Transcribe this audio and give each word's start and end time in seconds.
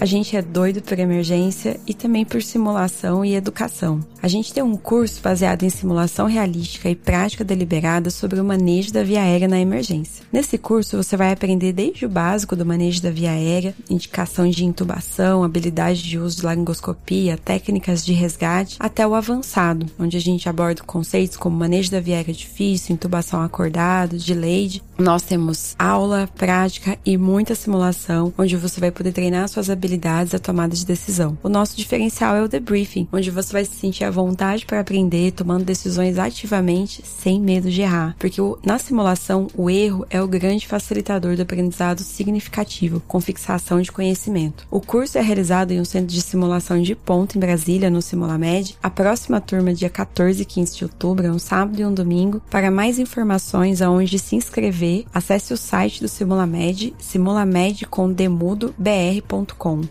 A 0.00 0.06
gente 0.06 0.34
é 0.34 0.40
doido 0.40 0.80
por 0.80 0.98
emergência 0.98 1.78
e 1.86 1.92
também 1.92 2.24
por 2.24 2.42
simulação 2.42 3.22
e 3.22 3.34
educação. 3.34 4.00
A 4.22 4.28
gente 4.28 4.50
tem 4.50 4.62
um 4.62 4.74
curso 4.74 5.20
baseado 5.20 5.62
em 5.62 5.68
simulação 5.68 6.26
realística 6.26 6.88
e 6.88 6.94
prática 6.94 7.44
deliberada 7.44 8.08
sobre 8.08 8.40
o 8.40 8.44
manejo 8.44 8.94
da 8.94 9.02
via 9.02 9.20
aérea 9.20 9.46
na 9.46 9.60
emergência. 9.60 10.24
Nesse 10.32 10.56
curso 10.56 10.96
você 10.96 11.18
vai 11.18 11.30
aprender 11.30 11.74
desde 11.74 12.06
o 12.06 12.08
básico 12.08 12.56
do 12.56 12.64
manejo 12.64 13.02
da 13.02 13.10
via 13.10 13.32
aérea, 13.32 13.74
indicação 13.90 14.48
de 14.48 14.64
intubação, 14.64 15.44
habilidade 15.44 16.02
de 16.02 16.18
uso 16.18 16.38
de 16.38 16.46
laringoscopia, 16.46 17.36
técnicas 17.36 18.02
de 18.02 18.14
resgate, 18.14 18.76
até 18.80 19.06
o 19.06 19.14
avançado, 19.14 19.84
onde 19.98 20.16
a 20.16 20.20
gente 20.20 20.48
aborda 20.48 20.82
conceitos 20.82 21.36
como 21.36 21.58
manejo 21.58 21.90
da 21.90 22.00
via 22.00 22.16
aérea 22.16 22.32
difícil, 22.32 22.94
intubação 22.94 23.42
acordado, 23.42 24.16
delayed. 24.16 24.82
Nós 24.98 25.22
temos 25.22 25.74
aula, 25.78 26.28
prática 26.36 26.98
e 27.04 27.18
muita 27.18 27.54
simulação, 27.54 28.32
onde 28.38 28.56
você 28.56 28.80
vai 28.80 28.90
poder 28.90 29.12
treinar 29.12 29.48
suas 29.48 29.68
habilidades 29.68 29.89
habilidades 29.90 30.34
à 30.34 30.38
tomada 30.38 30.74
de 30.74 30.86
decisão. 30.86 31.36
O 31.42 31.48
nosso 31.48 31.76
diferencial 31.76 32.36
é 32.36 32.42
o 32.42 32.48
debriefing, 32.48 33.08
onde 33.12 33.30
você 33.30 33.52
vai 33.52 33.64
se 33.64 33.74
sentir 33.74 34.04
à 34.04 34.10
vontade 34.10 34.64
para 34.64 34.80
aprender, 34.80 35.32
tomando 35.32 35.64
decisões 35.64 36.18
ativamente, 36.18 37.02
sem 37.04 37.40
medo 37.40 37.70
de 37.70 37.82
errar. 37.82 38.14
Porque 38.18 38.40
na 38.64 38.78
simulação, 38.78 39.48
o 39.56 39.68
erro 39.68 40.06
é 40.08 40.22
o 40.22 40.28
grande 40.28 40.66
facilitador 40.66 41.34
do 41.36 41.42
aprendizado 41.42 42.00
significativo, 42.00 43.02
com 43.08 43.20
fixação 43.20 43.80
de 43.80 43.90
conhecimento. 43.90 44.66
O 44.70 44.80
curso 44.80 45.18
é 45.18 45.20
realizado 45.20 45.72
em 45.72 45.80
um 45.80 45.84
centro 45.84 46.14
de 46.14 46.22
simulação 46.22 46.80
de 46.80 46.94
ponto 46.94 47.36
em 47.36 47.40
Brasília, 47.40 47.90
no 47.90 48.02
Simulamed. 48.02 48.76
A 48.82 48.90
próxima 48.90 49.40
turma, 49.40 49.74
dia 49.74 49.90
14 49.90 50.42
e 50.42 50.44
15 50.44 50.76
de 50.76 50.84
outubro, 50.84 51.26
é 51.26 51.32
um 51.32 51.38
sábado 51.38 51.80
e 51.80 51.84
um 51.84 51.92
domingo. 51.92 52.40
Para 52.50 52.70
mais 52.70 52.98
informações 52.98 53.82
aonde 53.82 54.18
se 54.18 54.36
inscrever, 54.36 55.04
acesse 55.12 55.52
o 55.52 55.56
site 55.56 56.00
do 56.00 56.08
Simulamed, 56.08 56.94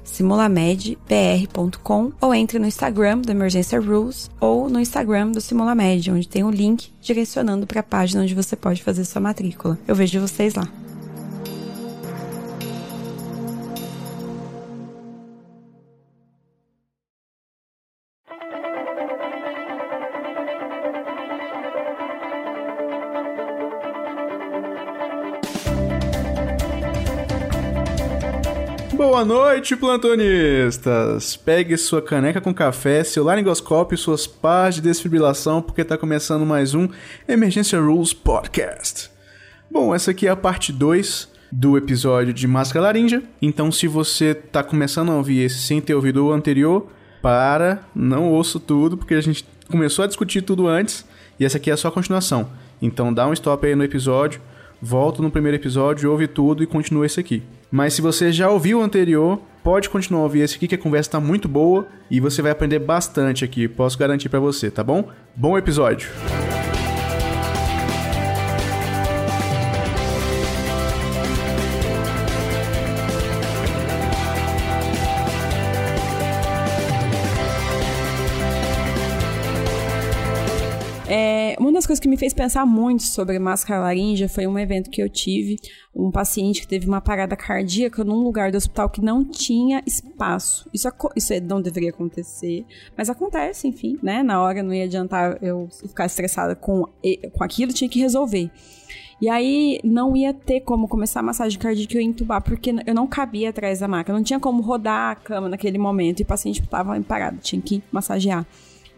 simulamedbr.com 0.04 2.12
ou 2.22 2.34
entre 2.34 2.60
no 2.60 2.68
Instagram 2.68 3.20
do 3.20 3.32
Emergência 3.32 3.80
Rules 3.80 4.30
ou 4.40 4.70
no 4.70 4.80
Instagram 4.80 5.32
do 5.32 5.42
Simulamed, 5.42 6.12
onde 6.12 6.28
tem 6.28 6.44
um 6.44 6.52
link 6.52 6.92
direcionando 7.02 7.68
para 7.68 7.82
a 7.82 7.84
página 7.84 8.24
onde 8.24 8.36
você 8.36 8.56
pode 8.56 8.82
fazer 8.84 9.06
sua 9.06 9.22
matrícula. 9.22 9.78
Eu 9.88 9.96
vejo 9.96 10.20
vocês 10.20 10.56
lá. 10.56 10.68
Boa 29.00 29.24
noite, 29.24 29.78
plantonistas! 29.78 31.38
Pegue 31.38 31.78
sua 31.78 32.02
caneca 32.02 32.42
com 32.42 32.54
café, 32.54 33.02
seu 33.02 33.24
laringoscópio 33.24 33.98
suas 33.98 34.28
pás 34.28 34.76
de 34.76 34.82
desfibrilação, 34.82 35.62
porque 35.62 35.84
está 35.84 35.98
começando 35.98 36.46
mais 36.46 36.74
um 36.76 36.86
Emergência 37.26 37.80
Rules 37.80 38.12
Podcast. 38.12 39.10
Bom, 39.72 39.96
essa 39.96 40.12
aqui 40.12 40.28
é 40.28 40.30
a 40.30 40.36
parte 40.36 40.74
2 40.74 41.30
do 41.50 41.78
episódio 41.78 42.34
de 42.34 42.46
Máscara 42.46 42.88
Larinja. 42.88 43.24
Então, 43.42 43.72
se 43.72 43.88
você 43.88 44.32
está 44.32 44.62
começando 44.64 45.14
a 45.14 45.16
ouvir 45.16 45.46
esse 45.46 45.60
sem 45.60 45.80
ter 45.80 45.96
ouvido 45.96 46.26
o 46.26 46.34
anterior, 46.34 46.86
para, 47.22 47.82
não 47.96 48.30
ouço 48.30 48.60
tudo, 48.60 48.98
porque 48.98 49.14
a 49.14 49.22
gente 49.22 49.48
começou 49.72 50.04
a 50.04 50.10
discutir 50.10 50.42
tudo 50.42 50.68
antes, 50.68 51.06
e 51.40 51.46
essa 51.46 51.56
aqui 51.56 51.72
é 51.72 51.76
só 51.78 51.88
a 51.88 51.92
continuação. 51.94 52.50
Então, 52.82 53.14
dá 53.14 53.26
um 53.26 53.32
stop 53.32 53.66
aí 53.66 53.76
no 53.76 53.84
episódio, 53.86 54.42
volta 54.82 55.22
no 55.22 55.32
primeiro 55.32 55.58
episódio, 55.58 56.12
ouve 56.12 56.28
tudo 56.28 56.64
e 56.64 56.68
continua 56.68 57.06
esse 57.06 57.20
aqui. 57.20 57.44
Mas 57.72 57.94
se 57.94 58.02
você 58.02 58.32
já 58.32 58.50
ouviu 58.50 58.80
o 58.80 58.84
anterior, 58.84 59.40
pode 59.64 59.90
continuar 59.90 60.22
a 60.22 60.24
ouvir 60.24 60.42
esse 60.42 60.56
aqui 60.56 60.68
que 60.68 60.76
a 60.76 60.78
conversa 60.78 61.10
está 61.10 61.20
muito 61.20 61.48
boa 61.48 61.88
e 62.10 62.20
você 62.20 62.42
vai 62.42 62.52
aprender 62.52 62.80
bastante 62.80 63.46
aqui, 63.46 63.68
posso 63.68 63.98
garantir 63.98 64.30
para 64.30 64.40
você, 64.40 64.72
tá 64.72 64.84
bom? 64.84 65.10
Bom 65.36 65.58
episódio. 65.58 66.10
Coisas 81.90 82.00
que 82.00 82.08
me 82.08 82.18
fez 82.18 82.36
pensar 82.36 82.68
muito 82.68 83.02
sobre 83.02 83.40
máscara 83.40 83.82
laringe 83.82 84.28
foi 84.28 84.46
um 84.46 84.60
evento 84.60 84.92
que 84.92 85.02
eu 85.02 85.10
tive, 85.10 85.58
um 85.96 86.12
paciente 86.12 86.62
que 86.62 86.68
teve 86.68 86.88
uma 86.88 87.02
parada 87.02 87.36
cardíaca 87.36 88.04
num 88.04 88.20
lugar 88.20 88.52
do 88.52 88.58
hospital 88.58 88.92
que 88.92 89.02
não 89.02 89.26
tinha 89.26 89.82
espaço. 89.88 90.70
Isso, 90.72 90.88
isso 91.16 91.34
não 91.42 91.60
deveria 91.60 91.90
acontecer, 91.90 92.64
mas 92.96 93.10
acontece, 93.10 93.68
enfim, 93.68 93.98
né? 94.04 94.22
Na 94.22 94.40
hora 94.40 94.62
não 94.62 94.72
ia 94.72 94.84
adiantar 94.84 95.40
eu 95.42 95.68
ficar 95.72 96.06
estressada 96.06 96.56
com, 96.56 96.86
com 97.34 97.44
aquilo, 97.44 97.74
tinha 97.74 97.90
que 97.90 98.00
resolver. 98.00 98.52
E 99.20 99.28
aí 99.28 99.80
não 99.84 100.16
ia 100.16 100.32
ter 100.32 100.62
como 100.62 100.88
começar 100.88 101.22
a 101.22 101.24
massagem 101.24 101.58
cardíaca 101.58 102.00
e 102.00 102.04
entubar, 102.04 102.44
porque 102.44 102.72
eu 102.86 102.94
não 102.94 103.08
cabia 103.08 103.50
atrás 103.50 103.80
da 103.80 103.88
maca, 103.88 104.14
não 104.14 104.22
tinha 104.22 104.40
como 104.40 104.62
rodar 104.62 105.12
a 105.12 105.16
cama 105.16 105.50
naquele 105.50 105.80
momento 105.80 106.20
e 106.20 106.24
o 106.24 106.28
paciente 106.28 106.62
estava 106.62 107.02
parado, 107.02 107.40
tinha 107.40 107.60
que 107.60 107.82
massagear. 107.92 108.46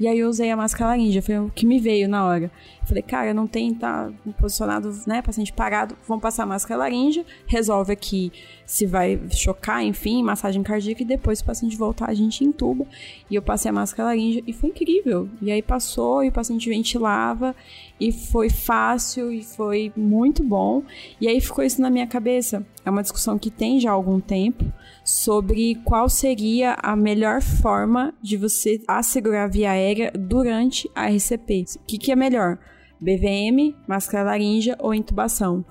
E 0.02 0.08
aí 0.08 0.18
eu 0.18 0.28
usei 0.28 0.50
a 0.50 0.58
máscara 0.58 0.90
laringe, 0.90 1.22
foi 1.22 1.38
o 1.38 1.52
que 1.54 1.64
me 1.64 1.80
veio 1.80 2.10
na 2.10 2.26
hora. 2.26 2.50
Falei, 2.88 3.04
cara, 3.04 3.36
não 3.36 3.46
tem, 3.46 3.72
tá 3.72 4.12
posicionado, 4.40 4.92
né, 5.06 5.22
paciente 5.22 5.54
parado, 5.54 5.96
vamos 6.08 6.24
passar 6.24 6.42
a 6.42 6.46
máscara 6.48 6.80
laringe, 6.80 7.24
resolve 7.46 7.94
aqui 7.94 8.32
se 8.66 8.88
vai 8.88 9.22
chocar, 9.30 9.84
enfim, 9.84 10.24
massagem 10.24 10.64
cardíaca, 10.64 11.04
e 11.04 11.06
depois 11.06 11.40
o 11.40 11.46
paciente 11.46 11.78
voltar, 11.78 12.10
a 12.10 12.16
gente 12.16 12.44
entuba. 12.44 12.84
E 13.30 13.36
eu 13.36 13.44
passei 13.44 13.70
a 13.70 13.74
máscara 13.74 14.10
laringe 14.10 14.44
e 14.48 14.52
foi 14.52 14.70
incrível. 14.70 15.30
E 15.40 15.52
aí 15.52 15.62
passou 15.62 16.24
e 16.24 16.30
o 16.30 16.32
paciente 16.32 16.68
ventilava, 16.68 17.56
e 18.00 18.12
foi 18.12 18.50
fácil 18.50 19.32
e 19.32 19.44
foi 19.44 19.94
muito 19.96 20.44
bom. 20.44 20.82
E 21.20 21.28
aí 21.28 21.40
ficou 21.40 21.64
isso 21.64 21.80
na 21.80 21.92
minha 21.92 22.08
cabeça. 22.08 22.66
É 22.84 22.90
uma 22.90 23.04
discussão 23.04 23.38
que 23.38 23.52
tem 23.52 23.80
já 23.80 23.92
há 23.92 23.94
algum 23.94 24.20
tempo 24.20 24.66
sobre 25.04 25.76
qual 25.84 26.08
seria 26.08 26.76
a 26.82 26.96
melhor 26.96 27.42
forma 27.42 28.14
de 28.22 28.38
você 28.38 28.82
assegurar 28.88 29.46
a 29.46 29.48
via 29.48 29.72
aérea 29.72 30.12
durante 30.12 30.90
a 30.96 31.08
RCP. 31.08 31.66
O 31.78 31.86
que, 31.86 31.98
que 31.98 32.12
é 32.12 32.16
melhor? 32.16 32.58
BVM, 33.00 33.76
máscara 33.88 34.24
laríngea 34.24 34.76
ou 34.80 34.94
intubação? 34.94 35.66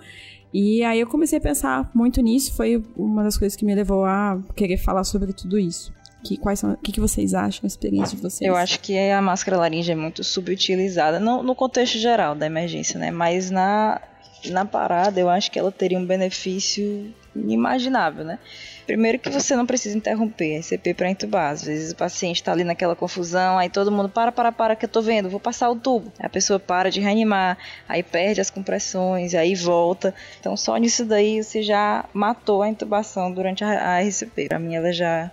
E 0.52 0.82
aí 0.82 0.98
eu 0.98 1.06
comecei 1.06 1.38
a 1.38 1.40
pensar 1.40 1.90
muito 1.94 2.20
nisso, 2.20 2.54
foi 2.56 2.82
uma 2.96 3.22
das 3.22 3.38
coisas 3.38 3.56
que 3.56 3.64
me 3.64 3.74
levou 3.74 4.04
a 4.04 4.42
querer 4.56 4.76
falar 4.76 5.04
sobre 5.04 5.32
tudo 5.32 5.58
isso. 5.58 5.92
Que, 6.24 6.36
quais 6.36 6.58
são, 6.58 6.72
o 6.72 6.76
que, 6.76 6.92
que 6.92 7.00
vocês 7.00 7.32
acham, 7.32 7.60
a 7.64 7.66
experiência 7.66 8.16
de 8.16 8.22
vocês? 8.22 8.46
Eu 8.46 8.54
acho 8.54 8.80
que 8.80 8.98
a 8.98 9.22
máscara 9.22 9.56
laríngea 9.56 9.92
é 9.92 9.96
muito 9.96 10.22
subutilizada, 10.22 11.18
no, 11.18 11.42
no 11.42 11.54
contexto 11.54 11.98
geral 11.98 12.34
da 12.34 12.46
emergência, 12.46 12.98
né? 12.98 13.10
Mas 13.10 13.50
na, 13.50 14.02
na 14.50 14.64
parada 14.66 15.18
eu 15.18 15.30
acho 15.30 15.50
que 15.50 15.58
ela 15.58 15.72
teria 15.72 15.98
um 15.98 16.04
benefício 16.04 17.14
inimaginável, 17.34 18.24
né? 18.24 18.38
Primeiro 18.86 19.18
que 19.18 19.30
você 19.30 19.54
não 19.54 19.66
precisa 19.66 19.96
interromper 19.96 20.56
a 20.56 20.58
ICP 20.58 20.94
para 20.94 21.10
entubar. 21.10 21.52
Às 21.52 21.64
vezes 21.64 21.92
o 21.92 21.96
paciente 21.96 22.36
está 22.36 22.52
ali 22.52 22.64
naquela 22.64 22.96
confusão, 22.96 23.58
aí 23.58 23.68
todo 23.68 23.92
mundo 23.92 24.08
para, 24.08 24.32
para, 24.32 24.50
para, 24.50 24.74
que 24.74 24.84
eu 24.84 24.88
tô 24.88 25.00
vendo, 25.00 25.30
vou 25.30 25.38
passar 25.38 25.70
o 25.70 25.76
tubo. 25.76 26.12
A 26.18 26.28
pessoa 26.28 26.58
para 26.58 26.90
de 26.90 27.00
reanimar, 27.00 27.56
aí 27.88 28.02
perde 28.02 28.40
as 28.40 28.50
compressões, 28.50 29.34
aí 29.34 29.54
volta. 29.54 30.14
Então 30.40 30.56
só 30.56 30.76
nisso 30.76 31.04
daí 31.04 31.42
você 31.42 31.62
já 31.62 32.04
matou 32.12 32.62
a 32.62 32.68
intubação 32.68 33.32
durante 33.32 33.62
a, 33.62 33.96
a 33.96 34.00
RCP. 34.00 34.48
Para 34.48 34.58
mim 34.58 34.74
ela 34.74 34.92
já 34.92 35.30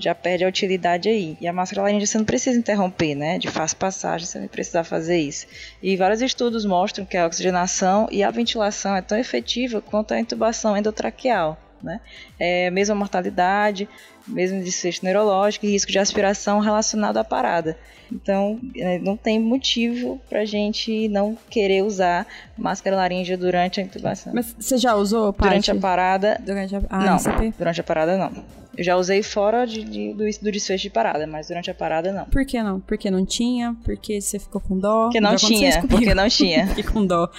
já 0.00 0.14
perde 0.14 0.44
a 0.44 0.48
utilidade 0.48 1.08
aí. 1.08 1.36
E 1.40 1.46
a 1.46 1.52
máscara 1.52 1.82
laringe 1.82 2.06
você 2.06 2.18
não 2.18 2.24
precisa 2.24 2.58
interromper, 2.58 3.14
né? 3.14 3.38
De 3.38 3.48
fácil 3.48 3.76
passagem, 3.76 4.26
você 4.26 4.38
não 4.38 4.48
precisa 4.48 4.82
fazer 4.82 5.18
isso. 5.18 5.46
E 5.82 5.96
vários 5.96 6.22
estudos 6.22 6.64
mostram 6.64 7.04
que 7.04 7.16
a 7.16 7.26
oxigenação 7.26 8.08
e 8.10 8.22
a 8.22 8.30
ventilação 8.30 8.96
é 8.96 9.02
tão 9.02 9.18
efetiva 9.18 9.80
quanto 9.80 10.14
a 10.14 10.20
intubação 10.20 10.76
endotraqueal 10.76 11.58
né? 11.82 12.00
É, 12.38 12.70
mesma 12.70 12.94
mortalidade, 12.94 13.88
mesmo 14.26 14.62
desfecho 14.62 15.04
neurológico 15.04 15.66
e 15.66 15.70
risco 15.70 15.90
de 15.90 15.98
aspiração 15.98 16.60
relacionado 16.60 17.16
à 17.16 17.24
parada. 17.24 17.76
Então, 18.12 18.60
é, 18.76 18.98
não 18.98 19.16
tem 19.16 19.40
motivo 19.40 20.20
para 20.28 20.40
a 20.40 20.44
gente 20.44 21.08
não 21.08 21.36
querer 21.48 21.82
usar 21.82 22.26
máscara 22.56 22.96
laríngea 22.96 23.36
durante 23.36 23.80
a 23.80 23.82
intubação. 23.82 24.32
Mas 24.34 24.54
você 24.58 24.76
já 24.76 24.94
usou, 24.94 25.32
Paty? 25.32 25.48
Durante 25.48 25.70
a 25.70 25.74
parada? 25.76 26.40
Durante 26.44 26.76
a... 26.76 26.82
Ah, 26.90 27.04
não, 27.04 27.50
durante 27.56 27.80
a 27.80 27.84
parada 27.84 28.18
não. 28.18 28.59
Eu 28.76 28.84
já 28.84 28.96
usei 28.96 29.22
fora 29.22 29.66
de, 29.66 29.82
de, 29.82 30.14
do, 30.14 30.24
do, 30.24 30.52
desfecho 30.52 30.84
de 30.84 30.90
parada, 30.90 31.26
mas 31.26 31.48
durante 31.48 31.70
a 31.70 31.74
parada 31.74 32.12
não. 32.12 32.24
Por 32.26 32.44
que 32.46 32.62
não? 32.62 32.80
Porque 32.80 33.10
não 33.10 33.26
tinha? 33.26 33.76
Porque 33.84 34.20
você 34.20 34.38
ficou 34.38 34.60
com 34.60 34.78
dó? 34.78 35.04
Porque 35.04 35.20
não 35.20 35.36
tinha, 35.36 35.82
porque 35.86 36.14
não 36.14 36.28
tinha. 36.28 36.66
Fiquei 36.68 36.84
com 36.84 37.04
dó. 37.04 37.30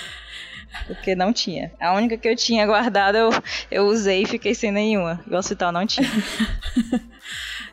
Porque 0.88 1.16
não 1.16 1.34
tinha. 1.34 1.72
A 1.80 1.94
única 1.94 2.18
que 2.18 2.28
eu 2.28 2.36
tinha 2.36 2.66
guardada 2.66 3.18
eu, 3.18 3.30
eu 3.70 3.86
usei 3.88 4.24
e 4.24 4.26
fiquei 4.26 4.54
sem 4.54 4.72
nenhuma. 4.72 5.22
E 5.30 5.34
o 5.34 5.38
hospital 5.38 5.72
não 5.72 5.86
tinha. 5.86 6.08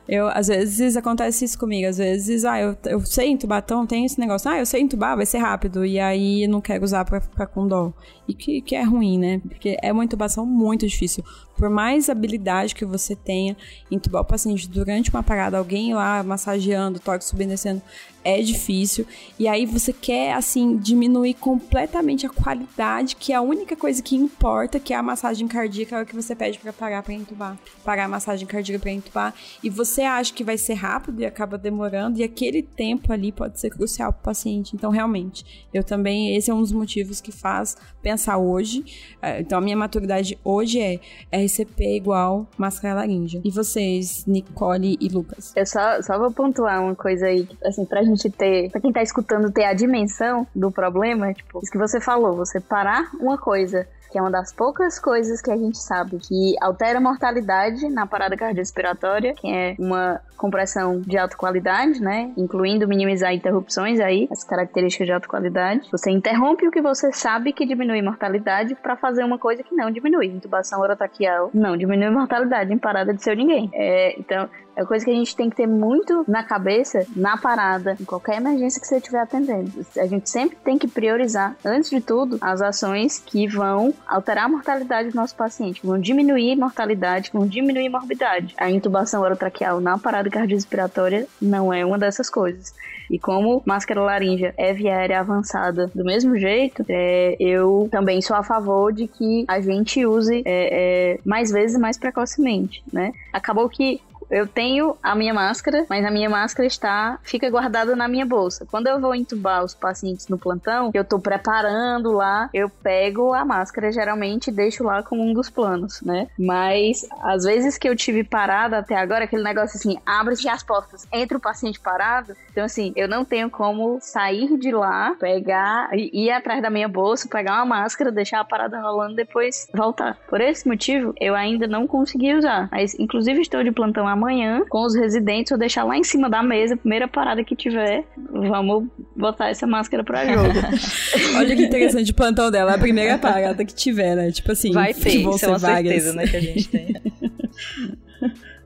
Eu, 0.09 0.27
às 0.29 0.49
vezes 0.49 0.97
acontece 0.97 1.45
isso 1.45 1.59
comigo. 1.59 1.87
Às 1.87 1.99
vezes, 1.99 2.43
ah, 2.47 2.59
eu, 2.59 2.75
eu 2.87 3.01
sei 3.05 3.29
entubar, 3.29 3.63
então 3.63 3.87
tem 3.87 4.07
esse 4.07 4.19
negócio. 4.19 4.51
Ah, 4.51 4.59
eu 4.59 4.65
sei 4.65 4.81
entubar, 4.81 5.15
vai 5.15 5.27
ser 5.27 5.37
rápido. 5.37 5.85
E 5.85 6.01
aí 6.01 6.47
não 6.47 6.63
quero 6.63 6.83
usar 6.83 7.05
pra 7.05 7.21
ficar 7.21 7.47
com 7.47 7.69
dó. 7.69 7.93
E 8.29 8.35
que, 8.35 8.61
que 8.61 8.77
é 8.77 8.83
ruim, 8.83 9.19
né? 9.19 9.41
Porque 9.49 9.79
é 9.83 9.91
uma 9.91 10.05
intubação 10.05 10.45
muito 10.45 10.87
difícil. 10.87 11.25
Por 11.57 11.71
mais 11.71 12.09
habilidade 12.09 12.75
que 12.75 12.85
você 12.85 13.17
tenha, 13.17 13.57
entubar 13.91 14.23
o 14.23 14.25
paciente 14.25 14.69
durante 14.69 15.11
uma 15.11 15.25
parada, 15.25 15.59
alguém 15.59 15.95
lá 15.95 16.23
massageando, 16.23 17.01
toque 17.01 17.25
subindo 17.25 17.49
descendo, 17.49 17.83
é 18.23 18.41
difícil. 18.43 19.07
E 19.39 19.49
aí 19.49 19.65
você 19.65 19.93
quer, 19.93 20.35
assim, 20.35 20.77
diminuir 20.77 21.35
completamente 21.35 22.27
a 22.27 22.29
qualidade, 22.29 23.17
que 23.17 23.33
é 23.33 23.37
a 23.37 23.41
única 23.41 23.75
coisa 23.75 24.03
que 24.03 24.15
importa, 24.15 24.79
que 24.79 24.93
é 24.93 24.97
a 24.97 25.03
massagem 25.03 25.49
cardíaca, 25.49 25.97
é 25.97 26.03
o 26.03 26.07
que 26.07 26.15
você 26.15 26.37
pede 26.37 26.59
para 26.59 26.73
parar 26.73 27.03
para 27.03 27.15
entubar. 27.15 27.59
Parar 27.83 28.05
a 28.05 28.09
massagem 28.09 28.47
cardíaca 28.47 28.83
para 28.83 28.93
entubar. 28.93 29.35
E 29.63 29.71
você 29.71 30.03
acha 30.03 30.33
que 30.33 30.45
vai 30.45 30.59
ser 30.59 30.75
rápido 30.75 31.23
e 31.23 31.27
acaba 31.27 31.57
demorando, 31.57 32.21
e 32.21 32.23
aquele 32.23 32.63
tempo 32.63 33.13
ali 33.13 33.33
pode 33.33 33.59
ser 33.59 33.71
crucial 33.71 34.13
para 34.13 34.21
o 34.21 34.25
paciente. 34.25 34.77
Então, 34.77 34.91
realmente, 34.91 35.67
eu 35.73 35.83
também, 35.83 36.37
esse 36.37 36.51
é 36.51 36.55
um 36.55 36.61
dos 36.61 36.73
motivos 36.73 37.21
que 37.21 37.33
faz 37.33 37.77
pensar 38.03 38.18
hoje. 38.39 38.85
É, 39.23 39.41
então, 39.41 39.59
a 39.59 39.61
minha 39.61 39.77
maturidade 39.77 40.39
hoje 40.43 40.81
é 40.81 41.01
RCP 41.45 41.97
igual 41.97 42.47
máscara 42.57 42.95
laríngea. 42.95 43.41
E 43.45 43.51
vocês, 43.51 44.25
Nicole 44.27 44.97
e 45.01 45.09
Lucas? 45.09 45.53
Eu 45.55 45.67
só, 45.67 46.01
só 46.03 46.19
vou 46.19 46.33
pontuar 46.33 46.83
uma 46.83 46.95
coisa 46.95 47.27
aí, 47.27 47.49
assim, 47.65 47.85
pra 47.85 48.03
gente 48.03 48.29
ter, 48.31 48.71
pra 48.71 48.81
quem 48.81 48.93
tá 48.93 49.03
escutando, 49.03 49.51
ter 49.51 49.65
a 49.65 49.73
dimensão 49.73 50.47
do 50.55 50.71
problema, 50.71 51.33
tipo, 51.33 51.61
isso 51.63 51.71
que 51.71 51.79
você 51.79 52.01
falou, 52.01 52.37
você 52.37 52.61
parar 52.61 53.11
uma 53.21 53.39
coisa 53.39 53.87
que 54.11 54.19
é 54.19 54.21
uma 54.21 54.31
das 54.31 54.53
poucas 54.53 54.99
coisas 54.99 55.41
que 55.41 55.51
a 55.51 55.57
gente 55.57 55.79
sabe 55.79 56.19
que 56.19 56.55
altera 56.61 56.99
a 56.99 57.01
mortalidade 57.01 57.89
na 57.89 58.07
parada 58.07 58.37
cardiorrespiratória, 58.37 59.35
que 59.35 59.49
é 59.49 59.75
uma 59.79 60.21
compressão 60.37 61.01
de 61.01 61.19
alta 61.19 61.37
qualidade, 61.37 62.01
né? 62.01 62.33
Incluindo 62.37 62.87
minimizar 62.87 63.35
interrupções 63.35 63.99
aí, 64.01 64.29
as 64.31 64.45
características 64.45 65.07
de 65.07 65.13
alta 65.13 65.29
qualidade. 65.29 65.89
Você 65.91 66.11
interrompe 66.11 66.67
o 66.67 66.71
que 66.71 66.81
você 66.81 67.13
sabe 67.13 67.53
que 67.53 67.67
diminui 67.67 68.01
mortalidade 68.01 68.75
para 68.77 68.97
fazer 68.97 69.25
uma 69.25 69.39
coisa 69.39 69.63
que 69.63 69.75
não 69.75 69.91
diminui. 69.91 70.27
Intubação 70.27 70.81
orotraqueal 70.81 71.51
não 71.53 71.77
diminui 71.77 72.11
mortalidade 72.11 72.73
em 72.73 72.79
parada 72.79 73.13
de 73.13 73.23
seu 73.23 73.35
ninguém. 73.35 73.69
É, 73.75 74.19
então, 74.19 74.49
é 74.79 74.85
coisa 74.85 75.05
que 75.05 75.11
a 75.11 75.15
gente 75.15 75.35
tem 75.35 75.51
que 75.51 75.57
ter 75.57 75.67
muito 75.67 76.25
na 76.29 76.45
cabeça, 76.45 77.05
na 77.17 77.37
parada, 77.37 77.97
em 78.01 78.05
qualquer 78.05 78.37
emergência 78.37 78.81
que 78.81 78.87
você 78.87 78.99
estiver 78.99 79.19
atendendo. 79.19 79.73
A 79.99 80.07
gente 80.07 80.31
sempre 80.31 80.57
tem 80.63 80.79
que 80.79 80.87
priorizar, 80.87 81.57
antes 81.65 81.91
de 81.91 82.01
tudo, 82.01 82.39
as 82.41 82.63
ações 82.63 83.19
que 83.19 83.49
vão 83.49 83.93
alterar 84.07 84.45
a 84.45 84.49
mortalidade 84.49 85.11
do 85.11 85.17
nosso 85.17 85.35
paciente, 85.35 85.85
vão 85.85 85.99
diminuir 85.99 86.55
mortalidade, 86.55 87.31
vão 87.33 87.45
diminuir 87.45 87.89
morbidade. 87.89 88.55
A 88.57 88.71
intubação 88.71 89.23
orotraqueal 89.23 89.81
na 89.81 89.99
parada 89.99 90.31
cardiorrespiratória 90.31 91.27
não 91.43 91.73
é 91.73 91.85
uma 91.85 91.99
dessas 91.99 92.31
coisas. 92.31 92.73
E 93.11 93.19
como 93.19 93.63
máscara 93.65 94.03
laríngea 94.03 94.55
é 94.57 94.73
via 94.73 94.97
aérea 94.97 95.21
avançada 95.21 95.91
do 95.95 96.05
mesmo 96.05 96.39
jeito, 96.39 96.85
é, 96.89 97.37
eu 97.41 97.89
também 97.91 98.21
sou 98.21 98.37
a 98.37 98.43
favor 98.43 98.93
de 98.93 99.09
que 99.09 99.45
a 99.49 99.61
gente 99.61 100.05
use 100.05 100.43
é, 100.45 101.15
é, 101.15 101.21
mais 101.25 101.51
vezes 101.51 101.79
mais 101.79 101.97
precocemente, 101.97 102.83
né? 102.93 103.13
Acabou 103.33 103.69
que 103.69 104.01
eu 104.31 104.47
tenho 104.47 104.97
a 105.03 105.15
minha 105.15 105.33
máscara, 105.33 105.87
mas 105.89 106.05
a 106.05 106.11
minha 106.11 106.29
máscara 106.29 106.67
está 106.67 107.19
fica 107.23 107.49
guardada 107.51 107.97
na 107.97 108.09
minha 108.09 108.27
bolsa. 108.27 108.67
Quando 108.71 108.87
eu 108.87 109.01
vou 109.01 109.15
entubar 109.15 109.65
os 109.65 109.75
pacientes 109.75 110.29
no 110.29 110.39
plantão, 110.39 110.91
eu 110.95 111.05
tô 111.05 111.19
preparando 111.19 112.13
lá, 112.13 112.51
eu 112.53 112.69
pego 112.69 113.33
a 113.33 113.45
máscara 113.45 113.91
geralmente 113.93 114.49
e 114.49 114.53
deixo 114.53 114.85
lá 114.85 115.03
como 115.03 115.23
um 115.23 115.33
dos 115.33 115.51
planos, 115.51 116.01
né? 116.03 116.29
Mas 116.39 117.07
às 117.23 117.45
vezes 117.45 117.79
que 117.79 117.89
eu 117.89 117.97
tive 117.97 118.25
parada 118.25 118.79
até 118.79 118.97
agora, 118.97 119.25
aquele 119.25 119.43
negócio 119.43 119.77
assim, 119.77 119.99
abre-se 120.05 120.49
as 120.49 120.63
portas, 120.63 121.07
entra 121.13 121.39
o 121.39 121.41
paciente 121.41 121.81
parado. 121.81 122.35
Então 122.51 122.65
assim, 122.65 122.93
eu 122.97 123.09
não 123.09 123.25
tenho 123.25 123.51
como 123.51 123.99
sair 124.01 124.57
de 124.59 124.73
lá, 124.73 125.15
pegar 125.19 125.89
ir 125.93 126.31
atrás 126.31 126.63
da 126.63 126.71
minha 126.71 126.89
bolsa, 126.89 127.29
pegar 127.29 127.57
uma 127.57 127.67
máscara, 127.67 128.13
deixar 128.13 128.41
a 128.41 128.45
parada 128.45 128.81
rolando 128.81 129.15
depois 129.15 129.67
voltar. 129.75 130.19
Por 130.29 130.41
esse 130.41 130.67
motivo, 130.67 131.15
eu 131.21 131.35
ainda 131.35 131.67
não 131.67 131.87
consegui 131.87 132.35
usar. 132.35 132.69
Mas 132.71 132.99
inclusive 132.99 133.41
estou 133.41 133.63
de 133.63 133.73
plantão 133.73 134.07
há 134.07 134.18
amanhã 134.19 134.65
com 134.69 134.85
os 134.85 134.95
residentes, 134.95 135.51
vou 135.51 135.59
deixar 135.59 135.85
lá 135.85 135.97
em 135.97 136.05
cima 136.05 136.29
da 136.29 136.43
mesa, 136.43 136.77
primeira 136.77 137.07
parada 137.07 137.43
que 137.45 137.55
tiver, 137.55 138.05
vamos 138.31 138.89
botar 139.17 139.49
essa 139.49 139.67
máscara 139.67 140.03
pra 140.03 140.27
jogo. 140.27 140.59
Olha 141.39 141.57
que 141.57 141.63
interessante 141.63 142.11
o 142.11 142.15
plantão 142.15 142.51
dela, 142.51 142.75
a 142.75 142.79
primeira 142.79 143.17
parada 143.17 143.65
que 143.65 143.75
tiver, 143.75 144.17
né? 144.17 144.31
Tipo 144.31 144.53
assim, 144.53 144.73
vai 144.73 144.93
ter, 144.93 145.17
isso 145.17 145.45
é 145.45 145.49
uma 145.49 145.59
vagas. 145.59 145.93
certeza, 145.93 146.13
né, 146.13 146.27
que 146.27 146.37
a 146.37 146.41
gente 146.41 146.69
tem. 146.69 146.95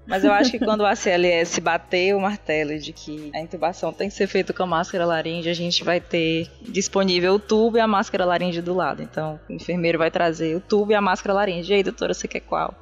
Mas 0.04 0.24
eu 0.24 0.32
acho 0.32 0.50
que 0.50 0.58
quando 0.58 0.80
o 0.80 0.84
ACLS 0.84 1.60
bater 1.60 2.14
o 2.14 2.20
martelo 2.20 2.76
de 2.78 2.92
que 2.92 3.30
a 3.34 3.40
intubação 3.40 3.92
tem 3.92 4.08
que 4.08 4.14
ser 4.14 4.26
feita 4.26 4.52
com 4.52 4.62
a 4.62 4.66
máscara 4.66 5.06
laringe, 5.06 5.48
a 5.48 5.54
gente 5.54 5.82
vai 5.84 6.00
ter 6.00 6.48
disponível 6.68 7.34
o 7.34 7.38
tubo 7.38 7.78
e 7.78 7.80
a 7.80 7.86
máscara 7.86 8.24
laringe 8.24 8.60
do 8.60 8.74
lado. 8.74 9.02
Então, 9.02 9.40
o 9.48 9.52
enfermeiro 9.54 9.98
vai 9.98 10.10
trazer 10.10 10.54
o 10.56 10.60
tubo 10.60 10.92
e 10.92 10.94
a 10.94 11.00
máscara 11.00 11.32
laringe. 11.32 11.72
E 11.72 11.76
aí, 11.76 11.82
doutora, 11.82 12.12
você 12.12 12.28
quer 12.28 12.40
qual? 12.40 12.74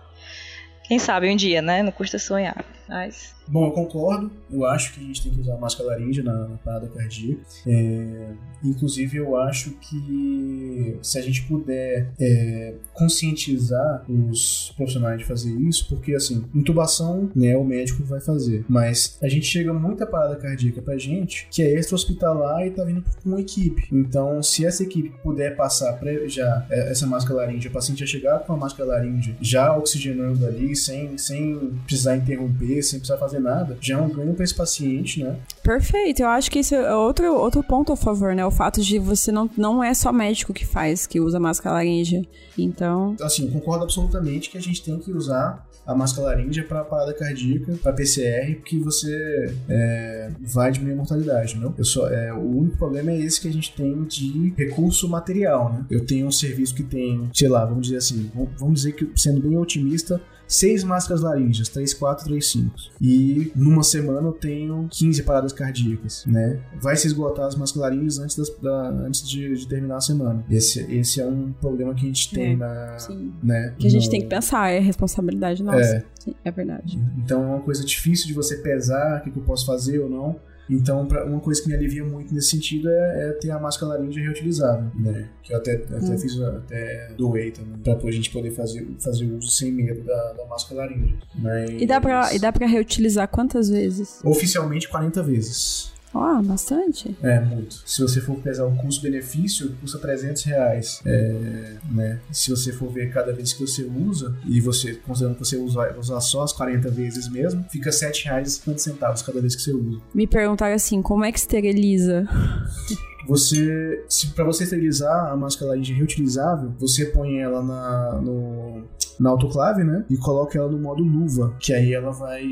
Quem 0.90 0.98
sabe 0.98 1.30
um 1.30 1.36
dia, 1.36 1.62
né? 1.62 1.84
Não 1.84 1.92
custa 1.92 2.18
sonhar. 2.18 2.64
Mas 2.88 3.32
Bom, 3.50 3.66
eu 3.66 3.72
concordo. 3.72 4.30
Eu 4.50 4.64
acho 4.64 4.94
que 4.94 5.00
a 5.00 5.02
gente 5.02 5.22
tem 5.22 5.32
que 5.32 5.40
usar 5.40 5.56
máscara 5.56 5.90
laríngea 5.90 6.22
na, 6.22 6.48
na 6.48 6.56
parada 6.56 6.86
cardíaca. 6.88 7.42
É, 7.66 8.32
inclusive, 8.64 9.16
eu 9.16 9.36
acho 9.36 9.72
que 9.72 10.98
se 11.02 11.18
a 11.18 11.22
gente 11.22 11.42
puder 11.44 12.12
é, 12.20 12.74
conscientizar 12.94 14.04
os 14.08 14.72
profissionais 14.76 15.18
de 15.18 15.24
fazer 15.24 15.50
isso, 15.50 15.88
porque 15.88 16.14
assim, 16.14 16.44
intubação, 16.54 17.30
né, 17.34 17.56
o 17.56 17.64
médico 17.64 18.04
vai 18.04 18.20
fazer. 18.20 18.64
Mas 18.68 19.18
a 19.20 19.28
gente 19.28 19.46
chega 19.46 19.72
muita 19.72 20.06
parada 20.06 20.36
cardíaca 20.36 20.80
pra 20.80 20.96
gente 20.96 21.48
que 21.50 21.62
é 21.62 21.72
extra-hospitalar 21.74 22.66
e 22.66 22.70
tá 22.70 22.84
vindo 22.84 23.02
com 23.02 23.30
uma 23.30 23.40
equipe. 23.40 23.88
Então, 23.92 24.42
se 24.42 24.64
essa 24.64 24.82
equipe 24.82 25.12
puder 25.22 25.56
passar 25.56 25.94
pra 25.94 26.10
já 26.28 26.66
é, 26.70 26.90
essa 26.90 27.06
máscara 27.06 27.40
laríngea, 27.40 27.70
o 27.70 27.72
paciente 27.72 28.00
já 28.00 28.06
chegar 28.06 28.40
com 28.40 28.52
a 28.52 28.56
máscara 28.56 28.90
laríngea 28.90 29.36
já 29.40 29.76
oxigenando 29.76 30.46
ali, 30.46 30.76
sem, 30.76 31.16
sem 31.18 31.72
precisar 31.86 32.16
interromper, 32.16 32.82
sem 32.82 32.98
precisar 32.98 33.18
fazer 33.18 33.39
nada, 33.40 33.76
já 33.80 33.98
é 33.98 34.00
um 34.00 34.08
ganho 34.08 34.34
para 34.34 34.44
esse 34.44 34.54
paciente, 34.54 35.22
né? 35.22 35.36
Perfeito, 35.62 36.20
eu 36.22 36.28
acho 36.28 36.50
que 36.50 36.60
isso 36.60 36.74
é 36.74 36.94
outro, 36.94 37.34
outro 37.34 37.62
ponto 37.62 37.92
a 37.92 37.96
favor, 37.96 38.34
né? 38.34 38.44
O 38.44 38.50
fato 38.50 38.82
de 38.82 38.98
você 38.98 39.32
não, 39.32 39.48
não 39.56 39.82
é 39.82 39.94
só 39.94 40.12
médico 40.12 40.52
que 40.52 40.66
faz, 40.66 41.06
que 41.06 41.20
usa 41.20 41.40
máscara 41.40 41.76
laríngea. 41.76 42.22
Então. 42.58 43.16
Assim, 43.20 43.50
concordo 43.50 43.84
absolutamente 43.84 44.50
que 44.50 44.58
a 44.58 44.62
gente 44.62 44.82
tem 44.82 44.98
que 44.98 45.12
usar 45.12 45.66
a 45.86 45.94
máscara 45.94 46.28
laríngea 46.28 46.64
para 46.64 46.84
parada 46.84 47.12
cardíaca, 47.12 47.76
para 47.82 47.92
PCR, 47.92 48.54
porque 48.54 48.78
você 48.78 49.52
é, 49.68 50.30
vai 50.40 50.70
diminuir 50.70 50.94
a 50.94 50.96
mortalidade, 50.98 51.56
não? 51.58 51.74
Eu 51.76 51.84
só, 51.84 52.08
é, 52.08 52.32
o 52.32 52.58
único 52.58 52.76
problema 52.76 53.10
é 53.10 53.18
esse 53.18 53.40
que 53.40 53.48
a 53.48 53.52
gente 53.52 53.74
tem 53.74 54.04
de 54.04 54.54
recurso 54.56 55.08
material, 55.08 55.72
né? 55.72 55.84
Eu 55.90 56.04
tenho 56.04 56.26
um 56.26 56.30
serviço 56.32 56.74
que 56.74 56.82
tem, 56.82 57.28
sei 57.34 57.48
lá, 57.48 57.64
vamos 57.64 57.86
dizer 57.86 57.96
assim, 57.96 58.30
vamos 58.56 58.82
dizer 58.82 58.92
que 58.92 59.10
sendo 59.16 59.40
bem 59.40 59.56
otimista, 59.56 60.20
seis 60.50 60.82
máscaras 60.82 61.22
laríngeas, 61.22 61.68
3, 61.68 61.94
4, 61.94 62.24
3, 62.24 62.46
5. 62.46 62.74
E 63.00 63.52
numa 63.54 63.84
semana 63.84 64.26
eu 64.28 64.32
tenho 64.32 64.88
15 64.90 65.22
paradas 65.22 65.52
cardíacas, 65.52 66.24
né? 66.26 66.60
Vai 66.80 66.96
se 66.96 67.06
esgotar 67.06 67.46
as 67.46 67.54
máscaras 67.54 67.90
laríngeas 67.90 68.18
antes, 68.18 68.36
das, 68.36 68.50
da, 68.58 68.88
antes 68.88 69.26
de, 69.26 69.54
de, 69.54 69.68
terminar 69.68 69.96
a 69.96 70.00
semana. 70.00 70.44
Esse, 70.50 70.80
esse 70.92 71.20
é 71.20 71.26
um 71.26 71.52
problema 71.52 71.94
que 71.94 72.02
a 72.02 72.06
gente 72.06 72.30
tem 72.30 72.54
é, 72.54 72.56
na. 72.56 72.98
Sim. 72.98 73.32
Né, 73.40 73.74
que 73.78 73.86
a 73.86 73.90
gente 73.90 74.06
no... 74.06 74.10
tem 74.10 74.20
que 74.22 74.26
pensar, 74.26 74.70
é 74.70 74.80
responsabilidade 74.80 75.62
nossa. 75.62 75.78
É. 75.78 76.04
Sim, 76.18 76.34
é 76.44 76.50
verdade. 76.50 76.98
Então 77.16 77.42
é 77.44 77.46
uma 77.46 77.60
coisa 77.60 77.84
difícil 77.84 78.26
de 78.26 78.34
você 78.34 78.56
pesar 78.56 79.20
o 79.20 79.22
que, 79.22 79.30
que 79.30 79.38
eu 79.38 79.44
posso 79.44 79.64
fazer 79.64 80.00
ou 80.00 80.10
não. 80.10 80.49
Então, 80.70 81.06
pra, 81.06 81.24
uma 81.24 81.40
coisa 81.40 81.60
que 81.60 81.68
me 81.68 81.74
alivia 81.74 82.04
muito 82.04 82.32
nesse 82.32 82.50
sentido 82.50 82.88
é, 82.88 83.28
é 83.28 83.32
ter 83.32 83.50
a 83.50 83.58
máscara 83.58 83.94
laríngea 83.94 84.22
reutilizável, 84.22 84.90
né? 84.94 85.28
Que 85.42 85.52
eu 85.52 85.58
até, 85.58 85.74
até 85.74 85.96
hum. 85.96 86.18
fiz, 86.18 86.40
até 86.40 87.12
doei 87.16 87.50
também, 87.50 87.78
pra 87.78 87.98
a 88.08 88.12
gente 88.12 88.30
poder 88.30 88.50
fazer, 88.52 88.86
fazer 88.98 89.24
uso 89.26 89.50
sem 89.50 89.72
medo 89.72 90.02
da, 90.02 90.32
da 90.34 90.46
máscara 90.46 90.82
laríngea. 90.82 91.18
Mas... 91.34 91.70
E, 91.70 91.86
dá 91.86 92.00
pra, 92.00 92.34
e 92.34 92.38
dá 92.38 92.52
pra 92.52 92.66
reutilizar 92.66 93.28
quantas 93.28 93.68
vezes? 93.68 94.20
Oficialmente 94.24 94.88
40 94.88 95.22
vezes. 95.22 95.92
Ó, 96.12 96.38
oh, 96.38 96.42
bastante. 96.42 97.16
É, 97.22 97.40
muito. 97.40 97.82
Se 97.86 98.02
você 98.02 98.20
for 98.20 98.36
pesar 98.36 98.66
o 98.66 98.76
custo-benefício, 98.76 99.76
custa 99.80 99.98
300 99.98 100.42
reais. 100.44 101.00
É, 101.06 101.76
né? 101.90 102.20
Se 102.32 102.50
você 102.50 102.72
for 102.72 102.90
ver 102.90 103.12
cada 103.12 103.32
vez 103.32 103.52
que 103.52 103.60
você 103.60 103.84
usa, 103.84 104.34
e 104.44 104.60
você, 104.60 104.94
considerando 104.94 105.36
que 105.36 105.44
você 105.44 105.56
usa, 105.56 105.96
usa 105.98 106.20
só 106.20 106.42
as 106.42 106.52
40 106.52 106.90
vezes 106.90 107.28
mesmo, 107.28 107.64
fica 107.70 107.92
7 107.92 108.24
reais 108.24 108.48
e 108.48 108.50
50 108.56 108.78
centavos 108.78 109.22
cada 109.22 109.40
vez 109.40 109.54
que 109.54 109.62
você 109.62 109.72
usa. 109.72 110.00
Me 110.12 110.26
perguntaram 110.26 110.74
assim, 110.74 111.00
como 111.00 111.24
é 111.24 111.30
que 111.30 111.38
esteriliza? 111.38 112.26
Você, 113.30 114.04
se 114.08 114.34
para 114.34 114.44
você 114.44 114.64
esterilizar 114.64 115.30
a 115.30 115.36
máscara 115.36 115.70
laringe 115.70 115.92
reutilizável, 115.92 116.72
você 116.80 117.06
põe 117.06 117.38
ela 117.38 117.62
na, 117.62 118.20
no, 118.20 118.82
na 119.20 119.30
autoclave, 119.30 119.84
né? 119.84 120.04
E 120.10 120.16
coloca 120.16 120.58
ela 120.58 120.68
no 120.68 120.80
modo 120.80 121.04
luva, 121.04 121.54
que 121.60 121.72
aí 121.72 121.94
ela 121.94 122.10
vai 122.10 122.42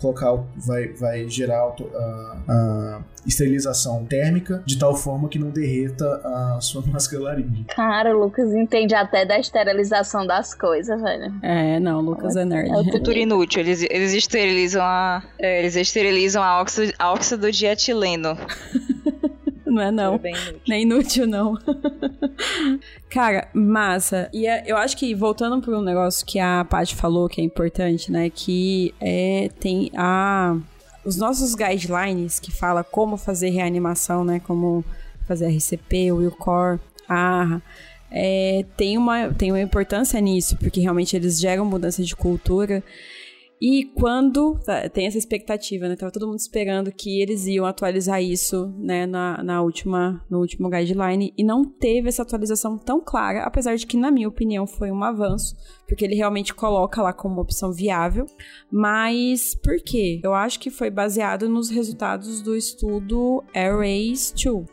colocar, 0.00 0.34
vai, 0.56 0.88
vai 0.94 1.28
gerar 1.28 1.60
a, 1.60 2.36
a 2.48 3.00
esterilização 3.24 4.04
térmica 4.04 4.64
de 4.66 4.76
tal 4.76 4.96
forma 4.96 5.28
que 5.28 5.38
não 5.38 5.50
derreta 5.50 6.04
a 6.24 6.58
sua 6.60 6.82
máscara 6.90 7.22
laríngea. 7.22 7.64
Cara, 7.68 8.16
o 8.16 8.24
Lucas 8.24 8.52
entende 8.52 8.96
até 8.96 9.24
da 9.24 9.38
esterilização 9.38 10.26
das 10.26 10.52
coisas, 10.54 11.00
velho. 11.00 11.32
É, 11.40 11.78
não, 11.78 12.00
o 12.00 12.02
Lucas 12.02 12.34
é, 12.34 12.42
é 12.42 12.44
nerd. 12.44 12.68
É 12.68 12.90
cultura 12.90 13.14
inútil. 13.20 13.60
Eles, 13.60 13.86
eles 13.88 14.12
esterilizam 14.12 14.82
a. 14.82 15.22
É, 15.38 15.60
eles 15.60 15.76
esterilizam 15.76 16.42
a 16.42 16.60
óxido, 16.60 16.92
a 16.98 17.12
óxido 17.12 17.52
de 17.52 17.64
etileno. 17.64 18.36
Não 19.76 19.82
é 19.82 19.90
não. 19.90 20.18
Nem 20.66 20.82
inútil, 20.82 21.26
não. 21.26 21.58
Cara, 23.10 23.48
massa. 23.52 24.30
E 24.32 24.46
é, 24.46 24.64
eu 24.66 24.74
acho 24.78 24.96
que, 24.96 25.14
voltando 25.14 25.60
para 25.60 25.78
um 25.78 25.82
negócio 25.82 26.24
que 26.24 26.38
a 26.38 26.64
Paty 26.64 26.96
falou, 26.96 27.28
que 27.28 27.42
é 27.42 27.44
importante, 27.44 28.10
né? 28.10 28.30
Que 28.30 28.94
é, 28.98 29.50
tem 29.60 29.90
a... 29.94 30.56
Os 31.04 31.16
nossos 31.16 31.54
guidelines 31.54 32.40
que 32.40 32.50
fala 32.50 32.82
como 32.82 33.18
fazer 33.18 33.50
reanimação, 33.50 34.24
né? 34.24 34.40
Como 34.40 34.82
fazer 35.28 35.48
RCP, 35.48 36.08
a 37.06 37.14
ARRA. 37.14 37.62
É, 38.10 38.64
tem, 38.78 38.96
uma, 38.96 39.28
tem 39.34 39.52
uma 39.52 39.60
importância 39.60 40.18
nisso, 40.20 40.56
porque 40.56 40.80
realmente 40.80 41.14
eles 41.14 41.38
geram 41.38 41.66
mudança 41.66 42.02
de 42.02 42.16
cultura. 42.16 42.82
E 43.60 43.86
quando 43.94 44.58
tá, 44.64 44.86
tem 44.88 45.06
essa 45.06 45.16
expectativa, 45.16 45.88
né? 45.88 45.96
Tava 45.96 46.12
todo 46.12 46.26
mundo 46.26 46.38
esperando 46.38 46.92
que 46.92 47.22
eles 47.22 47.46
iam 47.46 47.64
atualizar 47.64 48.22
isso, 48.22 48.68
né, 48.78 49.06
na, 49.06 49.42
na 49.42 49.62
última, 49.62 50.22
no 50.28 50.40
último 50.40 50.68
guideline 50.68 51.32
e 51.36 51.42
não 51.42 51.64
teve 51.64 52.08
essa 52.08 52.22
atualização 52.22 52.76
tão 52.76 53.00
clara, 53.00 53.44
apesar 53.44 53.74
de 53.76 53.86
que 53.86 53.96
na 53.96 54.10
minha 54.10 54.28
opinião 54.28 54.66
foi 54.66 54.90
um 54.90 55.02
avanço, 55.02 55.56
porque 55.88 56.04
ele 56.04 56.14
realmente 56.14 56.52
coloca 56.52 57.00
lá 57.00 57.12
como 57.14 57.40
opção 57.40 57.72
viável. 57.72 58.26
Mas 58.70 59.54
por 59.54 59.76
quê? 59.82 60.20
Eu 60.22 60.34
acho 60.34 60.60
que 60.60 60.70
foi 60.70 60.90
baseado 60.90 61.48
nos 61.48 61.70
resultados 61.70 62.42
do 62.42 62.54
estudo 62.54 63.42
Airways 63.54 64.32
2. 64.32 64.66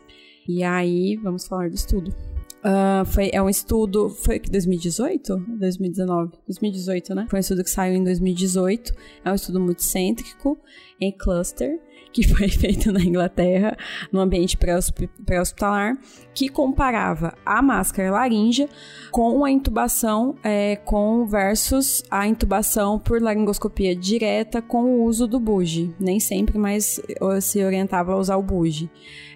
E 0.46 0.62
aí, 0.62 1.16
vamos 1.16 1.46
falar 1.46 1.70
do 1.70 1.74
estudo. 1.74 2.33
Uh, 2.64 3.04
foi, 3.04 3.30
é 3.30 3.42
um 3.42 3.48
estudo. 3.48 4.08
Foi 4.08 4.38
2018? 4.38 5.36
2019? 5.58 6.32
2018, 6.46 7.14
né? 7.14 7.26
Foi 7.28 7.38
um 7.38 7.40
estudo 7.40 7.62
que 7.62 7.70
saiu 7.70 7.94
em 7.94 8.02
2018. 8.02 8.94
É 9.22 9.30
um 9.30 9.34
estudo 9.34 9.60
multicêntrico 9.60 10.58
em 10.98 11.12
cluster 11.12 11.78
que 12.14 12.22
foi 12.26 12.48
feito 12.48 12.92
na 12.92 13.00
Inglaterra, 13.00 13.76
no 14.10 14.20
ambiente 14.20 14.56
pré-hospitalar, 14.56 15.98
que 16.32 16.48
comparava 16.48 17.34
a 17.44 17.60
máscara 17.60 18.12
laríngea 18.12 18.68
com 19.10 19.44
a 19.44 19.50
intubação 19.50 20.36
é, 20.42 20.76
com 20.76 21.26
versus 21.26 22.02
a 22.10 22.26
intubação 22.26 22.98
por 22.98 23.20
laringoscopia 23.20 23.94
direta 23.94 24.62
com 24.62 24.84
o 24.84 25.04
uso 25.04 25.26
do 25.26 25.40
buge. 25.40 25.94
Nem 25.98 26.20
sempre, 26.20 26.56
mas 26.56 27.00
se 27.42 27.62
orientava 27.62 28.12
a 28.12 28.16
usar 28.16 28.36
o 28.36 28.42
buge. 28.42 28.88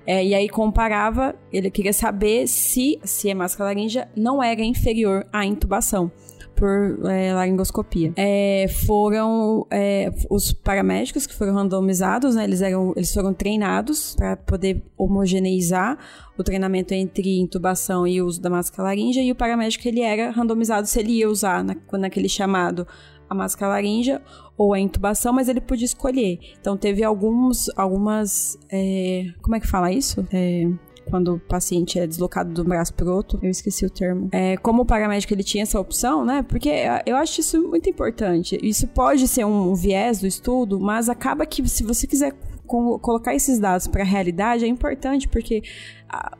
É, 0.06 0.24
e 0.24 0.34
aí 0.34 0.48
comparava, 0.48 1.34
ele 1.52 1.70
queria 1.70 1.92
saber 1.92 2.46
se, 2.46 2.98
se 3.04 3.30
a 3.30 3.34
máscara 3.34 3.70
laríngea 3.70 4.08
não 4.16 4.42
era 4.42 4.62
inferior 4.62 5.26
à 5.32 5.44
intubação 5.44 6.10
por 6.58 6.98
é, 7.08 7.32
laringoscopia. 7.32 8.12
É, 8.16 8.66
foram 8.86 9.66
é, 9.70 10.12
os 10.28 10.52
paramédicos 10.52 11.26
que 11.26 11.34
foram 11.34 11.54
randomizados, 11.54 12.34
né, 12.34 12.44
eles, 12.44 12.60
eram, 12.60 12.92
eles 12.96 13.12
foram 13.14 13.32
treinados 13.32 14.14
para 14.16 14.36
poder 14.36 14.82
homogeneizar 14.96 15.96
o 16.36 16.42
treinamento 16.42 16.92
entre 16.92 17.38
intubação 17.38 18.06
e 18.06 18.20
uso 18.20 18.40
da 18.40 18.50
máscara 18.50 18.84
laríngea, 18.84 19.22
e 19.22 19.30
o 19.30 19.34
paramédico 19.34 19.86
ele 19.86 20.00
era 20.00 20.30
randomizado 20.30 20.86
se 20.86 20.98
ele 20.98 21.12
ia 21.12 21.28
usar 21.28 21.62
na, 21.62 21.76
naquele 21.92 22.28
chamado 22.28 22.86
a 23.30 23.34
máscara 23.34 23.72
laríngea 23.72 24.22
ou 24.56 24.72
a 24.72 24.80
intubação, 24.80 25.32
mas 25.32 25.48
ele 25.48 25.60
podia 25.60 25.84
escolher. 25.84 26.38
Então 26.60 26.76
teve 26.76 27.04
alguns, 27.04 27.68
algumas, 27.76 28.58
é, 28.70 29.26
como 29.40 29.54
é 29.54 29.60
que 29.60 29.66
fala 29.66 29.92
isso? 29.92 30.26
É, 30.32 30.68
quando 31.08 31.34
o 31.34 31.40
paciente 31.40 31.98
é 31.98 32.06
deslocado 32.06 32.52
de 32.52 32.60
um 32.60 32.64
braço 32.64 32.92
para 32.94 33.12
outro, 33.12 33.38
eu 33.42 33.50
esqueci 33.50 33.84
o 33.84 33.90
termo. 33.90 34.28
É, 34.32 34.56
como 34.56 34.82
o 34.82 34.86
paramédico 34.86 35.32
ele 35.32 35.42
tinha 35.42 35.62
essa 35.62 35.80
opção, 35.80 36.24
né? 36.24 36.44
Porque 36.46 36.70
eu 37.06 37.16
acho 37.16 37.40
isso 37.40 37.60
muito 37.60 37.88
importante. 37.88 38.58
Isso 38.62 38.86
pode 38.88 39.26
ser 39.26 39.44
um 39.44 39.74
viés 39.74 40.20
do 40.20 40.26
estudo, 40.26 40.78
mas 40.80 41.08
acaba 41.08 41.44
que 41.46 41.66
se 41.68 41.82
você 41.82 42.06
quiser 42.06 42.32
colocar 42.68 43.34
esses 43.34 43.58
dados 43.58 43.86
para 43.86 44.02
a 44.02 44.06
realidade 44.06 44.64
é 44.64 44.68
importante 44.68 45.26
porque 45.26 45.62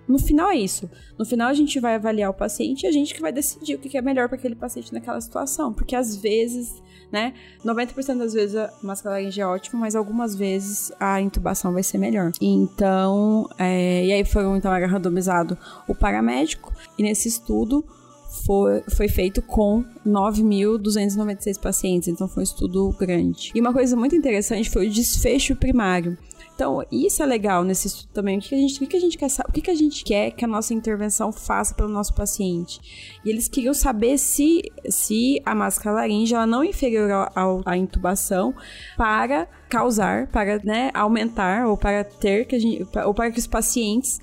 no 0.06 0.18
final 0.18 0.50
é 0.50 0.56
isso. 0.56 0.88
No 1.18 1.24
final 1.24 1.48
a 1.48 1.54
gente 1.54 1.80
vai 1.80 1.94
avaliar 1.94 2.30
o 2.30 2.34
paciente 2.34 2.84
e 2.84 2.86
a 2.86 2.92
gente 2.92 3.14
que 3.14 3.20
vai 3.20 3.32
decidir 3.32 3.74
o 3.74 3.78
que 3.78 3.96
é 3.96 4.02
melhor 4.02 4.28
para 4.28 4.36
aquele 4.36 4.54
paciente 4.54 4.92
naquela 4.92 5.20
situação, 5.20 5.72
porque 5.72 5.96
às 5.96 6.16
vezes 6.16 6.82
né? 7.10 7.32
90% 7.64 8.18
das 8.18 8.34
vezes 8.34 8.56
a 8.56 8.70
máscara 8.82 9.16
laríngea 9.16 9.42
é 9.42 9.46
ótima, 9.46 9.80
mas 9.80 9.96
algumas 9.96 10.36
vezes 10.36 10.92
a 11.00 11.20
intubação 11.20 11.72
vai 11.72 11.82
ser 11.82 11.98
melhor. 11.98 12.32
Então, 12.40 13.48
é, 13.58 14.04
e 14.04 14.12
aí 14.12 14.24
foi 14.24 14.44
então 14.56 14.72
era 14.72 14.86
randomizado 14.86 15.56
o 15.86 15.94
paramédico, 15.94 16.72
e 16.98 17.02
nesse 17.02 17.28
estudo 17.28 17.84
foi, 18.28 18.82
foi 18.94 19.08
feito 19.08 19.40
com 19.42 19.84
9.296 20.06 21.60
pacientes, 21.60 22.08
então 22.08 22.28
foi 22.28 22.42
um 22.42 22.44
estudo 22.44 22.94
grande. 22.98 23.50
E 23.54 23.60
uma 23.60 23.72
coisa 23.72 23.96
muito 23.96 24.14
interessante 24.14 24.70
foi 24.70 24.86
o 24.86 24.90
desfecho 24.90 25.56
primário. 25.56 26.16
Então, 26.58 26.84
isso 26.90 27.22
é 27.22 27.26
legal 27.26 27.62
nesse 27.62 27.86
estudo 27.86 28.08
também. 28.12 28.36
O 28.36 28.40
que 28.40 28.52
a 28.52 28.58
gente, 28.58 28.82
o 28.82 28.86
que 28.88 28.96
a 28.96 29.00
gente 29.00 29.16
quer 29.16 29.28
o 29.48 29.52
que 29.52 29.70
a 29.70 29.74
gente 29.76 30.02
quer 30.02 30.32
que 30.32 30.44
a 30.44 30.48
nossa 30.48 30.74
intervenção 30.74 31.30
faça 31.30 31.72
pelo 31.72 31.88
nosso 31.88 32.12
paciente? 32.12 32.80
E 33.24 33.30
eles 33.30 33.46
queriam 33.46 33.72
saber 33.72 34.18
se, 34.18 34.62
se 34.90 35.40
a 35.46 35.54
máscara 35.54 35.94
laríngea 35.94 36.34
ela 36.34 36.46
não 36.48 36.64
é 36.64 36.66
inferior 36.66 37.30
à 37.64 37.76
intubação 37.76 38.52
para 38.96 39.46
causar, 39.68 40.26
para 40.26 40.58
né, 40.64 40.90
aumentar 40.94 41.68
ou 41.68 41.76
para 41.76 42.02
ter 42.02 42.44
que 42.44 42.56
a 42.56 42.58
gente, 42.58 42.84
ou 43.06 43.14
para 43.14 43.30
que 43.30 43.38
os 43.38 43.46
pacientes 43.46 44.18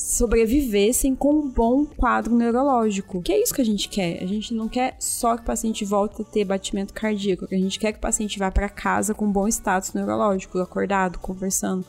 sobrevivessem 0.00 1.14
com 1.14 1.34
um 1.34 1.48
bom 1.48 1.84
quadro 1.84 2.34
neurológico. 2.34 3.22
Que 3.22 3.32
é 3.32 3.42
isso 3.42 3.54
que 3.54 3.60
a 3.60 3.64
gente 3.64 3.88
quer. 3.88 4.22
A 4.22 4.26
gente 4.26 4.54
não 4.54 4.68
quer 4.68 4.96
só 4.98 5.36
que 5.36 5.42
o 5.42 5.46
paciente 5.46 5.84
volte 5.84 6.22
a 6.22 6.24
ter 6.24 6.44
batimento 6.44 6.94
cardíaco, 6.94 7.46
a 7.50 7.54
gente 7.54 7.78
quer 7.78 7.92
que 7.92 7.98
o 7.98 8.02
paciente 8.02 8.38
vá 8.38 8.50
para 8.50 8.68
casa 8.68 9.14
com 9.14 9.26
um 9.26 9.32
bom 9.32 9.46
status 9.48 9.92
neurológico, 9.92 10.58
acordado, 10.58 11.18
conversando 11.18 11.84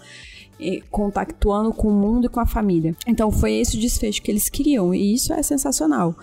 contactuando 0.89 1.73
com 1.73 1.87
o 1.87 1.91
mundo 1.91 2.25
e 2.25 2.29
com 2.29 2.39
a 2.39 2.45
família. 2.45 2.95
Então 3.07 3.31
foi 3.31 3.53
esse 3.53 3.77
o 3.77 3.79
desfecho 3.79 4.21
que 4.21 4.29
eles 4.29 4.49
queriam 4.49 4.93
e 4.93 5.13
isso 5.15 5.33
é 5.33 5.41
sensacional. 5.41 6.15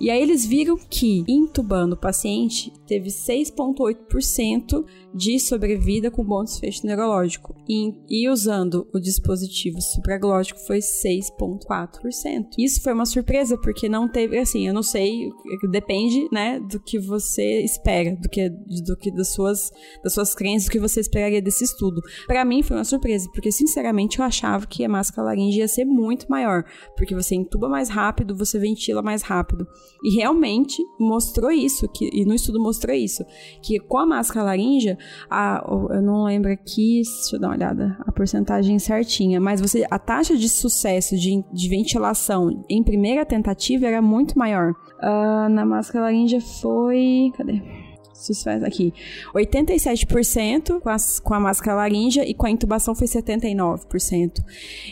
E 0.00 0.10
aí 0.10 0.20
eles 0.20 0.44
viram 0.44 0.76
que 0.76 1.24
intubando 1.28 1.94
o 1.94 1.98
paciente 1.98 2.72
teve 2.86 3.08
6,8% 3.08 4.84
de 5.14 5.38
sobrevida 5.38 6.10
com 6.10 6.24
bom 6.24 6.42
desfecho 6.42 6.86
neurológico. 6.86 7.54
E, 7.68 7.94
e 8.08 8.28
usando 8.28 8.88
o 8.92 8.98
dispositivo 8.98 9.80
supraglótico 9.80 10.60
foi 10.66 10.78
6,4%. 10.78 12.46
Isso 12.58 12.82
foi 12.82 12.92
uma 12.92 13.06
surpresa, 13.06 13.56
porque 13.56 13.88
não 13.88 14.08
teve, 14.08 14.38
assim, 14.38 14.66
eu 14.66 14.74
não 14.74 14.82
sei, 14.82 15.30
depende, 15.70 16.28
né, 16.32 16.60
do 16.60 16.80
que 16.80 16.98
você 16.98 17.60
espera, 17.62 18.16
do 18.16 18.28
que, 18.28 18.48
do 18.48 18.96
que 18.96 19.10
das 19.10 19.32
suas, 19.32 19.70
das 20.02 20.12
suas 20.12 20.34
crenças, 20.34 20.68
do 20.68 20.72
que 20.72 20.80
você 20.80 21.00
esperaria 21.00 21.40
desse 21.40 21.64
estudo. 21.64 22.02
Para 22.26 22.44
mim 22.44 22.62
foi 22.62 22.76
uma 22.76 22.84
surpresa, 22.84 23.28
porque 23.32 23.52
sinceramente 23.52 24.18
eu 24.18 24.24
achava 24.24 24.66
que 24.66 24.84
a 24.84 24.88
máscara 24.88 25.28
laringe 25.28 25.58
ia 25.58 25.68
ser 25.68 25.84
muito 25.84 26.26
maior, 26.28 26.64
porque 26.96 27.14
você 27.14 27.34
intuba 27.34 27.68
mais 27.68 27.88
rápido, 27.88 28.36
você 28.36 28.58
ventila 28.58 29.00
mais 29.00 29.22
rápido. 29.22 29.66
E 30.02 30.16
realmente 30.16 30.82
mostrou 30.98 31.50
isso, 31.50 31.88
que, 31.88 32.10
e 32.12 32.24
no 32.24 32.34
estudo 32.34 32.60
mostrou 32.60 32.94
isso, 32.94 33.24
que 33.62 33.78
com 33.78 33.98
a 33.98 34.06
máscara 34.06 34.46
laríngea, 34.46 34.98
a, 35.30 35.64
eu 35.90 36.02
não 36.02 36.24
lembro 36.24 36.52
aqui, 36.52 37.02
deixa 37.02 37.36
eu 37.36 37.40
dar 37.40 37.48
uma 37.48 37.54
olhada, 37.54 37.96
a 38.00 38.12
porcentagem 38.12 38.78
certinha, 38.78 39.40
mas 39.40 39.60
você, 39.60 39.86
a 39.90 39.98
taxa 39.98 40.36
de 40.36 40.48
sucesso 40.48 41.16
de, 41.16 41.42
de 41.52 41.68
ventilação 41.68 42.64
em 42.68 42.82
primeira 42.82 43.24
tentativa 43.24 43.86
era 43.86 44.02
muito 44.02 44.38
maior. 44.38 44.72
Uh, 44.72 45.48
na 45.50 45.64
máscara 45.64 46.04
laríngea 46.04 46.40
foi. 46.40 47.32
Cadê? 47.36 47.83
Sucesso 48.14 48.64
aqui. 48.64 48.92
87% 49.34 50.80
com, 50.80 50.88
as, 50.88 51.18
com 51.20 51.34
a 51.34 51.40
máscara 51.40 51.76
laríngea 51.76 52.28
e 52.28 52.34
com 52.34 52.46
a 52.46 52.50
intubação 52.50 52.94
foi 52.94 53.06
79%. 53.06 54.44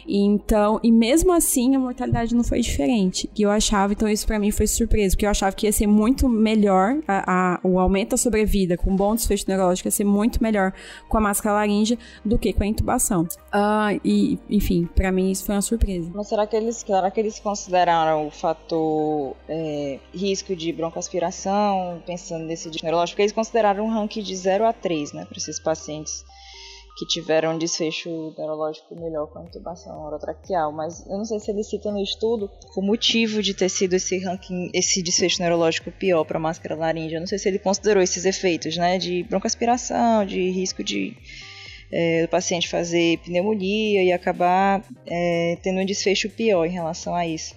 Então, 0.07 0.81
e 0.83 0.91
mesmo 0.91 1.33
assim 1.33 1.75
a 1.77 1.79
mortalidade 1.79 2.35
não 2.35 2.45
foi 2.45 2.61
diferente. 2.61 3.29
Que 3.33 3.43
eu 3.43 3.51
achava, 3.51 3.93
então 3.93 4.09
isso 4.09 4.27
para 4.27 4.39
mim 4.39 4.51
foi 4.51 4.67
surpresa, 4.67 5.15
porque 5.15 5.27
eu 5.27 5.31
achava 5.31 5.55
que 5.55 5.67
ia 5.67 5.73
ser 5.73 5.87
muito 5.87 6.29
melhor 6.29 6.99
a, 7.07 7.55
a, 7.55 7.61
o 7.63 7.79
aumento 7.79 8.11
da 8.11 8.17
sobrevida 8.17 8.77
com 8.77 8.95
bom 8.95 9.15
desfecho 9.15 9.45
neurológico 9.49 9.89
ia 9.89 9.93
ser 9.93 10.05
muito 10.05 10.43
melhor 10.43 10.73
com 11.09 11.19
a 11.19 11.21
máscara 11.21 11.55
laríngea 11.57 11.99
do 12.25 12.39
que 12.39 12.53
com 12.53 12.63
a 12.63 12.67
intubação. 12.67 13.23
Uh, 13.23 14.01
e, 14.05 14.39
enfim, 14.49 14.89
para 14.95 15.13
mim 15.13 15.31
isso 15.31 15.45
foi 15.45 15.55
uma 15.55 15.63
surpresa. 15.63 16.11
Mas 16.15 16.29
será 16.29 16.47
que 16.47 16.57
eles, 16.57 16.77
será 16.77 17.11
que 17.11 17.21
eles 17.21 17.39
consideraram 17.39 18.27
o 18.27 18.31
fator 18.31 19.37
é, 19.49 19.99
risco 20.13 20.55
de 20.57 20.73
broncoaspiração, 20.73 22.03
pensando 22.07 22.45
nesse 22.45 22.71
neurológico? 22.83 23.12
Porque 23.13 23.23
eles 23.23 23.33
consideraram 23.33 23.85
um 23.85 23.91
ranking 23.91 24.23
de 24.23 24.35
0 24.35 24.67
a 24.67 24.73
3, 24.73 25.13
né, 25.13 25.25
para 25.25 25.37
esses 25.37 25.61
pacientes 25.61 26.25
que 26.97 27.07
tiveram 27.07 27.55
um 27.55 27.59
desfecho 27.59 28.35
neurológico 28.37 28.95
melhor 28.95 29.27
com 29.27 29.39
a 29.39 29.45
intubação 29.45 30.05
orotraqueal, 30.05 30.71
mas 30.73 31.07
eu 31.07 31.17
não 31.17 31.25
sei 31.25 31.41
se 31.41 31.51
ele 31.51 31.65
cita 31.65 31.91
no 31.91 32.03
estudo 32.03 32.51
o 32.77 32.83
motivo 32.83 33.43
de 33.43 33.55
ter 33.55 33.71
sido 33.71 33.95
esse 33.95 34.19
ranking, 34.19 34.71
esse 34.75 35.03
desfecho 35.03 35.41
neurológico 35.41 35.91
pior 35.91 36.25
para 36.25 36.37
a 36.37 36.41
máscara 36.41 36.75
laríngea. 36.75 37.17
Eu 37.17 37.21
não 37.21 37.27
sei 37.27 37.39
se 37.39 37.49
ele 37.49 37.59
considerou 37.59 38.03
esses 38.03 38.27
efeitos, 38.27 38.77
né, 38.77 38.99
de 38.99 39.23
broncoaspiração, 39.23 40.27
de 40.27 40.51
risco 40.51 40.85
de 40.85 41.17
é, 41.91 42.23
do 42.23 42.29
paciente 42.29 42.69
fazer 42.69 43.19
pneumonia 43.19 44.03
e 44.03 44.13
acabar 44.13 44.83
é, 45.07 45.59
tendo 45.63 45.81
um 45.81 45.85
desfecho 45.85 46.31
pior 46.31 46.65
em 46.65 46.71
relação 46.71 47.15
a 47.15 47.27
isso. 47.27 47.55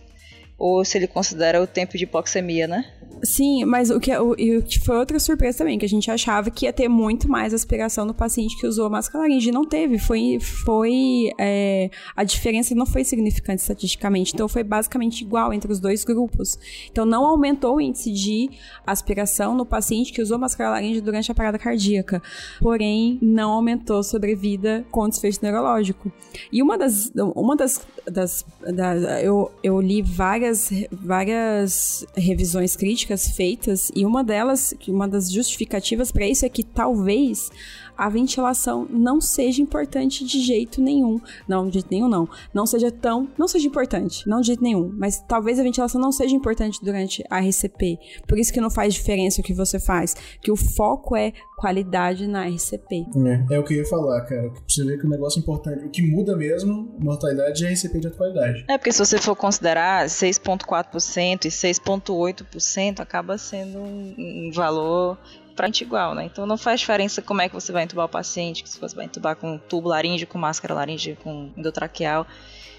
Ou 0.58 0.84
se 0.86 0.98
ele 0.98 1.08
considera 1.08 1.62
o 1.62 1.68
tempo 1.68 1.98
de 1.98 2.04
hipoxemia, 2.06 2.68
né? 2.68 2.86
Sim, 3.26 3.66
mas 3.66 3.90
o 3.90 4.00
que, 4.00 4.16
o, 4.16 4.32
o 4.32 4.62
que 4.62 4.80
foi 4.80 4.98
outra 4.98 5.20
surpresa 5.20 5.60
também, 5.60 5.80
que 5.80 5.86
a 5.86 5.90
gente 5.90 6.12
achava 6.12 6.52
que 6.52 6.66
ia 6.66 6.74
ter 6.74 6.88
muito 6.88 7.28
mais 7.30 7.54
aspiração 7.54 8.06
no 8.06 8.14
paciente 8.14 8.58
que 8.60 8.68
usou 8.68 8.90
máscara 8.90 9.24
laríngea. 9.24 9.50
E 9.50 9.54
não 9.54 9.66
teve. 9.66 9.98
Foi. 9.98 10.38
foi 10.40 11.32
é, 11.40 11.90
a 12.16 12.24
diferença 12.24 12.76
não 12.76 12.86
foi 12.86 13.04
significante 13.04 13.62
estatisticamente. 13.62 14.34
Então 14.34 14.48
foi 14.48 14.64
basicamente 14.64 15.22
igual 15.22 15.54
entre 15.54 15.72
os 15.72 15.80
dois 15.80 16.04
grupos. 16.04 16.58
Então 16.92 17.06
não 17.06 17.26
aumentou 17.26 17.78
o 17.78 17.82
índice 17.82 18.12
de 18.12 18.50
aspiração 18.86 19.56
no 19.56 19.66
paciente 19.66 20.14
que 20.14 20.22
usou 20.22 20.38
máscara 20.38 20.72
laríngea 20.72 21.02
durante 21.02 21.32
a 21.32 21.36
parada 21.36 21.58
cardíaca. 21.58 22.22
Porém, 22.60 23.18
não 23.22 23.52
aumentou 23.52 24.04
sobrevida 24.04 24.86
com 24.92 25.10
desfecho 25.10 25.40
neurológico. 25.42 26.12
E 26.52 26.62
uma 26.62 26.78
das. 26.78 27.12
Uma 27.36 27.56
das, 27.56 27.82
das, 28.06 28.46
das 28.62 29.24
eu, 29.24 29.52
eu 29.64 29.82
li 29.82 30.02
várias, 30.02 30.45
várias 30.92 32.06
revisões 32.16 32.76
críticas 32.76 33.30
feitas 33.30 33.92
e 33.96 34.06
uma 34.06 34.24
delas, 34.24 34.74
uma 34.88 35.08
das 35.08 35.32
justificativas 35.32 36.12
para 36.12 36.28
isso 36.28 36.46
é 36.46 36.50
que 36.50 36.64
talvez 36.64 37.50
a 37.98 38.10
ventilação 38.10 38.88
não 38.90 39.20
seja 39.22 39.62
importante 39.62 40.26
de 40.26 40.40
jeito 40.40 40.82
nenhum. 40.82 41.20
Não, 41.48 41.68
de 41.68 41.76
jeito 41.76 41.88
nenhum 41.92 42.08
não. 42.08 42.28
Não 42.54 42.66
seja 42.66 42.92
tão, 42.92 43.30
não 43.38 43.48
seja 43.48 43.68
importante, 43.68 44.28
não 44.28 44.42
de 44.42 44.48
jeito 44.48 44.64
nenhum, 44.64 44.94
mas 44.98 45.22
talvez 45.28 45.60
a 45.60 45.64
ventilação 45.64 46.00
não 46.00 46.12
seja 46.12 46.36
importante 46.36 46.80
durante 46.84 47.24
a 47.30 47.40
RCP. 47.40 47.98
Por 48.28 48.38
isso 48.38 48.52
que 48.52 48.62
não 48.62 48.70
faz 48.70 48.94
diferença 48.94 49.42
o 49.42 49.44
que 49.44 49.54
você 49.54 49.80
faz, 49.80 50.16
que 50.42 50.52
o 50.52 50.56
foco 50.56 51.16
é 51.16 51.34
qualidade 51.58 52.28
na 52.28 52.46
RCP. 52.48 53.06
É, 53.50 53.56
é 53.56 53.60
o 53.60 53.64
que 53.64 53.74
eu 53.74 53.78
ia 53.80 53.86
falar, 53.86 54.22
cara. 54.22 54.52
Você 54.68 54.84
vê 54.84 54.98
que 54.98 55.06
o 55.06 55.10
negócio 55.10 55.40
importante, 55.40 55.86
o 55.86 55.90
que 55.90 56.02
muda 56.02 56.36
mesmo, 56.36 56.96
mortalidade 57.00 57.66
é 57.66 57.70
a 57.70 57.72
RCP 57.72 58.00
de 58.00 58.08
atualidade. 58.08 58.66
É, 58.68 58.78
porque 58.78 58.92
se 58.92 59.00
você 59.00 59.18
for 59.18 59.36
considerar 59.36 60.06
6,4% 60.06 61.46
e 61.46 61.50
6,8%, 61.50 63.00
acaba 63.00 63.38
sendo 63.38 63.80
um, 63.80 64.16
um 64.18 64.52
valor 64.54 65.18
praticamente 65.56 65.84
igual, 65.84 66.14
né? 66.14 66.26
Então 66.26 66.46
não 66.46 66.58
faz 66.58 66.82
diferença 66.82 67.22
como 67.22 67.42
é 67.42 67.48
que 67.48 67.56
você 67.56 67.72
vai 67.72 67.84
entubar 67.84 68.06
o 68.06 68.10
paciente, 68.10 68.68
se 68.68 68.80
você 68.80 68.96
vai 68.96 69.06
entubar 69.06 69.36
com 69.36 69.58
tubo 69.58 69.90
laríngeo, 69.90 70.28
com 70.28 70.38
máscara 70.38 70.74
laríngea, 70.74 71.18
com 71.24 71.52
endotraqueal. 71.58 72.28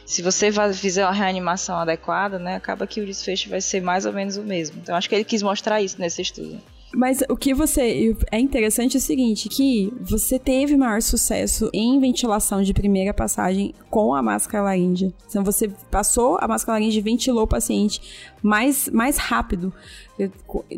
Se 0.05 0.23
você 0.23 0.53
fizer 0.73 1.05
uma 1.05 1.13
reanimação 1.13 1.77
adequada, 1.79 2.39
né, 2.39 2.55
acaba 2.55 2.87
que 2.87 3.01
o 3.01 3.07
desfecho 3.07 3.51
vai 3.51 3.61
ser 3.61 3.81
mais 3.81 4.07
ou 4.07 4.13
menos 4.13 4.37
o 4.37 4.43
mesmo. 4.43 4.79
Então 4.81 4.95
acho 4.95 5.09
que 5.09 5.15
ele 5.15 5.25
quis 5.25 5.43
mostrar 5.43 5.81
isso 5.83 6.01
nesse 6.01 6.23
estudo. 6.23 6.61
Mas 6.97 7.23
o 7.29 7.37
que 7.37 7.53
você. 7.53 8.17
É 8.33 8.41
interessante 8.41 8.97
é 8.97 8.99
o 8.99 9.03
seguinte: 9.03 9.51
que 9.51 9.93
você 10.01 10.39
teve 10.39 10.79
maior 10.79 11.03
sucesso 11.03 11.69
em 11.75 12.01
ventilação 12.01 12.63
de 12.63 12.73
primeira 12.73 13.13
passagem 13.13 13.75
com 13.91 14.15
a 14.15 14.23
máscara 14.23 14.65
laríngea. 14.65 15.13
Então 15.29 15.45
você 15.45 15.69
passou 15.91 16.39
a 16.41 16.49
máscara 16.49 16.79
laríngea 16.79 17.01
e 17.01 17.03
ventilou 17.03 17.45
o 17.45 17.47
paciente 17.47 18.01
mais, 18.43 18.89
mais 18.89 19.19
rápido 19.19 19.71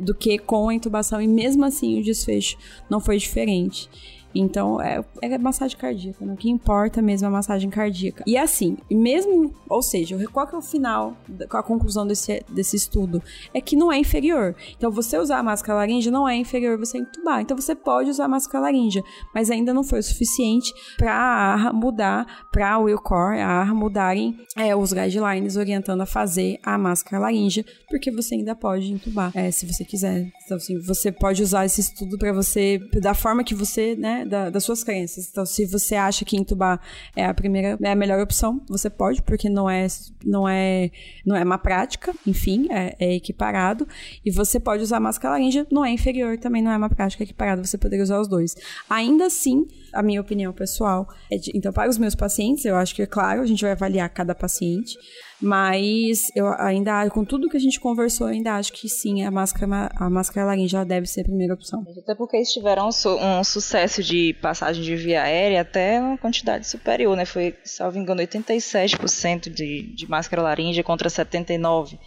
do 0.00 0.12
que 0.12 0.38
com 0.38 0.68
a 0.68 0.74
intubação, 0.74 1.22
e 1.22 1.28
mesmo 1.28 1.64
assim 1.64 2.00
o 2.00 2.02
desfecho 2.02 2.58
não 2.90 2.98
foi 2.98 3.16
diferente. 3.16 3.88
Então, 4.34 4.80
é, 4.80 5.04
é 5.22 5.38
massagem 5.38 5.76
cardíaca, 5.76 6.24
né? 6.24 6.34
O 6.34 6.36
que 6.36 6.50
importa 6.50 7.00
mesmo 7.00 7.26
é 7.26 7.28
a 7.28 7.32
massagem 7.32 7.70
cardíaca. 7.70 8.24
E 8.26 8.36
assim, 8.36 8.76
mesmo, 8.90 9.54
ou 9.68 9.82
seja, 9.82 10.18
qual 10.32 10.46
que 10.46 10.54
é 10.54 10.58
o 10.58 10.62
final, 10.62 11.16
a 11.50 11.62
conclusão 11.62 12.06
desse, 12.06 12.44
desse 12.48 12.76
estudo? 12.76 13.22
É 13.52 13.60
que 13.60 13.76
não 13.76 13.92
é 13.92 13.98
inferior. 13.98 14.54
Então, 14.76 14.90
você 14.90 15.18
usar 15.18 15.38
a 15.38 15.42
máscara 15.42 15.78
laríngea 15.78 16.12
não 16.12 16.28
é 16.28 16.36
inferior 16.36 16.78
você 16.78 16.98
entubar. 16.98 17.40
Então, 17.40 17.56
você 17.56 17.74
pode 17.74 18.10
usar 18.10 18.26
a 18.26 18.28
máscara 18.28 18.64
laríngea, 18.64 19.02
mas 19.34 19.50
ainda 19.50 19.72
não 19.72 19.82
foi 19.82 20.00
o 20.00 20.02
suficiente 20.02 20.72
para 20.96 21.68
a 21.68 21.72
mudar, 21.72 22.44
para 22.52 22.72
a 22.72 22.78
Willcore, 22.78 23.40
a 23.40 23.48
ARRA 23.48 23.74
mudarem 23.74 24.38
é, 24.56 24.74
os 24.74 24.92
guidelines 24.92 25.56
orientando 25.56 26.00
a 26.00 26.06
fazer 26.06 26.58
a 26.62 26.76
máscara 26.76 27.22
laríngea, 27.22 27.64
porque 27.88 28.10
você 28.10 28.34
ainda 28.34 28.54
pode 28.54 28.92
entubar, 28.92 29.32
é, 29.34 29.50
se 29.50 29.66
você 29.66 29.84
quiser. 29.84 30.30
Então, 30.44 30.56
assim, 30.56 30.78
você 30.80 31.10
pode 31.10 31.42
usar 31.42 31.64
esse 31.64 31.80
estudo 31.80 32.18
para 32.18 32.32
você, 32.32 32.78
da 33.00 33.14
forma 33.14 33.42
que 33.44 33.54
você, 33.54 33.94
né, 33.96 34.17
da, 34.24 34.50
das 34.50 34.64
suas 34.64 34.84
crenças. 34.84 35.28
Então, 35.30 35.44
se 35.44 35.66
você 35.66 35.94
acha 35.94 36.24
que 36.24 36.36
entubar 36.36 36.80
é 37.14 37.24
a 37.24 37.34
primeira, 37.34 37.78
é 37.82 37.92
a 37.92 37.96
melhor 37.96 38.20
opção, 38.20 38.60
você 38.68 38.88
pode, 38.88 39.22
porque 39.22 39.48
não 39.48 39.68
é, 39.68 39.86
não 40.24 40.48
é, 40.48 40.90
não 41.24 41.36
é 41.36 41.44
uma 41.44 41.58
prática, 41.58 42.14
enfim, 42.26 42.66
é, 42.70 42.96
é 42.98 43.14
equiparado. 43.14 43.86
E 44.24 44.30
você 44.30 44.58
pode 44.60 44.82
usar 44.82 45.00
máscara 45.00 45.34
laríngea, 45.34 45.66
não 45.70 45.84
é 45.84 45.90
inferior, 45.90 46.38
também 46.38 46.62
não 46.62 46.70
é 46.70 46.76
uma 46.76 46.90
prática 46.90 47.22
equiparada, 47.22 47.64
você 47.64 47.78
poderia 47.78 48.02
usar 48.02 48.20
os 48.20 48.28
dois. 48.28 48.54
Ainda 48.88 49.26
assim, 49.26 49.66
a 49.92 50.02
minha 50.02 50.20
opinião 50.20 50.52
pessoal 50.52 51.08
é 51.30 51.36
de, 51.36 51.50
então, 51.54 51.72
para 51.72 51.88
os 51.88 51.98
meus 51.98 52.14
pacientes, 52.14 52.64
eu 52.64 52.76
acho 52.76 52.94
que, 52.94 53.02
é 53.02 53.06
claro, 53.06 53.42
a 53.42 53.46
gente 53.46 53.62
vai 53.62 53.72
avaliar 53.72 54.08
cada 54.10 54.34
paciente, 54.34 54.96
mas 55.40 56.20
eu 56.34 56.48
ainda, 56.58 57.08
com 57.10 57.24
tudo 57.24 57.48
que 57.48 57.56
a 57.56 57.60
gente 57.60 57.78
conversou, 57.78 58.28
eu 58.28 58.34
ainda 58.34 58.54
acho 58.54 58.72
que 58.72 58.88
sim, 58.88 59.24
a 59.24 59.30
máscara, 59.30 59.90
a 59.96 60.10
máscara 60.10 60.46
laríngea 60.46 60.84
deve 60.84 61.06
ser 61.06 61.22
a 61.22 61.24
primeira 61.24 61.54
opção. 61.54 61.84
Até 62.02 62.14
porque 62.14 62.36
eles 62.36 62.52
tiveram 62.52 62.88
um, 62.88 63.38
um 63.40 63.44
sucesso 63.44 64.02
de 64.02 64.34
passagem 64.42 64.82
de 64.82 64.96
via 64.96 65.22
aérea 65.22 65.60
até 65.60 66.00
uma 66.00 66.18
quantidade 66.18 66.66
superior, 66.66 67.16
né? 67.16 67.24
Foi, 67.24 67.56
salvo 67.64 67.98
engano, 67.98 68.20
87% 68.20 69.48
de, 69.48 69.94
de 69.94 70.08
máscara 70.08 70.42
laríngea 70.42 70.82
contra 70.82 71.08
79% 71.08 71.98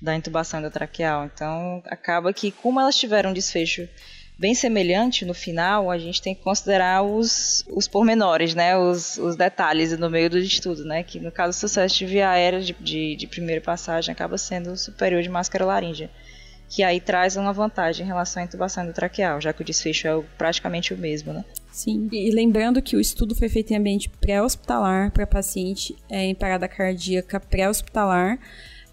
da 0.00 0.16
intubação 0.16 0.62
da 0.62 0.70
traqueal. 0.70 1.26
Então, 1.26 1.82
acaba 1.86 2.32
que, 2.32 2.50
como 2.50 2.80
elas 2.80 2.96
tiveram 2.96 3.30
um 3.30 3.34
desfecho 3.34 3.86
bem 4.40 4.54
semelhante 4.54 5.26
no 5.26 5.34
final, 5.34 5.90
a 5.90 5.98
gente 5.98 6.22
tem 6.22 6.34
que 6.34 6.42
considerar 6.42 7.02
os, 7.02 7.62
os 7.68 7.86
pormenores, 7.86 8.54
né? 8.54 8.74
Os, 8.76 9.18
os 9.18 9.36
detalhes 9.36 9.96
no 9.98 10.08
meio 10.08 10.30
do 10.30 10.38
estudo, 10.38 10.82
né? 10.82 11.02
Que 11.02 11.20
no 11.20 11.30
caso 11.30 11.50
o 11.50 11.60
sucesso 11.60 11.98
de 11.98 12.06
via 12.06 12.30
aérea 12.30 12.58
de, 12.58 12.72
de, 12.80 13.16
de 13.16 13.26
primeira 13.26 13.60
passagem 13.60 14.10
acaba 14.10 14.38
sendo 14.38 14.74
superior 14.78 15.22
de 15.22 15.28
máscara 15.28 15.66
laríngea. 15.66 16.10
Que 16.70 16.82
aí 16.82 17.00
traz 17.00 17.36
uma 17.36 17.52
vantagem 17.52 18.04
em 18.04 18.08
relação 18.08 18.42
à 18.42 18.46
intubação 18.46 18.82
endotraqueal, 18.84 19.40
já 19.40 19.52
que 19.52 19.60
o 19.60 19.64
desfecho 19.64 20.08
é 20.08 20.22
praticamente 20.38 20.94
o 20.94 20.96
mesmo, 20.96 21.34
né? 21.34 21.44
Sim, 21.70 22.08
e 22.10 22.30
lembrando 22.30 22.80
que 22.80 22.96
o 22.96 23.00
estudo 23.00 23.34
foi 23.34 23.48
feito 23.48 23.72
em 23.72 23.76
ambiente 23.76 24.08
pré-hospitalar 24.08 25.10
para 25.10 25.26
paciente 25.26 25.94
é, 26.08 26.24
em 26.24 26.34
parada 26.34 26.66
cardíaca 26.66 27.38
pré-hospitalar 27.38 28.38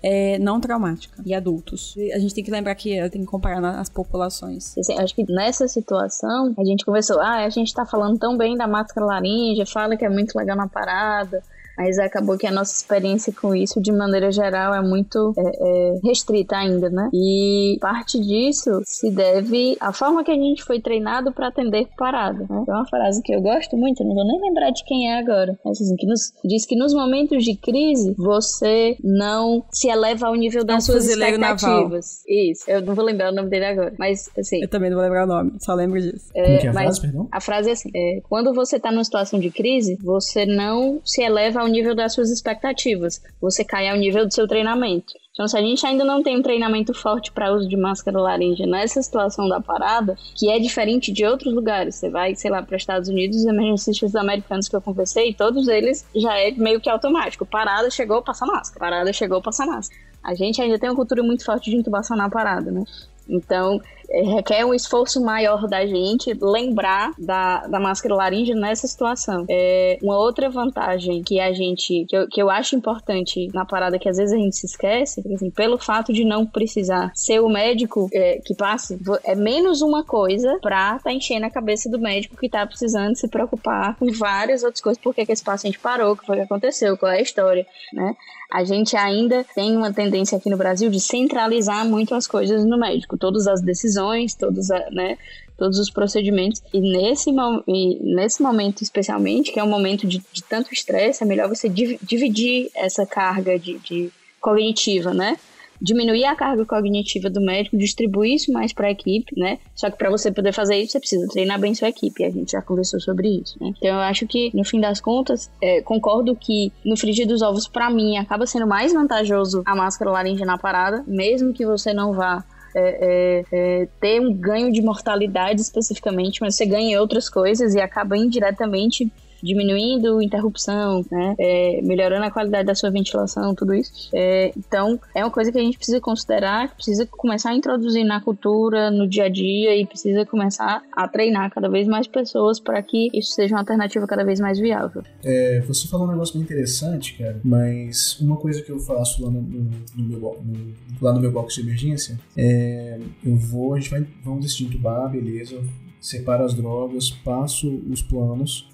é, 0.10 0.39
não 0.39 0.62
traumática 0.62 1.22
e 1.26 1.34
adultos. 1.34 1.93
A 2.13 2.17
gente 2.17 2.34
tem 2.34 2.41
que 2.41 2.50
lembrar 2.50 2.74
que 2.76 3.10
tem 3.10 3.22
que 3.22 3.28
comparar 3.28 3.60
nas 3.60 3.89
populações. 3.89 4.74
Acho 4.98 5.13
que 5.13 5.26
nessa 5.30 5.67
situação 5.67 6.54
a 6.58 6.63
gente 6.63 6.86
conversou, 6.86 7.20
ah, 7.20 7.43
a 7.43 7.50
gente 7.50 7.74
tá 7.74 7.86
falando 7.86 8.17
tão 8.17 8.38
bem 8.38 8.56
da 8.56 8.65
máscara 8.65 9.06
laríngea, 9.06 9.65
fala 9.65 9.98
que 9.98 10.06
é 10.06 10.10
muito 10.10 10.38
legal 10.38 10.56
na 10.56 10.67
parada, 10.67 11.43
mas 11.78 12.00
acabou 12.00 12.38
que 12.38 12.48
a 12.48 12.52
nossa 12.52 12.74
experiência 12.74 13.32
com 13.34 13.56
isso, 13.56 13.80
de 13.82 13.92
maneira 13.92 14.32
geral, 14.32 14.74
é 14.74 14.82
muito 14.82 15.34
é, 15.38 15.42
é, 15.42 16.00
restrita 16.04 16.58
ainda, 16.58 16.90
né? 16.90 17.10
E 17.13 17.78
parte 17.80 18.20
disso 18.20 18.82
se 18.84 19.12
deve 19.12 19.78
à 19.80 19.94
forma 19.94 20.24
que 20.24 20.32
a 20.32 20.36
gente 20.36 20.63
foi 20.63 20.80
treinado 20.82 21.32
para 21.32 21.48
atender 21.48 21.88
parada. 21.98 22.46
Né? 22.50 22.63
É 22.68 22.72
uma 22.72 22.88
frase 22.88 23.22
que 23.22 23.34
eu 23.34 23.42
gosto 23.42 23.78
muito, 23.78 24.04
não 24.04 24.16
vou 24.16 24.26
nem 24.26 24.42
lembrar 24.42 24.72
de 24.72 24.84
quem 24.84 25.12
é 25.12 25.20
agora, 25.20 25.58
mas 25.63 25.82
assim, 25.82 25.96
que 25.96 26.08
nos, 26.08 26.34
diz 26.44 26.66
que 26.66 26.76
nos 26.76 26.94
momentos 26.94 27.44
de 27.44 27.56
crise 27.56 28.16
você 28.18 28.98
não 29.04 29.63
se 29.72 29.88
eleva 29.90 30.28
ao 30.28 30.36
nível 30.36 30.63
das 30.66 30.76
é 30.76 30.92
um 30.92 30.94
suas 30.94 31.10
expectativas. 31.10 31.62
Naval. 31.62 32.52
Isso, 32.52 32.70
eu 32.70 32.82
não 32.82 32.96
vou 32.96 33.06
lembrar 33.06 33.32
o 33.32 33.36
nome 33.36 33.50
dele 33.50 33.66
agora, 33.66 33.94
mas 34.00 34.30
assim. 34.38 34.62
Eu 34.62 34.70
também 34.70 34.90
não 34.90 34.98
vou 34.98 35.06
lembrar 35.06 35.26
o 35.26 35.28
nome, 35.28 35.54
só 35.60 35.74
lembro 35.74 36.02
disso. 36.02 36.30
É, 36.36 36.44
Como 36.44 36.60
que 36.60 36.68
é 36.68 36.70
a 36.70 36.74
frase, 36.74 37.02
perdão? 37.02 37.28
A 37.32 37.42
frase 37.42 37.70
é 37.70 37.74
assim: 37.74 37.90
é, 37.96 38.22
quando 38.28 38.54
você 38.54 38.80
tá 38.80 38.92
numa 38.92 39.04
situação 39.04 39.40
de 39.40 39.52
crise, 39.52 39.98
você 40.02 40.46
não 40.46 41.00
se 41.04 41.22
eleva 41.22 41.62
ao 41.62 41.66
ao 41.67 41.71
nível 41.71 41.93
das 41.93 42.13
suas 42.13 42.32
expectativas, 42.32 43.21
você 43.39 43.63
cai 43.63 43.89
ao 43.89 43.97
nível 43.97 44.25
do 44.25 44.34
seu 44.34 44.47
treinamento. 44.47 45.13
Então, 45.32 45.47
se 45.47 45.56
a 45.56 45.62
gente 45.62 45.86
ainda 45.86 46.03
não 46.03 46.23
tem 46.23 46.38
um 46.38 46.41
treinamento 46.41 46.93
forte 46.93 47.32
para 47.32 47.53
uso 47.53 47.67
de 47.67 47.77
máscara 47.77 48.19
laríngea 48.19 48.65
nessa 48.65 49.01
situação 49.03 49.47
da 49.47 49.62
parada, 49.62 50.17
que 50.36 50.49
é 50.49 50.58
diferente 50.58 51.12
de 51.12 51.23
outros 51.25 51.53
lugares, 51.53 51.95
você 51.95 52.10
vai, 52.10 52.34
sei 52.34 52.49
lá, 52.49 52.63
para 52.63 52.75
os 52.75 52.82
Estados 52.82 53.08
Unidos, 53.08 53.38
os 53.38 53.45
emergencistas 53.45 54.15
americanos 54.15 54.67
que 54.67 54.75
eu 54.75 54.82
conversei, 54.82 55.34
todos 55.34 55.67
eles 55.67 56.08
já 56.15 56.36
é 56.39 56.51
meio 56.51 56.82
que 56.82 56.89
automático. 56.89 57.45
Parada 57.45 57.91
chegou, 57.91 58.23
passa 58.23 58.45
máscara. 58.47 58.80
Parada 58.80 59.13
chegou, 59.13 59.41
passa 59.41 59.65
máscara. 59.65 60.01
A 60.23 60.34
gente 60.34 60.60
ainda 60.62 60.80
tem 60.80 60.89
uma 60.89 60.95
cultura 60.95 61.21
muito 61.21 61.45
forte 61.45 61.69
de 61.69 61.75
intubação 61.75 62.17
na 62.17 62.30
parada, 62.30 62.71
né? 62.71 62.84
Então, 63.30 63.80
requer 64.10 64.65
um 64.65 64.74
esforço 64.74 65.22
maior 65.22 65.67
da 65.67 65.86
gente 65.86 66.38
lembrar 66.41 67.13
da, 67.17 67.67
da 67.67 67.80
máscara 67.80 68.15
laríngea 68.15 68.56
nessa 68.56 68.88
situação. 68.88 69.46
É, 69.50 69.98
uma 70.02 70.17
outra 70.17 70.50
vantagem 70.50 71.24
que 71.24 71.39
a 71.39 71.52
gente, 71.54 72.06
que 72.08 72.15
eu, 72.15 72.28
que 72.28 72.41
eu 72.41 72.50
acho 72.50 72.76
importante 72.76 73.50
na 73.54 73.65
parada 73.65 74.00
que 74.00 74.10
às 74.10 74.17
vezes 74.17 74.34
a 74.34 74.38
gente 74.38 74.56
se 74.56 74.65
esquece, 74.65 75.24
assim, 75.34 75.50
pelo 75.50 75.78
fato 75.78 76.13
de 76.13 76.24
não 76.24 76.46
precisar 76.46 77.12
ser 77.13 77.39
o 77.39 77.50
médico 77.50 78.10
é, 78.13 78.39
que 78.43 78.56
passe, 78.56 78.98
é 79.24 79.36
menos 79.36 79.82
uma 79.82 80.04
coisa 80.04 80.58
pra 80.62 81.00
tá 81.00 81.12
enchendo 81.12 81.46
a 81.46 81.50
cabeça 81.50 81.89
do 81.89 82.00
médico 82.00 82.38
que 82.38 82.50
tá 82.50 82.65
precisando 82.65 83.15
se 83.15 83.28
preocupar 83.28 83.96
com 83.98 84.12
várias 84.12 84.63
outras 84.63 84.82
coisas, 84.82 85.02
por 85.02 85.13
que 85.13 85.32
esse 85.32 85.43
paciente 85.43 85.80
parou, 85.80 86.13
o 86.13 86.17
que 86.17 86.26
foi 86.26 86.38
que 86.38 86.43
aconteceu, 86.43 86.98
qual 86.98 87.12
é 87.12 87.17
a 87.17 87.22
história, 87.22 87.65
né? 87.93 88.15
A 88.52 88.63
gente 88.63 88.96
ainda 88.96 89.43
tem 89.43 89.76
uma 89.76 89.91
tendência 89.91 90.38
aqui 90.38 90.50
no 90.50 90.56
Brasil 90.56 90.89
de 90.89 91.02
centralizar 91.02 91.86
muito 91.86 92.15
as 92.15 92.26
coisas 92.26 92.63
no 92.63 92.78
médico, 92.78 93.17
todas 93.17 93.46
as 93.46 93.62
decisões, 93.62 93.96
todos, 94.36 94.67
né, 94.91 95.17
todos 95.57 95.79
os 95.79 95.89
procedimentos. 95.89 96.62
E 96.73 96.79
nesse, 96.79 97.31
e 97.67 98.15
nesse 98.15 98.41
momento, 98.41 98.81
especialmente, 98.81 99.51
que 99.51 99.60
é 99.60 99.63
um 99.63 99.69
momento 99.69 100.07
de, 100.07 100.21
de 100.31 100.43
tanto 100.43 100.73
estresse, 100.73 101.23
é 101.23 101.25
melhor 101.25 101.49
você 101.49 101.67
dividir 101.67 102.69
essa 102.75 103.05
carga 103.05 103.57
de, 103.57 103.77
de 103.79 104.12
cognitiva, 104.39 105.13
né? 105.13 105.38
diminuir 105.81 106.25
a 106.25 106.36
carga 106.36 106.65
cognitiva 106.65 107.29
do 107.29 107.39
médico, 107.39 107.77
distribuir 107.77 108.36
isso 108.36 108.51
mais 108.51 108.73
para 108.73 108.88
a 108.88 108.91
equipe, 108.91 109.39
né? 109.39 109.60
Só 109.75 109.89
que 109.89 109.97
para 109.97 110.10
você 110.10 110.31
poder 110.31 110.51
fazer 110.51 110.75
isso, 110.77 110.93
você 110.93 110.99
precisa 110.99 111.27
treinar 111.27 111.60
bem 111.60 111.73
sua 111.73 111.89
equipe. 111.89 112.23
A 112.23 112.29
gente 112.29 112.51
já 112.51 112.62
conversou 112.62 112.99
sobre 112.99 113.27
isso, 113.29 113.57
né? 113.62 113.73
Então 113.77 113.89
eu 113.89 113.99
acho 114.01 114.25
que, 114.27 114.51
no 114.53 114.63
fim 114.63 114.79
das 114.79 114.99
contas, 114.99 115.49
é, 115.62 115.81
concordo 115.81 116.36
que 116.36 116.71
no 116.83 116.97
frigir 116.97 117.27
dos 117.27 117.41
ovos, 117.41 117.67
para 117.67 117.89
mim, 117.89 118.17
acaba 118.17 118.45
sendo 118.45 118.67
mais 118.67 118.93
vantajoso 118.93 119.62
a 119.65 119.75
máscara 119.75 120.12
laringe 120.12 120.43
na 120.43 120.57
parada, 120.57 121.03
mesmo 121.07 121.53
que 121.53 121.65
você 121.65 121.93
não 121.93 122.13
vá 122.13 122.43
é, 122.80 122.98
é, 123.02 123.46
é, 123.52 123.88
ter 124.00 124.22
um 124.22 124.32
ganho 124.32 124.72
de 124.72 124.82
mortalidade 124.82 125.62
especificamente, 125.62 126.42
mas 126.42 126.56
você 126.56 126.66
ganha 126.66 127.02
outras 127.02 127.28
coisas 127.28 127.74
e 127.74 127.82
acaba 127.82 128.16
indiretamente 128.16 129.12
diminuindo 129.41 130.21
interrupção, 130.21 131.06
né? 131.12 131.36
É, 131.39 131.82
melhorando 131.82 132.26
a 132.26 132.32
qualidade 132.32 132.67
da 132.67 132.76
sua 132.76 132.89
ventilação, 132.89 133.54
tudo 133.56 133.73
isso. 133.73 134.10
É, 134.13 134.52
então, 134.58 135.00
é 135.13 135.23
uma 135.23 135.32
coisa 135.32 135.52
que 135.52 135.58
a 135.58 135.62
gente 135.62 135.78
precisa 135.78 136.00
considerar, 136.00 136.73
precisa 136.76 137.06
começar 137.06 137.52
a 137.52 137.56
introduzir 137.56 138.04
na 138.04 138.21
cultura, 138.21 138.91
no 138.91 139.08
dia 139.08 139.26
a 139.26 139.30
dia 139.30 139.76
e 139.76 139.86
precisa 139.86 140.26
começar 140.26 140.82
a 140.91 141.08
treinar 141.08 141.52
cada 141.52 141.69
vez 141.69 141.88
mais 141.88 142.08
pessoas 142.08 142.60
para 142.60 142.82
que 142.82 143.10
isso 143.13 143.34
seja 143.34 143.56
uma 143.56 143.62
alternativa 143.62 144.06
cada 144.08 144.23
vez 144.23 144.39
mais 144.39 144.60
viável. 144.60 145.04
É, 145.23 145.62
você 145.62 145.88
falou 145.88 146.08
um 146.08 146.12
negócio 146.12 146.34
bem 146.34 146.43
interessante, 146.43 147.17
cara, 147.17 147.39
mas 147.43 148.19
uma 148.19 148.38
coisa 148.38 148.62
que 148.62 148.71
eu 148.71 148.80
faço 148.80 149.23
lá 149.23 149.32
no, 149.32 149.41
no, 149.41 149.69
no 149.95 150.04
meu, 150.04 150.19
no, 150.19 150.73
lá 151.02 151.13
no 151.13 151.19
meu 151.19 151.32
box 151.32 151.56
de 151.56 151.62
emergência 151.62 152.19
é 152.36 153.00
eu 153.26 153.36
vou, 153.36 153.73
a 153.73 153.80
gente 153.80 153.89
vai, 153.89 154.06
vamos 154.23 154.45
decidir 154.45 154.65
entubar, 154.65 155.10
beleza, 155.10 155.62
separo 156.00 156.43
as 156.43 156.54
drogas, 156.54 157.10
passo 157.10 157.82
os 157.89 158.02
planos 158.02 158.69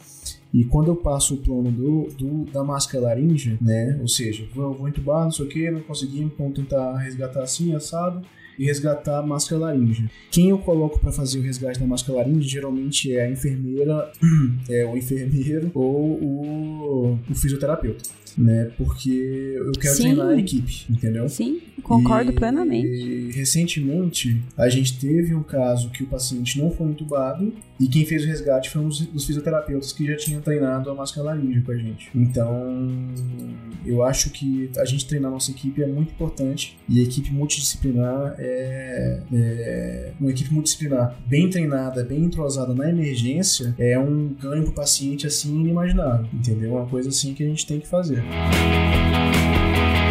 e 0.54 0.63
quando 0.63 0.89
eu 0.89 0.96
passo 0.96 1.34
o 1.34 1.38
plano 1.38 1.72
do, 1.72 2.08
do 2.18 2.52
da 2.52 2.63
máscara 2.63 3.06
laringe, 3.06 3.58
né? 3.60 3.98
Ou 4.00 4.08
seja, 4.08 4.46
vou, 4.54 4.74
vou 4.74 4.88
entubar, 4.88 5.24
não 5.24 5.32
sei 5.32 5.46
o 5.46 5.50
que, 5.50 5.72
não 5.72 5.82
consegui, 5.82 6.32
vamos 6.38 6.54
tentar 6.54 6.98
resgatar 6.98 7.42
assim, 7.42 7.74
assado 7.74 8.22
e 8.58 8.66
resgatar 8.66 9.20
a 9.20 9.24
máscara 9.24 9.62
laringe. 9.62 10.10
Quem 10.30 10.50
eu 10.50 10.60
coloco 10.60 11.00
para 11.00 11.12
fazer 11.12 11.39
o 11.39 11.42
resgate 11.42 11.80
da 11.80 11.88
máscara 11.88 12.20
laringe 12.20 12.48
geralmente 12.48 13.12
é 13.16 13.24
a 13.24 13.32
enfermeira, 13.32 14.12
é 14.70 14.86
o 14.86 14.96
enfermeiro 14.96 15.72
ou 15.74 16.22
o, 16.22 17.20
o 17.30 17.36
fisioterapeuta 17.36 18.22
né? 18.38 18.72
Porque 18.78 19.56
eu 19.58 19.72
quero 19.74 19.96
Sim. 19.96 20.04
treinar 20.04 20.28
a 20.28 20.38
equipe, 20.38 20.86
entendeu? 20.89 21.28
Sim, 21.30 21.62
concordo 21.82 22.32
e, 22.32 22.36
plenamente. 22.36 22.88
E 22.88 23.32
recentemente 23.32 24.41
a 24.58 24.69
gente 24.69 25.00
teve 25.00 25.34
um 25.34 25.43
caso 25.43 25.89
que 25.89 26.04
o 26.04 26.08
paciente 26.08 26.60
não 26.60 26.72
foi 26.72 26.89
entubado 26.89 27.54
e 27.80 27.88
quem 27.88 28.06
fez 28.06 28.24
o 28.24 28.28
resgate 28.28 28.69
foi 28.69 28.82
um 28.82 28.88
dos 28.88 29.26
fisioterapeutas 29.26 29.91
que 29.91 30.06
já 30.06 30.15
tinham 30.15 30.41
treinado 30.41 30.89
a 30.89 30.96
máscara 30.96 31.28
laringe 31.28 31.62
com 31.62 31.72
a 31.72 31.78
gente. 31.78 32.10
Então, 32.15 32.88
eu 33.86 34.04
acho 34.04 34.30
que 34.30 34.69
a 34.78 34.86
gente 34.86 35.06
treinar 35.08 35.30
a 35.30 35.34
nossa 35.34 35.52
equipe 35.52 35.82
é 35.82 35.88
muito 35.88 36.13
importante 36.13 36.78
e 36.88 37.00
a 37.00 37.04
equipe 37.04 37.32
multidisciplinar 37.32 38.36
é, 38.38 39.22
é 39.34 40.13
uma 40.19 40.30
equipe 40.30 40.54
multidisciplinar 40.54 41.17
bem 41.28 41.50
treinada, 41.50 42.04
bem 42.04 42.24
entrosada 42.24 42.74
na 42.74 42.89
emergência 42.89 43.76
é 43.78 43.98
um 43.98 44.30
ganho 44.30 44.63
para 44.63 44.72
o 44.72 44.74
paciente 44.74 45.28
assim 45.28 45.60
inimaginável, 45.60 46.28
entendeu? 46.34 46.74
Uma 46.74 46.86
coisa 46.86 47.10
assim 47.10 47.34
que 47.34 47.43
a 47.43 47.48
gente 47.48 47.65
tem 47.65 47.80
que 47.80 47.88
fazer. 47.88 48.22
Música 48.29 50.03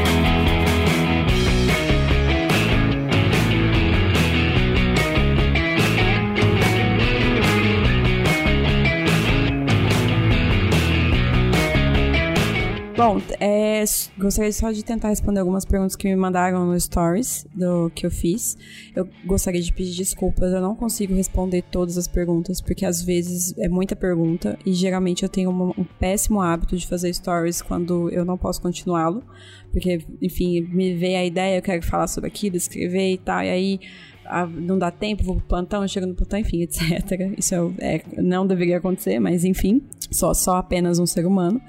Bom, 13.04 13.20
é, 13.40 13.82
gostaria 14.16 14.52
só 14.52 14.70
de 14.70 14.84
tentar 14.84 15.08
responder 15.08 15.40
algumas 15.40 15.64
perguntas 15.64 15.96
que 15.96 16.06
me 16.06 16.14
mandaram 16.14 16.64
no 16.64 16.78
Stories 16.78 17.44
do 17.52 17.90
que 17.90 18.06
eu 18.06 18.12
fiz. 18.12 18.56
Eu 18.94 19.08
gostaria 19.26 19.60
de 19.60 19.72
pedir 19.72 19.96
desculpas, 19.96 20.52
eu 20.52 20.60
não 20.60 20.76
consigo 20.76 21.12
responder 21.12 21.62
todas 21.62 21.98
as 21.98 22.06
perguntas, 22.06 22.60
porque 22.60 22.86
às 22.86 23.02
vezes 23.02 23.58
é 23.58 23.68
muita 23.68 23.96
pergunta 23.96 24.56
e 24.64 24.72
geralmente 24.72 25.24
eu 25.24 25.28
tenho 25.28 25.50
um, 25.50 25.70
um 25.76 25.84
péssimo 25.98 26.40
hábito 26.40 26.76
de 26.76 26.86
fazer 26.86 27.12
Stories 27.12 27.60
quando 27.60 28.08
eu 28.10 28.24
não 28.24 28.38
posso 28.38 28.62
continuá-lo, 28.62 29.24
porque, 29.72 30.06
enfim, 30.22 30.60
me 30.60 30.94
veio 30.94 31.18
a 31.18 31.24
ideia, 31.24 31.58
eu 31.58 31.62
quero 31.62 31.84
falar 31.84 32.06
sobre 32.06 32.28
aquilo, 32.28 32.54
escrever 32.54 33.14
e 33.14 33.18
tal, 33.18 33.42
e 33.42 33.50
aí 33.50 33.80
ah, 34.24 34.46
não 34.46 34.78
dá 34.78 34.90
tempo, 34.90 35.24
vou 35.24 35.36
pro 35.36 35.44
plantão, 35.46 35.86
chego 35.88 36.06
no 36.06 36.14
plantão, 36.14 36.38
enfim, 36.38 36.62
etc. 36.62 37.34
Isso 37.36 37.74
é, 37.78 37.96
é, 37.96 38.02
não 38.18 38.46
deveria 38.46 38.78
acontecer, 38.78 39.18
mas 39.18 39.44
enfim, 39.44 39.82
só, 40.12 40.34
só 40.34 40.56
apenas 40.56 40.98
um 40.98 41.06
ser 41.06 41.26
humano. 41.26 41.60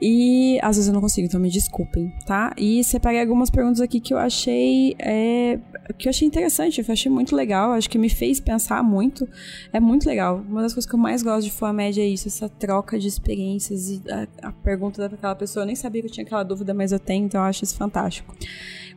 E 0.00 0.58
às 0.62 0.76
vezes 0.76 0.88
eu 0.88 0.94
não 0.94 1.00
consigo, 1.00 1.26
então 1.26 1.40
me 1.40 1.50
desculpem, 1.50 2.12
tá? 2.26 2.52
E 2.56 2.84
separei 2.84 3.20
algumas 3.20 3.50
perguntas 3.50 3.80
aqui 3.80 3.98
que 3.98 4.12
eu 4.12 4.18
achei 4.18 4.94
é, 4.98 5.58
que 5.98 6.08
eu 6.08 6.10
achei 6.10 6.26
interessante, 6.28 6.80
eu 6.80 6.92
achei 6.92 7.10
muito 7.10 7.34
legal, 7.34 7.72
acho 7.72 7.88
que 7.88 7.98
me 7.98 8.10
fez 8.10 8.40
pensar 8.40 8.82
muito. 8.82 9.28
É 9.72 9.80
muito 9.80 10.06
legal. 10.06 10.44
Uma 10.48 10.62
das 10.62 10.74
coisas 10.74 10.88
que 10.88 10.94
eu 10.94 10.98
mais 10.98 11.22
gosto 11.22 11.44
de 11.44 11.50
For 11.50 11.72
Média 11.72 12.02
é 12.02 12.06
isso, 12.06 12.28
essa 12.28 12.48
troca 12.48 12.98
de 12.98 13.08
experiências 13.08 13.88
e 13.88 14.02
a, 14.10 14.48
a 14.48 14.52
pergunta 14.52 15.08
daquela 15.08 15.34
pessoa. 15.34 15.62
Eu 15.62 15.66
nem 15.66 15.76
sabia 15.76 16.02
que 16.02 16.08
eu 16.08 16.12
tinha 16.12 16.24
aquela 16.24 16.42
dúvida, 16.42 16.74
mas 16.74 16.92
eu 16.92 16.98
tenho, 16.98 17.26
então 17.26 17.40
eu 17.40 17.46
acho 17.46 17.64
isso 17.64 17.76
fantástico. 17.76 18.34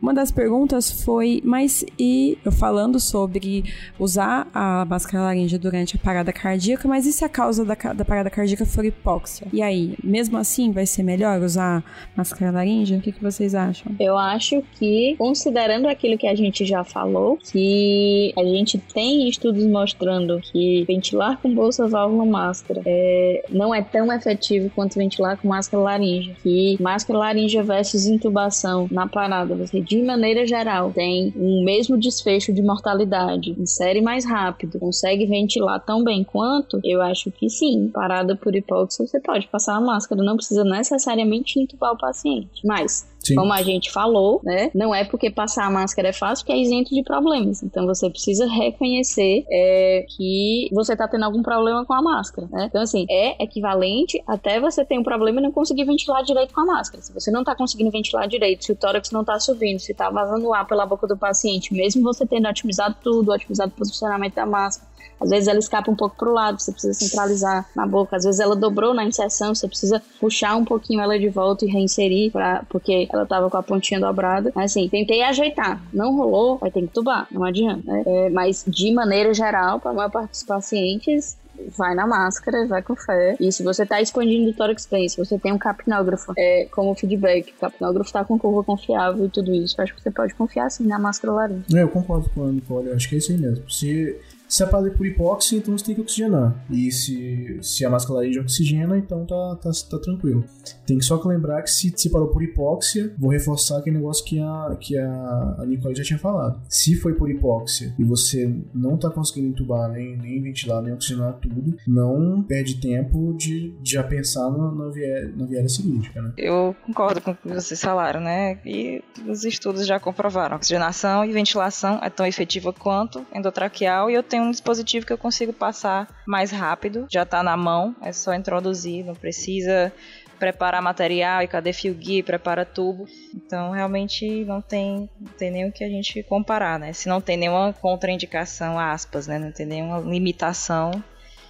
Uma 0.00 0.14
das 0.14 0.30
perguntas 0.30 0.90
foi, 0.90 1.42
mas 1.44 1.84
e 1.98 2.38
eu 2.42 2.50
falando 2.50 2.98
sobre 2.98 3.64
usar 3.98 4.48
a 4.54 4.82
máscara 4.86 5.24
laranja 5.24 5.58
durante 5.58 5.96
a 5.96 5.98
parada 5.98 6.32
cardíaca, 6.32 6.88
mas 6.88 7.04
e 7.04 7.12
se 7.12 7.22
a 7.22 7.28
causa 7.28 7.66
da, 7.66 7.74
da 7.74 8.04
parada 8.04 8.30
cardíaca 8.30 8.64
hipóxia? 8.84 9.46
E 9.52 9.62
aí, 9.62 9.96
mesmo 10.02 10.36
assim, 10.38 10.72
vai 10.72 10.86
ser 10.86 11.02
melhor 11.02 11.40
usar 11.40 11.84
máscara 12.16 12.50
laranja? 12.50 12.96
O 12.96 13.00
que, 13.00 13.12
que 13.12 13.22
vocês 13.22 13.54
acham? 13.54 13.94
Eu 13.98 14.16
acho 14.16 14.62
que, 14.78 15.14
considerando 15.18 15.86
aquilo 15.86 16.18
que 16.18 16.26
a 16.26 16.34
gente 16.34 16.64
já 16.64 16.84
falou, 16.84 17.38
que 17.50 18.32
a 18.36 18.44
gente 18.44 18.78
tem 18.78 19.28
estudos 19.28 19.64
mostrando 19.66 20.40
que 20.40 20.84
ventilar 20.84 21.38
com 21.40 21.54
bolsa 21.54 21.86
válvula 21.88 22.24
máscara 22.24 22.82
é, 22.84 23.44
não 23.50 23.74
é 23.74 23.82
tão 23.82 24.12
efetivo 24.12 24.70
quanto 24.74 24.98
ventilar 24.98 25.36
com 25.36 25.48
máscara 25.48 25.82
laringe. 25.82 26.34
Que 26.42 26.76
máscara 26.80 27.18
laringe 27.18 27.60
versus 27.62 28.06
intubação 28.06 28.88
na 28.90 29.06
parada, 29.06 29.54
você 29.54 29.80
de 29.80 30.02
maneira 30.02 30.46
geral, 30.46 30.92
tem 30.92 31.32
o 31.36 31.64
mesmo 31.64 31.96
desfecho 31.96 32.52
de 32.52 32.62
mortalidade, 32.62 33.54
insere 33.58 34.00
mais 34.00 34.24
rápido, 34.24 34.78
consegue 34.78 35.26
ventilar 35.26 35.80
tão 35.80 36.02
bem 36.02 36.24
quanto, 36.24 36.80
eu 36.84 37.00
acho 37.00 37.30
que 37.30 37.48
sim. 37.48 37.90
Parada 37.92 38.36
por 38.36 38.54
hipóxia, 38.54 38.69
você 38.98 39.20
pode 39.20 39.46
passar 39.48 39.76
a 39.76 39.80
máscara, 39.80 40.22
não 40.22 40.36
precisa 40.36 40.64
necessariamente 40.64 41.58
intubar 41.58 41.92
o 41.92 41.98
paciente. 41.98 42.66
Mas 42.66 43.06
Sim. 43.22 43.34
Como 43.34 43.52
a 43.52 43.62
gente 43.62 43.90
falou, 43.92 44.40
né? 44.42 44.70
Não 44.74 44.94
é 44.94 45.04
porque 45.04 45.30
passar 45.30 45.66
a 45.66 45.70
máscara 45.70 46.08
é 46.08 46.12
fácil 46.12 46.44
que 46.44 46.52
é 46.52 46.58
isento 46.58 46.94
de 46.94 47.02
problemas. 47.02 47.62
Então 47.62 47.86
você 47.86 48.08
precisa 48.08 48.46
reconhecer 48.46 49.44
é, 49.50 50.06
que 50.08 50.68
você 50.72 50.96
tá 50.96 51.06
tendo 51.06 51.24
algum 51.24 51.42
problema 51.42 51.84
com 51.84 51.92
a 51.92 52.00
máscara, 52.00 52.48
né? 52.50 52.66
Então, 52.68 52.80
assim, 52.80 53.04
é 53.10 53.42
equivalente 53.42 54.22
até 54.26 54.58
você 54.58 54.84
ter 54.84 54.98
um 54.98 55.02
problema 55.02 55.40
e 55.40 55.42
não 55.42 55.52
conseguir 55.52 55.84
ventilar 55.84 56.22
direito 56.22 56.54
com 56.54 56.62
a 56.62 56.66
máscara. 56.66 57.02
Se 57.02 57.12
você 57.12 57.30
não 57.30 57.44
tá 57.44 57.54
conseguindo 57.54 57.90
ventilar 57.90 58.26
direito, 58.26 58.64
se 58.64 58.72
o 58.72 58.76
tórax 58.76 59.10
não 59.10 59.24
tá 59.24 59.38
subindo, 59.38 59.78
se 59.78 59.92
tá 59.92 60.08
vazando 60.08 60.52
ar 60.54 60.66
pela 60.66 60.86
boca 60.86 61.06
do 61.06 61.16
paciente, 61.16 61.74
mesmo 61.74 62.02
você 62.02 62.26
tendo 62.26 62.48
otimizado 62.48 62.96
tudo, 63.02 63.32
otimizado 63.32 63.72
o 63.74 63.78
posicionamento 63.78 64.34
da 64.34 64.46
máscara, 64.46 64.89
às 65.20 65.28
vezes 65.28 65.48
ela 65.48 65.58
escapa 65.58 65.90
um 65.90 65.96
pouco 65.96 66.16
para 66.16 66.28
o 66.28 66.32
lado, 66.32 66.60
você 66.60 66.72
precisa 66.72 66.94
centralizar 66.94 67.68
na 67.76 67.86
boca. 67.86 68.16
Às 68.16 68.24
vezes 68.24 68.40
ela 68.40 68.56
dobrou 68.56 68.94
na 68.94 69.04
inserção, 69.04 69.54
você 69.54 69.68
precisa 69.68 70.02
puxar 70.18 70.56
um 70.56 70.64
pouquinho 70.64 71.00
ela 71.00 71.18
de 71.18 71.28
volta 71.28 71.64
e 71.64 71.68
reinserir, 71.68 72.32
pra, 72.32 72.64
porque 72.68 73.08
ela 73.12 73.24
estava 73.24 73.50
com 73.50 73.56
a 73.56 73.62
pontinha 73.62 74.00
dobrada. 74.00 74.50
Mas 74.54 74.72
assim, 74.72 74.88
tentei 74.88 75.22
ajeitar. 75.22 75.82
Não 75.92 76.16
rolou, 76.16 76.56
vai 76.58 76.70
ter 76.70 76.80
que 76.82 76.88
tubar, 76.88 77.26
não 77.30 77.44
adianta. 77.44 77.90
Né? 77.90 78.02
É, 78.06 78.30
mas 78.30 78.64
de 78.66 78.92
maneira 78.92 79.34
geral, 79.34 79.78
para 79.78 79.92
maior 79.92 80.10
parte 80.10 80.30
dos 80.30 80.42
pacientes, 80.42 81.36
vai 81.76 81.94
na 81.94 82.06
máscara, 82.06 82.66
vai 82.66 82.82
com 82.82 82.96
fé. 82.96 83.36
E 83.38 83.52
se 83.52 83.62
você 83.62 83.84
tá 83.84 84.00
expandindo 84.00 84.50
o 84.50 84.54
tórax 84.54 84.86
bem, 84.90 85.08
se 85.08 85.16
você 85.16 85.38
tem 85.38 85.52
um 85.52 85.58
capnógrafo 85.58 86.32
é, 86.36 86.66
como 86.70 86.94
feedback, 86.94 87.52
o 87.52 87.60
capnógrafo 87.60 88.12
tá 88.12 88.24
com 88.24 88.38
curva 88.38 88.64
confiável 88.64 89.26
e 89.26 89.28
tudo 89.28 89.52
isso, 89.52 89.74
eu 89.78 89.84
acho 89.84 89.94
que 89.94 90.02
você 90.02 90.10
pode 90.10 90.34
confiar 90.34 90.70
sim 90.70 90.86
na 90.86 90.98
máscara 90.98 91.32
laringe. 91.32 91.64
É, 91.74 91.82
eu 91.82 91.88
concordo 91.88 92.30
com 92.30 92.44
a 92.44 92.52
Nicole, 92.52 92.88
eu 92.88 92.96
acho 92.96 93.08
que 93.08 93.16
é 93.16 93.18
isso 93.18 93.32
aí 93.32 93.38
mesmo. 93.38 93.70
Se 93.70 94.16
se 94.50 94.64
é 94.64 94.66
por 94.66 95.06
hipóxia, 95.06 95.58
então 95.58 95.78
você 95.78 95.84
tem 95.84 95.94
que 95.94 96.00
oxigenar. 96.00 96.60
E 96.68 96.90
se, 96.90 97.58
se 97.62 97.84
a 97.84 97.88
máscara 97.88 98.16
laringe 98.16 98.40
oxigena, 98.40 98.98
então 98.98 99.24
tá, 99.24 99.56
tá, 99.62 99.70
tá 99.88 99.98
tranquilo. 100.00 100.44
Tem 100.84 100.98
que 100.98 101.04
só 101.04 101.22
lembrar 101.24 101.62
que 101.62 101.70
se, 101.70 101.94
se 101.96 102.10
parou 102.10 102.28
por 102.28 102.42
hipóxia, 102.42 103.14
vou 103.16 103.30
reforçar 103.30 103.78
aquele 103.78 103.98
negócio 103.98 104.24
que 104.24 104.40
a, 104.40 104.76
que 104.80 104.98
a, 104.98 105.64
Nicole 105.68 105.94
já 105.94 106.02
tinha 106.02 106.18
falado. 106.18 106.60
Se 106.68 106.96
foi 106.96 107.14
por 107.14 107.30
hipóxia 107.30 107.94
e 107.96 108.02
você 108.02 108.52
não 108.74 108.96
tá 108.96 109.08
conseguindo 109.08 109.48
entubar, 109.48 109.88
nem, 109.88 110.16
nem 110.16 110.42
ventilar, 110.42 110.82
nem 110.82 110.92
oxigenar 110.94 111.34
tudo, 111.34 111.76
não 111.86 112.42
perde 112.42 112.80
tempo 112.80 113.32
de, 113.34 113.70
de 113.80 113.92
já 113.92 114.02
pensar 114.02 114.50
na, 114.50 114.72
na, 114.72 114.90
vié, 114.90 115.30
na 115.36 115.46
viéria 115.46 115.68
cirúrgica, 115.68 116.20
né? 116.20 116.32
Eu 116.36 116.74
concordo 116.84 117.20
com 117.20 117.30
o 117.30 117.36
que 117.36 117.48
vocês 117.48 117.80
falaram, 117.80 118.20
né? 118.20 118.58
E 118.66 119.00
os 119.28 119.44
estudos 119.44 119.86
já 119.86 120.00
comprovaram. 120.00 120.56
Oxigenação 120.56 121.24
e 121.24 121.32
ventilação 121.32 122.00
é 122.02 122.10
tão 122.10 122.26
efetiva 122.26 122.72
quanto 122.72 123.24
endotraqueal 123.32 124.10
e 124.10 124.14
eu 124.14 124.24
tenho 124.24 124.39
um 124.40 124.50
dispositivo 124.50 125.06
que 125.06 125.12
eu 125.12 125.18
consigo 125.18 125.52
passar 125.52 126.08
mais 126.26 126.50
rápido, 126.50 127.06
já 127.10 127.22
está 127.22 127.42
na 127.42 127.56
mão, 127.56 127.94
é 128.02 128.12
só 128.12 128.34
introduzir, 128.34 129.04
não 129.04 129.14
precisa 129.14 129.92
preparar 130.38 130.80
material 130.80 131.42
e 131.42 131.46
cadê 131.46 131.72
fio 131.72 131.94
guia, 131.94 132.24
prepara 132.24 132.64
tubo. 132.64 133.06
Então 133.34 133.70
realmente 133.72 134.44
não 134.44 134.62
tem, 134.62 135.08
não 135.20 135.32
tem 135.32 135.50
nem 135.50 135.68
o 135.68 135.72
que 135.72 135.84
a 135.84 135.88
gente 135.88 136.22
comparar, 136.22 136.78
né? 136.78 136.92
Se 136.92 137.08
não 137.08 137.20
tem 137.20 137.36
nenhuma 137.36 137.72
contraindicação, 137.74 138.78
aspas, 138.78 139.26
né? 139.26 139.38
Não 139.38 139.52
tem 139.52 139.66
nenhuma 139.66 140.00
limitação, 140.00 140.90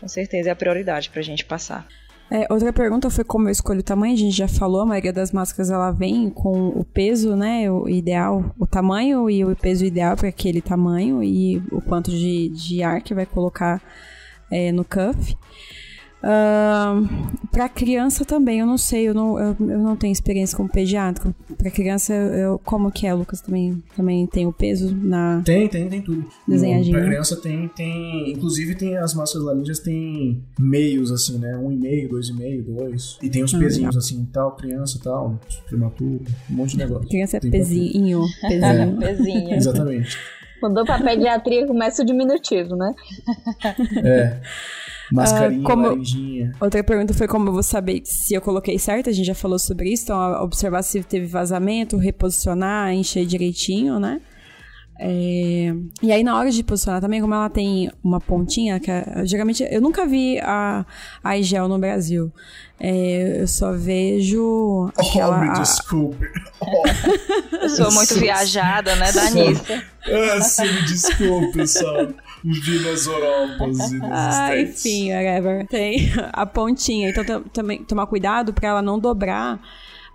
com 0.00 0.08
certeza 0.08 0.48
é 0.48 0.52
a 0.52 0.56
prioridade 0.56 1.08
para 1.08 1.20
a 1.20 1.24
gente 1.24 1.44
passar. 1.44 1.86
É, 2.30 2.46
outra 2.48 2.72
pergunta 2.72 3.10
foi 3.10 3.24
como 3.24 3.48
eu 3.48 3.52
escolho 3.52 3.80
o 3.80 3.82
tamanho. 3.82 4.14
A 4.14 4.16
gente 4.16 4.36
já 4.36 4.46
falou, 4.46 4.82
a 4.82 4.86
maioria 4.86 5.12
das 5.12 5.32
máscaras 5.32 5.68
ela 5.68 5.90
vem 5.90 6.30
com 6.30 6.68
o 6.68 6.84
peso, 6.84 7.34
né? 7.34 7.68
O 7.70 7.88
ideal, 7.88 8.54
o 8.56 8.66
tamanho 8.66 9.28
e 9.28 9.44
o 9.44 9.56
peso 9.56 9.84
ideal 9.84 10.16
para 10.16 10.28
aquele 10.28 10.60
tamanho 10.60 11.24
e 11.24 11.58
o 11.72 11.80
quanto 11.80 12.10
de, 12.10 12.48
de 12.50 12.82
ar 12.84 13.02
que 13.02 13.14
vai 13.14 13.26
colocar 13.26 13.82
é, 14.50 14.70
no 14.70 14.84
cuff. 14.84 15.36
Uh, 16.22 17.48
para 17.50 17.66
criança 17.68 18.26
também, 18.26 18.60
eu 18.60 18.66
não 18.66 18.76
sei, 18.76 19.08
eu 19.08 19.14
não, 19.14 19.38
eu, 19.38 19.56
eu 19.58 19.78
não 19.78 19.96
tenho 19.96 20.12
experiência 20.12 20.56
com 20.56 20.68
pediátrico. 20.68 21.34
Para 21.56 21.70
criança, 21.70 22.12
eu, 22.12 22.58
como 22.58 22.92
que 22.92 23.06
é, 23.06 23.14
Lucas? 23.14 23.40
Também, 23.40 23.82
também 23.96 24.26
tem 24.26 24.46
o 24.46 24.52
peso 24.52 24.94
na. 24.94 25.40
Tem, 25.44 25.66
tem, 25.66 25.88
tem 25.88 26.02
tudo. 26.02 26.24
Desenhadinho. 26.46 26.96
Para 26.96 27.06
criança 27.06 27.36
tem, 27.36 27.68
tem. 27.68 28.30
Inclusive 28.30 28.74
tem 28.74 28.98
as 28.98 29.14
máscaras 29.14 29.46
laringes, 29.46 29.78
tem 29.78 30.44
meios 30.58 31.10
assim, 31.10 31.38
né? 31.38 31.56
Um 31.56 31.72
e 31.72 31.76
meio, 31.76 32.08
dois 32.10 32.28
e 32.28 32.34
meio, 32.34 32.62
dois. 32.62 33.18
E 33.22 33.30
tem 33.30 33.42
os 33.42 33.54
ah, 33.54 33.58
pezinhos 33.58 33.96
assim, 33.96 34.28
tal, 34.30 34.52
criança, 34.56 35.00
tal, 35.02 35.40
prematuro, 35.66 36.22
um 36.50 36.54
monte 36.54 36.72
de 36.72 36.78
negócio. 36.78 37.08
Criança 37.08 37.38
é 37.38 37.40
pezinho. 37.48 38.24
Pezinho. 38.42 39.02
É. 39.02 39.06
pezinho. 39.06 39.54
Exatamente. 39.54 40.18
Mudou 40.62 40.84
pra 40.84 41.00
pediatria, 41.02 41.66
começa 41.66 42.02
o 42.02 42.04
diminutivo, 42.04 42.76
né? 42.76 42.94
É. 44.04 44.40
Mascarinha, 45.12 45.60
uh, 45.60 45.64
como... 45.64 45.82
laranjinha. 45.88 46.52
Outra 46.60 46.82
pergunta 46.84 47.12
foi 47.14 47.26
como 47.26 47.48
eu 47.48 47.52
vou 47.52 47.62
saber 47.62 48.02
se 48.04 48.34
eu 48.34 48.40
coloquei 48.40 48.78
certo, 48.78 49.10
a 49.10 49.12
gente 49.12 49.26
já 49.26 49.34
falou 49.34 49.58
sobre 49.58 49.92
isso, 49.92 50.04
então 50.04 50.42
observar 50.42 50.82
se 50.82 51.02
teve 51.02 51.26
vazamento, 51.26 51.96
reposicionar, 51.96 52.92
encher 52.92 53.26
direitinho, 53.26 53.98
né? 53.98 54.20
É... 55.02 55.72
E 56.02 56.12
aí, 56.12 56.22
na 56.22 56.36
hora 56.36 56.50
de 56.50 56.62
posicionar 56.62 57.00
também, 57.00 57.22
como 57.22 57.32
ela 57.32 57.48
tem 57.48 57.90
uma 58.04 58.20
pontinha, 58.20 58.78
que 58.78 58.90
é... 58.90 59.22
geralmente 59.24 59.66
eu 59.70 59.80
nunca 59.80 60.06
vi 60.06 60.38
a, 60.40 60.84
a 61.24 61.38
Igel 61.38 61.68
no 61.68 61.78
Brasil. 61.78 62.30
É... 62.78 63.40
eu 63.40 63.48
só 63.48 63.72
vejo. 63.72 64.92
Aquela, 64.98 65.38
oh, 65.38 65.40
me 65.40 65.52
desculpe. 65.54 66.26
Oh. 66.60 66.82
eu 67.62 67.68
sou 67.70 67.90
muito 67.92 68.14
viajada, 68.20 68.94
né, 68.96 69.10
Danista? 69.10 69.82
ah, 70.36 70.40
sim, 70.42 70.70
me 70.70 70.82
desculpe, 70.82 71.66
só 71.66 72.08
e 73.92 73.96
nos 73.96 74.02
ah, 74.10 74.58
Enfim, 74.58 75.12
whatever. 75.12 75.66
Tem 75.66 76.10
a 76.32 76.46
pontinha. 76.46 77.10
Então, 77.10 77.42
também 77.44 77.84
tomar 77.84 78.06
cuidado 78.06 78.52
para 78.52 78.68
ela 78.68 78.82
não 78.82 78.98
dobrar 78.98 79.60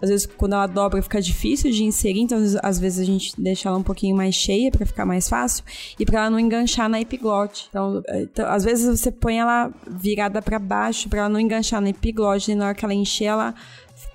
às 0.01 0.09
vezes 0.09 0.25
quando 0.25 0.53
ela 0.53 0.67
dobra 0.67 1.01
fica 1.01 1.21
difícil 1.21 1.71
de 1.71 1.83
inserir, 1.83 2.21
então 2.21 2.38
às 2.61 2.79
vezes 2.79 2.99
a 2.99 3.05
gente 3.05 3.33
deixa 3.38 3.69
ela 3.69 3.77
um 3.77 3.83
pouquinho 3.83 4.15
mais 4.15 4.35
cheia 4.35 4.69
para 4.69 4.85
ficar 4.85 5.05
mais 5.05 5.27
fácil 5.27 5.63
e 5.99 6.05
para 6.05 6.21
ela 6.21 6.29
não 6.29 6.39
enganchar 6.39 6.89
na 6.89 6.99
epiglote. 6.99 7.67
Então, 7.69 8.03
então, 8.13 8.47
às 8.47 8.63
vezes 8.63 8.99
você 8.99 9.11
põe 9.11 9.39
ela 9.39 9.71
virada 9.88 10.41
para 10.41 10.59
baixo 10.59 11.09
para 11.09 11.19
ela 11.19 11.29
não 11.29 11.39
enganchar 11.39 11.81
na 11.81 11.89
epiglote 11.89 12.51
e 12.51 12.55
na 12.55 12.65
hora 12.65 12.75
que 12.75 12.83
ela 12.83 12.93
encher 12.93 13.25
ela 13.25 13.55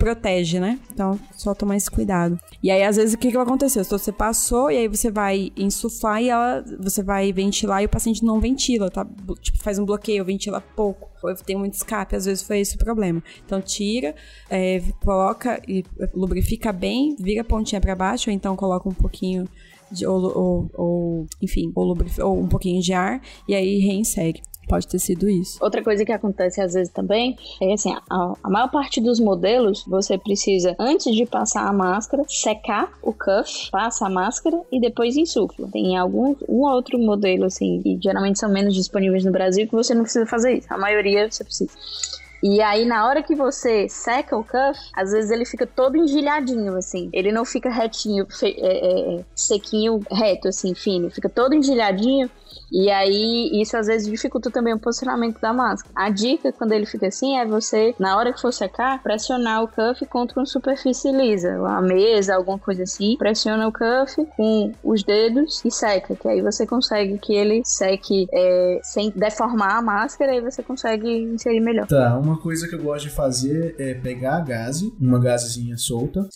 protege, 0.00 0.58
né? 0.58 0.80
Então, 0.92 1.20
só 1.36 1.54
tomar 1.54 1.76
esse 1.76 1.90
cuidado. 1.90 2.40
E 2.62 2.70
aí, 2.70 2.82
às 2.82 2.96
vezes, 2.96 3.14
o 3.14 3.18
que 3.18 3.28
que 3.28 3.34
vai 3.34 3.44
acontecer? 3.44 3.80
Então, 3.80 3.98
você 3.98 4.10
passou 4.10 4.70
e 4.70 4.78
aí 4.78 4.88
você 4.88 5.10
vai 5.10 5.52
insuflar 5.54 6.22
e 6.22 6.30
ela, 6.30 6.64
você 6.80 7.02
vai 7.02 7.30
ventilar 7.32 7.82
e 7.82 7.86
o 7.86 7.88
paciente 7.88 8.24
não 8.24 8.40
ventila, 8.40 8.90
tá? 8.90 9.06
Tipo, 9.40 9.62
faz 9.62 9.78
um 9.78 9.84
bloqueio, 9.84 10.24
ventila 10.24 10.60
pouco. 10.60 11.10
Ou 11.22 11.34
tem 11.34 11.56
muito 11.56 11.74
escape, 11.74 12.16
às 12.16 12.24
vezes 12.24 12.42
foi 12.42 12.60
esse 12.60 12.76
o 12.76 12.78
problema. 12.78 13.22
Então, 13.44 13.60
tira, 13.60 14.14
é, 14.48 14.82
coloca 15.04 15.60
e 15.68 15.84
lubrifica 16.14 16.72
bem, 16.72 17.14
vira 17.20 17.42
a 17.42 17.44
pontinha 17.44 17.80
para 17.80 17.94
baixo, 17.94 18.30
ou 18.30 18.34
então 18.34 18.56
coloca 18.56 18.88
um 18.88 18.94
pouquinho 18.94 19.46
de, 19.92 20.06
ou, 20.06 20.22
ou, 20.22 20.70
ou, 20.74 21.26
enfim, 21.42 21.70
ou, 21.74 21.96
ou 22.20 22.40
um 22.40 22.48
pouquinho 22.48 22.80
de 22.80 22.94
ar 22.94 23.20
e 23.46 23.54
aí 23.54 23.78
reinsere. 23.80 24.40
Pode 24.70 24.86
ter 24.86 24.98
sido 25.00 25.28
isso. 25.28 25.58
Outra 25.60 25.82
coisa 25.82 26.04
que 26.04 26.12
acontece 26.12 26.60
às 26.60 26.74
vezes 26.74 26.92
também 26.92 27.36
é 27.60 27.72
assim, 27.72 27.92
a, 28.08 28.34
a 28.42 28.48
maior 28.48 28.70
parte 28.70 29.00
dos 29.00 29.18
modelos 29.18 29.84
você 29.86 30.16
precisa, 30.16 30.76
antes 30.78 31.14
de 31.14 31.26
passar 31.26 31.66
a 31.66 31.72
máscara, 31.72 32.22
secar 32.28 32.92
o 33.02 33.12
cuff, 33.12 33.70
passa 33.70 34.06
a 34.06 34.10
máscara 34.10 34.60
e 34.70 34.80
depois 34.80 35.16
insufla. 35.16 35.68
Tem 35.72 35.96
algum 35.96 36.36
um 36.48 36.62
outro 36.62 36.98
modelo, 36.98 37.46
assim, 37.46 37.80
que 37.82 37.98
geralmente 38.00 38.38
são 38.38 38.48
menos 38.48 38.74
disponíveis 38.74 39.24
no 39.24 39.32
Brasil, 39.32 39.66
que 39.66 39.74
você 39.74 39.92
não 39.94 40.02
precisa 40.02 40.26
fazer 40.26 40.58
isso. 40.58 40.72
A 40.72 40.78
maioria 40.78 41.30
você 41.30 41.42
precisa. 41.42 41.72
E 42.42 42.62
aí, 42.62 42.86
na 42.86 43.06
hora 43.06 43.22
que 43.22 43.34
você 43.34 43.86
seca 43.88 44.34
o 44.36 44.42
cuff, 44.42 44.78
às 44.94 45.12
vezes 45.12 45.30
ele 45.30 45.44
fica 45.44 45.66
todo 45.66 45.96
engilhadinho, 45.96 46.74
assim. 46.74 47.10
Ele 47.12 47.30
não 47.30 47.44
fica 47.44 47.68
retinho, 47.68 48.26
é, 48.42 48.48
é, 48.48 49.16
é, 49.16 49.24
sequinho, 49.34 50.00
reto, 50.10 50.48
assim, 50.48 50.74
fino. 50.74 51.10
Fica 51.10 51.28
todo 51.28 51.54
engilhadinho. 51.54 52.30
E 52.70 52.90
aí, 52.90 53.50
isso 53.60 53.76
às 53.76 53.86
vezes 53.86 54.08
dificulta 54.08 54.50
também 54.50 54.74
o 54.74 54.78
posicionamento 54.78 55.40
da 55.40 55.52
máscara. 55.52 55.92
A 55.96 56.08
dica, 56.08 56.52
quando 56.52 56.72
ele 56.72 56.86
fica 56.86 57.08
assim, 57.08 57.36
é 57.36 57.44
você, 57.44 57.94
na 57.98 58.16
hora 58.16 58.32
que 58.32 58.40
for 58.40 58.52
secar, 58.52 59.02
pressionar 59.02 59.64
o 59.64 59.68
cuff 59.68 60.06
contra 60.06 60.38
uma 60.38 60.46
superfície 60.46 61.10
lisa, 61.10 61.56
a 61.66 61.80
mesa, 61.80 62.36
alguma 62.36 62.58
coisa 62.58 62.84
assim. 62.84 63.16
Pressiona 63.16 63.66
o 63.66 63.72
cuff 63.72 64.24
com 64.36 64.72
os 64.84 65.02
dedos 65.02 65.64
e 65.64 65.70
seca, 65.70 66.14
que 66.14 66.28
aí 66.28 66.40
você 66.40 66.66
consegue 66.66 67.18
que 67.18 67.34
ele 67.34 67.62
seque 67.64 68.28
é, 68.32 68.80
sem 68.82 69.10
deformar 69.10 69.78
a 69.78 69.82
máscara 69.82 70.34
e 70.34 70.40
você 70.40 70.62
consegue 70.62 71.08
inserir 71.08 71.60
melhor. 71.60 71.86
Tá, 71.86 72.16
uma 72.18 72.38
coisa 72.38 72.68
que 72.68 72.74
eu 72.74 72.82
gosto 72.82 73.08
de 73.08 73.10
fazer 73.10 73.74
é 73.78 73.94
pegar 73.94 74.36
a 74.36 74.40
gaze, 74.40 74.92
uma 75.00 75.18
gazezinha 75.18 75.76
solta, 75.76 76.28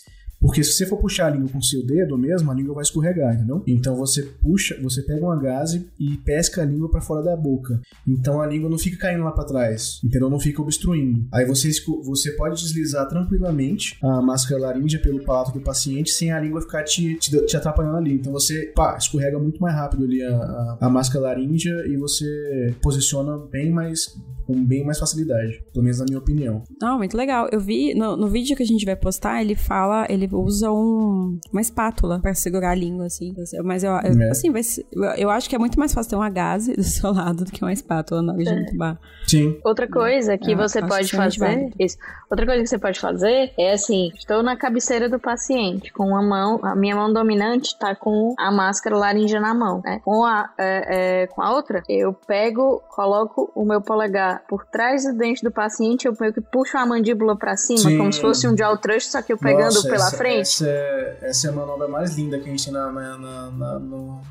porque 0.44 0.62
se 0.62 0.74
você 0.74 0.84
for 0.84 0.98
puxar 0.98 1.28
a 1.28 1.30
língua 1.30 1.48
com 1.48 1.62
seu 1.62 1.82
dedo 1.86 2.18
mesmo, 2.18 2.50
a 2.50 2.54
língua 2.54 2.74
vai 2.74 2.82
escorregar, 2.82 3.34
entendeu? 3.34 3.62
Então 3.66 3.96
você 3.96 4.22
puxa, 4.22 4.78
você 4.82 5.00
pega 5.00 5.24
uma 5.24 5.40
gaze 5.40 5.88
e 5.98 6.18
pesca 6.18 6.60
a 6.60 6.66
língua 6.66 6.90
para 6.90 7.00
fora 7.00 7.22
da 7.22 7.34
boca. 7.34 7.80
Então 8.06 8.42
a 8.42 8.46
língua 8.46 8.68
não 8.68 8.76
fica 8.76 8.98
caindo 8.98 9.24
lá 9.24 9.32
para 9.32 9.46
trás, 9.46 10.02
entendeu? 10.04 10.28
Não 10.28 10.38
fica 10.38 10.60
obstruindo. 10.60 11.26
Aí 11.32 11.46
você, 11.46 11.70
você 12.04 12.32
pode 12.32 12.60
deslizar 12.60 13.08
tranquilamente 13.08 13.96
a 14.02 14.20
máscara 14.20 14.60
laríngea 14.60 15.00
pelo 15.00 15.24
palato 15.24 15.50
do 15.50 15.62
paciente 15.62 16.10
sem 16.10 16.30
a 16.30 16.38
língua 16.38 16.60
ficar 16.60 16.82
te, 16.82 17.14
te, 17.14 17.46
te 17.46 17.56
atrapalhando 17.56 17.96
ali. 17.96 18.12
Então 18.12 18.30
você, 18.30 18.70
pá, 18.76 18.98
escorrega 18.98 19.38
muito 19.38 19.58
mais 19.62 19.74
rápido 19.74 20.04
ali 20.04 20.22
a, 20.22 20.36
a, 20.36 20.78
a 20.82 20.90
máscara 20.90 21.24
laríngea 21.24 21.86
e 21.86 21.96
você 21.96 22.74
posiciona 22.82 23.38
bem 23.50 23.70
mais 23.70 24.14
com 24.46 24.54
bem 24.64 24.84
mais 24.84 24.98
facilidade, 24.98 25.62
pelo 25.72 25.84
menos 25.84 25.98
na 25.98 26.04
minha 26.06 26.18
opinião. 26.18 26.62
Não, 26.80 26.98
muito 26.98 27.16
legal. 27.16 27.48
Eu 27.50 27.60
vi 27.60 27.94
no, 27.94 28.16
no 28.16 28.28
vídeo 28.28 28.56
que 28.56 28.62
a 28.62 28.66
gente 28.66 28.84
vai 28.84 28.96
postar, 28.96 29.40
ele 29.40 29.54
fala, 29.54 30.06
ele 30.08 30.28
usa 30.32 30.70
um, 30.70 31.38
uma 31.52 31.60
espátula 31.60 32.20
para 32.20 32.34
segurar 32.34 32.70
a 32.70 32.74
língua, 32.74 33.06
assim. 33.06 33.34
Mas 33.62 33.82
eu, 33.82 33.90
eu 33.90 34.22
é. 34.22 34.30
assim, 34.30 34.50
vai, 34.50 34.62
eu 35.16 35.30
acho 35.30 35.48
que 35.48 35.56
é 35.56 35.58
muito 35.58 35.78
mais 35.78 35.92
fácil 35.92 36.10
ter 36.10 36.16
uma 36.16 36.30
gaze 36.30 36.74
do 36.74 36.82
seu 36.82 37.12
lado 37.12 37.44
do 37.44 37.50
que 37.50 37.62
uma 37.62 37.72
espátula 37.72 38.22
na 38.22 38.32
hora 38.32 38.42
de 38.42 38.50
é. 38.50 38.60
entubar. 38.60 38.98
Sim. 39.26 39.58
Outra 39.64 39.88
coisa 39.88 40.36
que 40.36 40.52
é, 40.52 40.56
você 40.56 40.80
pode 40.82 41.10
fazer, 41.10 41.70
isso. 41.78 41.96
Outra 42.30 42.46
coisa 42.46 42.62
que 42.62 42.68
você 42.68 42.78
pode 42.78 43.00
fazer 43.00 43.52
é 43.58 43.72
assim, 43.72 44.10
estou 44.16 44.42
na 44.42 44.56
cabeceira 44.56 45.08
do 45.08 45.18
paciente, 45.18 45.92
com 45.92 46.08
uma 46.08 46.22
mão, 46.22 46.60
a 46.62 46.74
minha 46.74 46.94
mão 46.94 47.12
dominante 47.12 47.78
tá 47.78 47.94
com 47.94 48.34
a 48.38 48.50
máscara 48.50 48.96
laringe 48.96 49.38
na 49.38 49.54
mão, 49.54 49.80
né? 49.84 50.00
Com 50.04 50.24
a, 50.24 50.50
é, 50.58 51.22
é, 51.22 51.26
com 51.28 51.42
a 51.42 51.54
outra, 51.54 51.82
eu 51.88 52.12
pego, 52.12 52.82
coloco 52.88 53.50
o 53.54 53.64
meu 53.64 53.80
polegar 53.80 54.33
por 54.48 54.64
trás 54.66 55.04
do 55.04 55.12
dente 55.12 55.42
do 55.42 55.50
paciente, 55.50 56.06
eu 56.06 56.16
meio 56.20 56.32
que 56.32 56.40
puxo 56.40 56.76
a 56.76 56.84
mandíbula 56.86 57.36
pra 57.36 57.56
cima, 57.56 57.78
Sim. 57.90 57.98
como 57.98 58.12
se 58.12 58.20
fosse 58.20 58.46
um 58.48 58.56
jaw 58.56 58.76
thrust, 58.76 59.10
só 59.10 59.20
que 59.22 59.32
eu 59.32 59.38
pegando 59.38 59.74
Nossa, 59.74 59.82
pela 59.82 60.06
essa, 60.06 60.16
frente. 60.16 60.40
Essa 60.42 60.68
é, 60.68 61.18
essa 61.22 61.46
é 61.46 61.50
a 61.50 61.52
manobra 61.52 61.88
mais 61.88 62.16
linda 62.16 62.38
que 62.38 62.48
a 62.48 62.50
gente 62.50 62.64
tem 62.64 62.72
na, 62.72 62.90
na, 62.90 63.18
na, 63.18 63.50
na, 63.50 63.80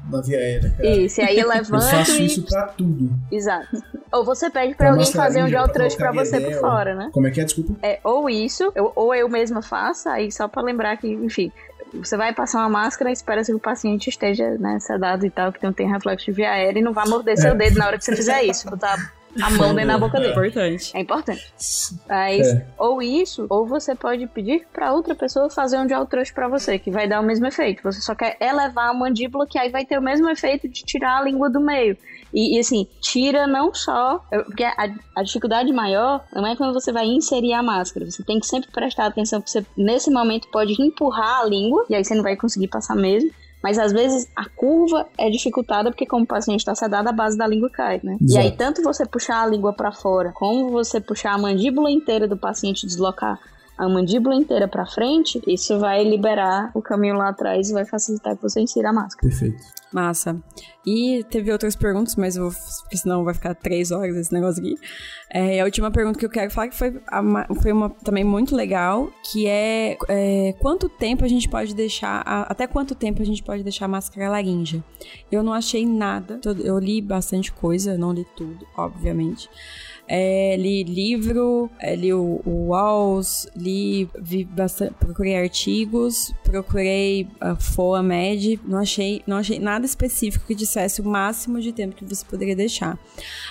na 0.09 0.21
via 0.21 0.37
aérea, 0.37 0.69
cara. 0.71 0.89
Isso, 0.89 1.21
e 1.21 1.23
aí 1.23 1.39
eu 1.39 1.43
Eu 1.47 1.49
levanto 1.49 1.83
faço 1.89 2.21
e. 2.21 2.25
isso 2.25 2.43
pra 2.43 2.67
tudo. 2.67 3.09
Exato. 3.31 3.67
Ou 4.11 4.23
você 4.23 4.49
pede 4.49 4.75
Pra 4.75 4.87
pra 4.87 4.89
alguém 4.95 5.11
fazer 5.11 5.43
um 5.43 5.47
jaw 5.47 5.63
pra 5.65 5.73
thrust 5.73 5.97
pra 5.97 6.11
você 6.11 6.39
por 6.39 6.53
fora, 6.59 6.95
né? 6.95 7.09
Como 7.13 7.27
é 7.27 7.31
que 7.31 7.41
é? 7.41 7.43
Desculpa. 7.43 7.73
É, 7.81 7.99
ou 8.03 8.29
isso, 8.29 8.71
eu- 8.75 8.91
ou 8.95 9.13
eu 9.15 9.27
mesma 9.29 9.61
faço, 9.61 10.07
aí 10.09 10.31
só 10.31 10.47
pra 10.47 10.61
lembrar 10.61 10.97
que, 10.97 11.07
enfim, 11.07 11.51
você 11.93 12.17
vai 12.17 12.33
passar 12.33 12.59
uma 12.59 12.69
máscara 12.69 13.09
e 13.09 13.13
espera 13.13 13.43
que 13.43 13.53
o 13.53 13.59
paciente 13.59 14.09
esteja 14.09 14.51
né, 14.57 14.79
sedado 14.79 15.25
e 15.25 15.29
tal, 15.29 15.51
que 15.53 15.63
não 15.63 15.71
tem 15.73 15.87
reflexo 15.87 16.25
de 16.25 16.31
via 16.31 16.49
aérea 16.51 16.79
e 16.79 16.81
não 16.83 16.93
vai 16.93 17.07
morder 17.07 17.37
seu 17.37 17.55
dedo 17.55 17.77
na 17.77 17.85
hora 17.87 17.97
que 17.99 18.05
você 18.05 18.15
fizer 18.15 18.43
isso, 18.43 18.67
botar 18.71 18.97
a 19.41 19.49
mão 19.49 19.73
dentro 19.73 19.91
da 19.91 19.97
boca 19.97 20.19
dele. 20.19 20.31
Importante. 20.31 20.91
É 20.95 20.99
importante. 20.99 21.51
Mas, 22.07 22.47
É. 22.47 22.65
ou 22.77 23.01
isso, 23.01 23.45
ou 23.49 23.65
você 23.65 23.95
pode 23.95 24.27
pedir 24.27 24.67
pra 24.71 24.93
outra 24.93 25.15
pessoa 25.15 25.49
fazer 25.49 25.77
um 25.77 25.87
jaw 25.87 26.05
thrust 26.05 26.33
pra 26.33 26.47
você, 26.47 26.77
que 26.77 26.91
vai 26.91 27.07
dar 27.07 27.19
o 27.19 27.23
mesmo 27.23 27.45
efeito. 27.47 27.81
Você 27.83 28.01
só 28.01 28.13
quer 28.13 28.37
elevar 28.39 28.89
a 28.89 28.93
mandíbula, 28.93 29.47
que 29.47 29.57
aí 29.57 29.69
vai 29.69 29.85
ter 29.85 29.97
o 29.97 30.01
mesmo 30.01 30.29
efeito 30.29 30.67
de 30.67 30.83
tirar 30.83 31.19
a 31.19 31.23
língua 31.23 31.49
do 31.49 31.59
meio. 31.59 31.97
E, 32.33 32.57
e, 32.57 32.59
assim, 32.59 32.87
tira 32.99 33.45
não 33.45 33.73
só. 33.73 34.23
Porque 34.45 34.63
a, 34.63 34.89
a 35.15 35.23
dificuldade 35.23 35.71
maior 35.71 36.23
não 36.33 36.45
é 36.47 36.55
quando 36.55 36.73
você 36.73 36.91
vai 36.91 37.05
inserir 37.05 37.53
a 37.53 37.61
máscara. 37.61 38.09
Você 38.09 38.23
tem 38.23 38.39
que 38.39 38.47
sempre 38.47 38.71
prestar 38.71 39.05
atenção 39.05 39.39
que 39.41 39.49
você, 39.51 39.65
nesse 39.77 40.09
momento, 40.09 40.47
pode 40.49 40.73
empurrar 40.81 41.41
a 41.41 41.45
língua, 41.45 41.85
e 41.89 41.95
aí 41.95 42.03
você 42.03 42.15
não 42.15 42.23
vai 42.23 42.35
conseguir 42.35 42.67
passar 42.67 42.95
mesmo. 42.95 43.29
Mas 43.63 43.79
às 43.79 43.93
vezes 43.93 44.27
a 44.35 44.49
curva 44.49 45.07
é 45.17 45.29
dificultada 45.29 45.89
porque, 45.89 46.05
como 46.05 46.25
o 46.25 46.27
paciente 46.27 46.59
está 46.59 46.75
sedado, 46.75 47.07
a 47.07 47.13
base 47.13 47.37
da 47.37 47.47
língua 47.47 47.69
cai, 47.69 48.01
né? 48.03 48.17
E 48.19 48.37
aí, 48.37 48.47
Exato. 48.47 48.57
tanto 48.57 48.83
você 48.83 49.05
puxar 49.05 49.41
a 49.41 49.47
língua 49.47 49.71
para 49.71 49.93
fora, 49.93 50.33
como 50.33 50.69
você 50.69 50.99
puxar 50.99 51.33
a 51.33 51.37
mandíbula 51.37 51.89
inteira 51.89 52.27
do 52.27 52.35
paciente, 52.35 52.85
deslocar 52.85 53.39
a 53.77 53.87
mandíbula 53.87 54.35
inteira 54.35 54.67
para 54.67 54.85
frente, 54.85 55.41
isso 55.47 55.79
vai 55.79 56.03
liberar 56.03 56.71
o 56.73 56.81
caminho 56.81 57.15
lá 57.15 57.29
atrás 57.29 57.69
e 57.69 57.73
vai 57.73 57.85
facilitar 57.85 58.35
que 58.35 58.41
você 58.41 58.59
insira 58.59 58.89
a 58.89 58.93
máscara. 58.93 59.29
Perfeito. 59.29 59.63
Massa. 59.93 60.41
E 60.85 61.23
teve 61.29 61.51
outras 61.51 61.75
perguntas, 61.75 62.15
mas 62.15 62.35
eu 62.35 62.49
vou, 62.49 62.59
porque 62.81 62.97
senão 62.97 63.23
vai 63.23 63.33
ficar 63.33 63.53
três 63.53 63.91
horas 63.91 64.15
esse 64.17 64.33
negócio 64.33 64.61
aqui. 64.61 64.75
É, 65.29 65.61
a 65.61 65.65
última 65.65 65.89
pergunta 65.91 66.17
que 66.19 66.25
eu 66.25 66.29
quero 66.29 66.49
falar 66.51 66.67
que 66.67 66.75
foi, 66.75 66.99
foi 67.61 67.71
uma 67.71 67.89
também 67.89 68.23
muito 68.23 68.55
legal, 68.55 69.09
que 69.31 69.47
é, 69.47 69.97
é, 70.09 70.53
quanto 70.59 70.89
tempo 70.89 71.23
a 71.23 71.27
gente 71.27 71.47
pode 71.47 71.73
deixar, 71.75 72.21
a- 72.25 72.43
até 72.51 72.67
quanto 72.67 72.93
tempo 72.95 73.21
a 73.21 73.25
gente 73.25 73.41
pode 73.43 73.63
deixar 73.63 73.85
a 73.85 73.87
máscara 73.87 74.29
laríngea? 74.29 74.83
Eu 75.31 75.41
não 75.43 75.53
achei 75.53 75.85
nada, 75.85 76.39
eu 76.63 76.77
li 76.79 77.01
bastante 77.01 77.51
coisa, 77.51 77.97
não 77.97 78.11
li 78.11 78.25
tudo, 78.35 78.65
obviamente. 78.75 79.49
É, 80.05 80.55
li 80.57 80.83
livro, 80.83 81.69
é, 81.79 81.95
li 81.95 82.13
o, 82.13 82.41
o 82.45 82.67
Walls, 82.67 83.47
li, 83.55 84.09
vi 84.19 84.43
bastante, 84.43 84.93
procurei 84.95 85.35
artigos, 85.35 86.33
procurei 86.43 87.27
a 87.39 87.55
FOAMED, 87.55 88.59
não 88.65 88.79
achei, 88.79 89.21
não 89.25 89.37
achei 89.37 89.59
nada 89.59 89.85
específico 89.85 90.45
que 90.45 90.53
dissesse 90.55 90.99
o 91.01 91.05
máximo 91.05 91.61
de 91.61 91.71
tempo 91.71 91.95
que 91.95 92.03
você 92.05 92.23
poderia 92.25 92.55
deixar. 92.55 92.99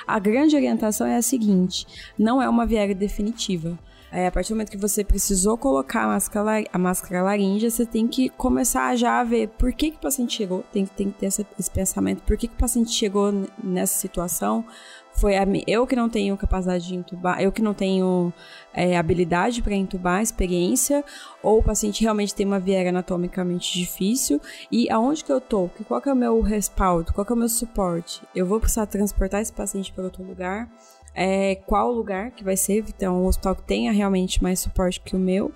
A 0.07 0.19
grande 0.19 0.55
orientação 0.55 1.07
é 1.07 1.17
a 1.17 1.23
seguinte: 1.23 1.87
não 2.19 2.41
é 2.43 2.49
uma 2.49 2.67
viária 2.67 2.95
definitiva. 2.95 3.79
É, 4.15 4.27
a 4.27 4.31
partir 4.31 4.51
do 4.51 4.57
momento 4.57 4.71
que 4.71 4.77
você 4.77 5.03
precisou 5.03 5.57
colocar 5.57 6.05
a 6.05 6.09
máscara, 6.09 6.65
a 6.71 6.79
máscara 6.79 7.23
laríngea, 7.23 7.71
você 7.71 7.87
tem 7.87 8.07
que 8.07 8.29
começar 8.29 8.95
já 8.95 9.21
a 9.21 9.25
ver 9.25 9.49
por 9.49 9.73
que, 9.73 9.91
que 9.91 9.97
o 9.97 10.01
paciente 10.01 10.35
chegou, 10.37 10.63
tem, 10.71 10.85
que- 10.85 10.91
tem 10.95 11.11
que 11.11 11.19
ter 11.19 11.27
esse, 11.27 11.47
esse 11.59 11.71
pensamento, 11.71 12.23
por 12.25 12.37
que, 12.37 12.47
que 12.47 12.53
o 12.53 12.59
paciente 12.59 12.91
chegou 12.91 13.33
nessa 13.65 13.99
situação, 13.99 14.67
foi 15.15 15.35
eu 15.67 15.87
que 15.87 15.95
não 15.95 16.09
tenho 16.09 16.37
capacidade 16.37 16.87
de 16.87 16.95
entubar, 16.95 17.41
eu 17.41 17.53
que 17.53 17.63
não 17.63 17.75
tenho 17.75 18.33
é, 18.73 18.97
habilidade 18.97 19.63
para 19.63 19.75
entubar, 19.75 20.23
experiência, 20.23 21.05
ou 21.43 21.59
o 21.59 21.63
paciente 21.63 22.03
realmente 22.03 22.35
tem 22.35 22.47
uma 22.47 22.59
viera 22.59 22.89
anatomicamente 22.89 23.79
difícil, 23.79 24.41
e 24.71 24.91
aonde 24.91 25.25
que 25.25 25.33
eu 25.33 25.41
tô, 25.41 25.69
que 25.69 25.85
qual 25.85 26.01
que 26.01 26.09
é 26.09 26.13
o 26.13 26.17
meu 26.17 26.41
respaldo, 26.41 27.13
qual 27.13 27.25
que 27.25 27.33
é 27.33 27.37
o 27.37 27.39
meu 27.39 27.49
suporte, 27.49 28.23
eu 28.35 28.47
vou 28.47 28.59
precisar 28.59 28.87
transportar 28.87 29.41
esse 29.41 29.53
paciente 29.53 29.93
para 29.93 30.05
outro 30.05 30.25
lugar, 30.25 30.69
é, 31.15 31.57
qual 31.67 31.93
lugar 31.93 32.31
que 32.31 32.43
vai 32.43 32.57
ser, 32.57 32.85
então 32.89 33.23
um 33.23 33.27
hospital 33.27 33.55
que 33.55 33.63
tenha 33.63 33.93
realmente 33.93 34.43
mais 34.43 34.61
suporte 34.61 35.01
que 35.01 35.15
o 35.15 35.19
meu, 35.19 35.53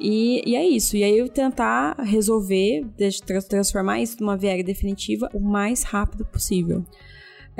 e, 0.00 0.42
e 0.50 0.56
é 0.56 0.66
isso. 0.66 0.96
E 0.96 1.04
aí 1.04 1.18
eu 1.18 1.28
tentar 1.28 1.94
resolver, 1.98 2.86
transformar 3.48 4.00
isso 4.00 4.16
numa 4.18 4.36
viária 4.36 4.64
definitiva 4.64 5.28
o 5.34 5.40
mais 5.40 5.82
rápido 5.82 6.24
possível. 6.24 6.84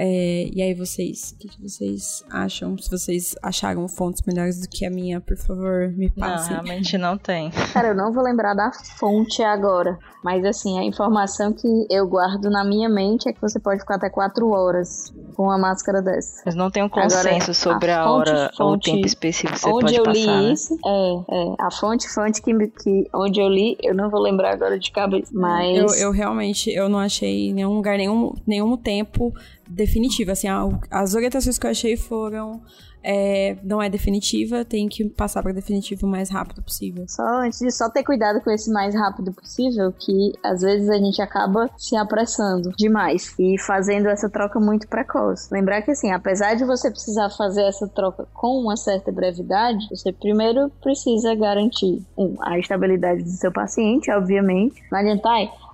É, 0.03 0.49
e 0.51 0.63
aí 0.63 0.73
vocês, 0.73 1.33
o 1.33 1.39
que, 1.39 1.49
que 1.49 1.61
vocês 1.63 2.25
acham? 2.31 2.79
Se 2.79 2.91
vocês 2.91 3.35
acharam 3.43 3.87
fontes 3.87 4.23
melhores 4.27 4.59
do 4.59 4.67
que 4.67 4.87
a 4.87 4.91
minha, 4.91 5.21
por 5.21 5.37
favor, 5.37 5.89
me 5.95 6.11
Não, 6.17 6.27
passem. 6.27 6.53
realmente 6.53 6.97
não 6.97 7.19
tem. 7.19 7.51
Cara, 7.75 7.89
eu 7.89 7.95
não 7.95 8.11
vou 8.11 8.25
lembrar 8.25 8.55
da 8.55 8.71
fonte 8.99 9.43
agora, 9.43 9.99
mas 10.25 10.43
assim, 10.47 10.79
a 10.79 10.85
informação 10.85 11.53
que 11.53 11.69
eu 11.91 12.07
guardo 12.09 12.49
na 12.49 12.65
minha 12.65 12.89
mente 12.89 13.29
é 13.29 13.33
que 13.35 13.41
você 13.43 13.61
pode 13.61 13.81
ficar 13.81 13.97
até 13.97 14.09
quatro 14.09 14.49
horas 14.49 15.13
com 15.37 15.43
uma 15.45 15.59
máscara 15.59 16.01
dessa. 16.01 16.43
Mas 16.47 16.55
não 16.55 16.71
tem 16.71 16.83
um 16.83 16.87
Agora, 16.87 17.05
consenso 17.05 17.53
sobre 17.53 17.91
a 17.91 18.01
a, 18.01 18.05
fonte- 18.07 18.31
hora 18.31 18.51
ou 18.59 18.67
o 18.69 18.73
fonte- 18.73 18.91
tempo 18.93 19.07
específico 19.07 19.53
que 19.53 19.61
você 19.61 19.69
onde 19.69 19.81
pode 19.85 19.97
eu 19.97 20.05
passar. 20.05 20.19
li 20.19 20.27
né? 20.47 20.53
isso, 20.55 20.79
é, 20.83 21.13
é, 21.31 21.55
a 21.61 21.71
fonte, 21.71 22.09
fonte 22.09 22.41
que, 22.41 22.55
que 22.69 23.05
onde 23.15 23.39
eu 23.39 23.49
li, 23.49 23.77
eu 23.83 23.95
não 23.95 24.09
vou 24.09 24.21
lembrar 24.23 24.55
agora 24.55 24.79
de 24.79 24.91
cabeça, 24.91 25.31
mas 25.35 25.77
Eu, 25.77 26.07
eu 26.07 26.11
realmente 26.11 26.71
eu 26.71 26.89
não 26.89 26.99
achei 26.99 27.51
em 27.51 27.53
nenhum 27.53 27.75
lugar 27.75 27.99
nenhum, 27.99 28.33
nenhum 28.47 28.77
tempo 28.79 29.35
definitivo. 29.71 30.31
Assim, 30.33 30.49
as 30.91 31.15
orientações 31.15 31.59
que 31.59 31.67
eu 31.67 31.71
achei 31.71 31.97
foram 31.97 32.61
é, 33.03 33.57
não 33.63 33.83
é 33.83 33.89
definitiva, 33.89 34.65
tem 34.65 34.89
que 34.89 35.09
passar 35.09 35.43
para 35.43 35.53
definitivo 35.53 36.07
o 36.07 36.11
mais 36.11 36.31
rápido 36.31 36.63
possível. 36.63 37.05
Só 37.09 37.23
antes 37.43 37.59
de 37.59 37.71
só 37.71 37.89
ter 37.89 38.05
cuidado 38.05 38.41
com 38.43 38.51
esse 38.51 38.71
mais 38.71 38.95
rápido 38.95 39.33
possível, 39.33 39.93
que 39.93 40.33
às 40.43 40.61
vezes 40.61 40.89
a 40.89 40.99
gente 40.99 41.21
acaba 41.23 41.71
se 41.77 41.97
apressando 41.97 42.71
demais 42.77 43.35
e 43.39 43.59
fazendo 43.59 44.09
essa 44.09 44.29
troca 44.29 44.61
muito 44.61 44.89
precoce. 44.89 45.49
Lembrar 45.53 45.83
que 45.83 45.93
assim, 45.93 46.11
apesar 46.11 46.55
de 46.55 46.65
você 46.65 46.91
precisar 46.91 47.31
fazer 47.31 47.63
essa 47.63 47.89
troca 47.89 48.27
com 48.35 48.61
uma 48.61 48.77
certa 48.77 49.11
brevidade, 49.11 49.89
você 49.89 50.13
primeiro 50.13 50.71
precisa 50.83 51.35
garantir 51.35 52.03
um, 52.17 52.37
a 52.43 52.59
estabilidade 52.59 53.23
do 53.23 53.31
seu 53.31 53.53
paciente, 53.53 54.11
obviamente. 54.11 54.83
Não 54.91 54.99
adianta, 54.99 55.29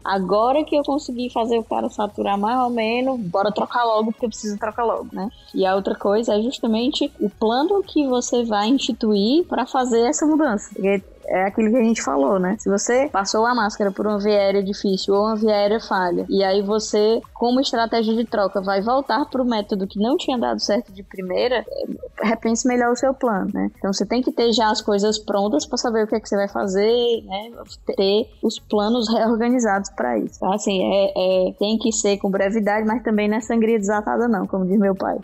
agora 0.06 0.64
que 0.64 0.76
eu 0.76 0.82
consegui 0.82 1.30
fazer 1.30 1.58
o 1.58 1.64
cara 1.64 1.88
saturar 1.88 2.38
mais 2.38 2.58
ou 2.60 2.70
menos, 2.70 3.20
bora 3.20 3.52
trocar 3.52 3.84
logo 3.84 4.12
porque 4.12 4.28
precisa 4.28 4.56
trocar 4.58 4.84
logo, 4.84 5.08
né? 5.12 5.28
E 5.54 5.66
a 5.66 5.74
outra 5.74 5.94
coisa 5.94 6.34
é 6.34 6.42
justamente 6.42 7.12
o 7.20 7.28
plano 7.28 7.82
que 7.82 8.06
você 8.06 8.44
vai 8.44 8.68
instituir 8.68 9.44
para 9.46 9.66
fazer 9.66 10.00
essa 10.06 10.24
mudança. 10.24 10.70
Porque 10.74 11.02
é 11.28 11.44
aquilo 11.44 11.70
que 11.70 11.76
a 11.76 11.82
gente 11.84 12.02
falou, 12.02 12.38
né? 12.38 12.56
Se 12.58 12.68
você 12.68 13.08
passou 13.12 13.44
a 13.46 13.54
máscara 13.54 13.90
por 13.90 14.06
uma 14.06 14.18
via 14.18 14.32
aérea 14.38 14.62
difícil 14.62 15.14
ou 15.14 15.24
uma 15.24 15.36
via 15.36 15.52
aérea 15.52 15.80
falha, 15.80 16.24
e 16.28 16.42
aí 16.42 16.62
você, 16.62 17.20
como 17.34 17.60
estratégia 17.60 18.14
de 18.14 18.24
troca, 18.24 18.60
vai 18.60 18.80
voltar 18.80 19.24
para 19.26 19.42
o 19.42 19.44
método 19.44 19.86
que 19.86 19.98
não 19.98 20.16
tinha 20.16 20.38
dado 20.38 20.60
certo 20.60 20.92
de 20.92 21.02
primeira, 21.02 21.64
é, 21.68 22.26
repense 22.28 22.66
melhor 22.66 22.92
o 22.92 22.96
seu 22.96 23.12
plano, 23.12 23.50
né? 23.52 23.70
Então 23.78 23.92
você 23.92 24.06
tem 24.06 24.22
que 24.22 24.32
ter 24.32 24.52
já 24.52 24.70
as 24.70 24.80
coisas 24.80 25.18
prontas 25.18 25.66
para 25.66 25.78
saber 25.78 26.04
o 26.04 26.06
que 26.06 26.16
é 26.16 26.20
que 26.20 26.28
você 26.28 26.36
vai 26.36 26.48
fazer, 26.48 27.22
né? 27.24 27.52
Ter 27.96 28.30
os 28.42 28.58
planos 28.58 29.08
reorganizados 29.12 29.90
para 29.90 30.18
isso. 30.18 30.44
Assim, 30.46 30.82
é, 30.82 31.12
é- 31.48 31.52
tem 31.58 31.78
que 31.78 31.92
ser 31.92 32.18
com 32.18 32.30
brevidade, 32.30 32.86
mas 32.86 33.02
também 33.02 33.28
não 33.28 33.36
é 33.36 33.40
sangria 33.40 33.78
desatada, 33.78 34.28
não, 34.28 34.46
como 34.46 34.66
diz 34.66 34.78
meu 34.78 34.94
pai. 34.94 35.18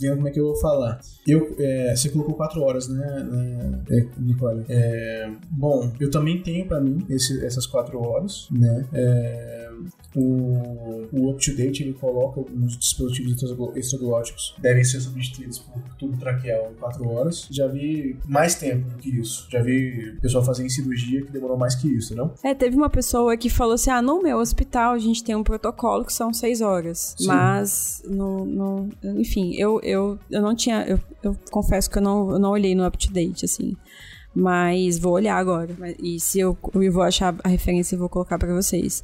Vendo 0.00 0.16
como 0.16 0.28
é 0.28 0.30
que 0.30 0.40
eu 0.40 0.44
vou 0.46 0.56
falar. 0.56 1.00
Eu, 1.26 1.54
é, 1.58 1.94
você 1.94 2.08
colocou 2.08 2.34
quatro 2.34 2.62
horas, 2.62 2.88
né, 2.88 3.22
né 3.30 3.82
é, 3.90 4.06
Nicole? 4.18 4.64
É, 4.68 5.30
bom, 5.50 5.92
eu 6.00 6.10
também 6.10 6.40
tenho 6.42 6.66
pra 6.66 6.80
mim 6.80 7.04
esse- 7.08 7.44
essas 7.44 7.66
quatro 7.66 7.98
horas, 8.00 8.48
né? 8.50 8.86
É, 8.92 9.70
o, 10.16 11.06
o 11.12 11.30
UpToDate 11.30 11.82
ele 11.82 11.92
coloca 11.94 12.40
alguns 12.40 12.76
dispositivos 12.78 13.34
extraglóticos 13.74 14.54
devem 14.60 14.84
ser 14.84 15.00
substituídos 15.00 15.58
por 15.58 15.82
tubo 15.98 16.16
traqueal 16.16 16.70
em 16.70 16.74
quatro 16.74 17.08
horas. 17.08 17.48
Já 17.50 17.66
vi 17.66 18.16
mais 18.26 18.54
tempo 18.54 18.88
do 18.90 18.96
que 18.96 19.10
isso. 19.10 19.46
Já 19.50 19.60
vi 19.62 20.16
pessoal 20.22 20.44
fazer 20.44 20.64
em 20.64 20.68
cirurgia 20.68 21.22
que 21.22 21.32
demorou 21.32 21.56
mais 21.56 21.74
que 21.74 21.88
isso, 21.88 22.14
não? 22.14 22.32
É, 22.42 22.54
teve 22.54 22.76
uma 22.76 22.88
pessoa 22.90 23.36
que 23.36 23.50
falou 23.50 23.74
assim: 23.74 23.90
ah, 23.90 24.00
no 24.00 24.22
meu 24.22 24.38
hospital 24.38 24.92
a 24.94 24.98
gente 24.98 25.22
tem 25.24 25.34
um 25.34 25.42
protocolo 25.42 26.04
que 26.04 26.12
são 26.12 26.32
seis 26.32 26.60
horas. 26.60 27.14
Sim. 27.18 27.26
Mas, 27.26 28.02
no, 28.06 28.44
no- 28.44 28.88
enfim, 29.16 29.33
eu, 29.56 29.80
eu, 29.82 30.18
eu 30.30 30.42
não 30.42 30.54
tinha. 30.54 30.84
Eu, 30.86 31.00
eu 31.22 31.36
confesso 31.50 31.90
que 31.90 31.98
eu 31.98 32.02
não, 32.02 32.30
eu 32.30 32.38
não 32.38 32.50
olhei 32.50 32.74
no 32.74 32.86
up-to-date, 32.86 33.44
assim. 33.44 33.76
Mas 34.34 34.98
vou 34.98 35.12
olhar 35.12 35.36
agora. 35.36 35.70
E 36.02 36.18
se 36.18 36.40
eu, 36.40 36.58
eu 36.74 36.92
vou 36.92 37.02
achar 37.02 37.34
a 37.44 37.48
referência 37.48 37.94
e 37.94 37.98
vou 37.98 38.08
colocar 38.08 38.38
para 38.38 38.52
vocês. 38.52 39.02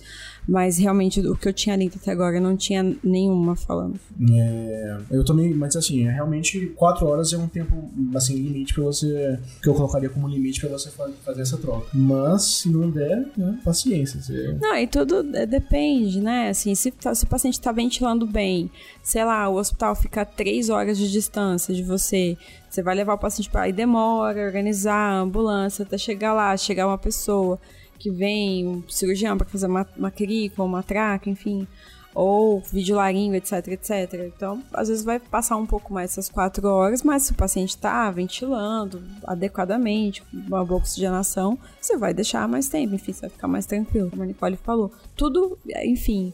Mas 0.48 0.78
realmente 0.78 1.20
o 1.20 1.36
que 1.36 1.48
eu 1.48 1.52
tinha 1.52 1.76
lido 1.76 1.96
até 2.00 2.10
agora 2.10 2.40
não 2.40 2.56
tinha 2.56 2.82
nenhuma 3.04 3.54
falando. 3.54 4.00
É, 4.32 4.98
eu 5.10 5.24
também, 5.24 5.54
mas 5.54 5.76
assim, 5.76 6.06
é 6.06 6.10
realmente 6.10 6.66
4 6.76 7.06
horas 7.06 7.32
é 7.32 7.38
um 7.38 7.46
tempo 7.46 7.90
assim 8.14 8.34
limite 8.34 8.74
para 8.74 8.84
você 8.84 9.38
que 9.62 9.68
eu 9.68 9.74
colocaria 9.74 10.08
como 10.08 10.28
limite 10.28 10.60
para 10.60 10.70
você 10.70 10.90
fazer 10.90 11.42
essa 11.42 11.56
troca. 11.56 11.86
Mas 11.94 12.42
se 12.42 12.70
não 12.70 12.90
der, 12.90 13.28
né, 13.36 13.58
paciência. 13.64 14.20
Você... 14.20 14.56
Não, 14.60 14.76
e 14.76 14.86
tudo 14.86 15.22
depende, 15.22 16.20
né? 16.20 16.48
Assim, 16.48 16.74
se, 16.74 16.90
tá, 16.90 17.14
se 17.14 17.24
o 17.24 17.28
paciente 17.28 17.54
está 17.54 17.70
ventilando 17.70 18.26
bem, 18.26 18.70
sei 19.02 19.24
lá, 19.24 19.48
o 19.48 19.56
hospital 19.56 19.94
fica 19.94 20.24
3 20.24 20.68
horas 20.70 20.98
de 20.98 21.10
distância 21.10 21.74
de 21.74 21.82
você, 21.82 22.36
você 22.68 22.82
vai 22.82 22.94
levar 22.94 23.14
o 23.14 23.18
paciente 23.18 23.50
para 23.50 23.62
aí 23.62 23.72
demora, 23.72 24.44
organizar 24.44 24.94
a 24.94 25.20
ambulância 25.20 25.82
até 25.82 25.98
chegar 25.98 26.32
lá, 26.32 26.56
chegar 26.56 26.86
uma 26.86 26.98
pessoa 26.98 27.58
que 28.00 28.10
vem, 28.10 28.66
um 28.66 28.88
cirurgião 28.88 29.36
para 29.36 29.46
fazer 29.46 29.66
uma, 29.66 29.86
uma 29.96 30.10
crica, 30.10 30.62
uma 30.62 30.82
traca, 30.82 31.28
enfim, 31.28 31.68
ou 32.14 32.60
videolarinho, 32.60 33.34
etc, 33.34 33.68
etc. 33.68 34.32
Então, 34.34 34.62
às 34.72 34.88
vezes 34.88 35.04
vai 35.04 35.20
passar 35.20 35.56
um 35.56 35.66
pouco 35.66 35.92
mais 35.92 36.12
essas 36.12 36.28
quatro 36.28 36.66
horas, 36.66 37.02
mas 37.02 37.24
se 37.24 37.32
o 37.32 37.36
paciente 37.36 37.70
está 37.70 38.10
ventilando 38.10 39.02
adequadamente, 39.24 40.22
uma 40.32 40.64
boa 40.64 40.80
oxigenação, 40.80 41.58
você 41.80 41.96
vai 41.96 42.14
deixar 42.14 42.48
mais 42.48 42.68
tempo, 42.68 42.94
enfim, 42.94 43.12
você 43.12 43.20
vai 43.22 43.30
ficar 43.30 43.48
mais 43.48 43.66
tranquilo, 43.66 44.10
como 44.10 44.22
a 44.22 44.26
Nicole 44.26 44.56
falou. 44.56 44.90
Tudo, 45.14 45.58
enfim, 45.84 46.32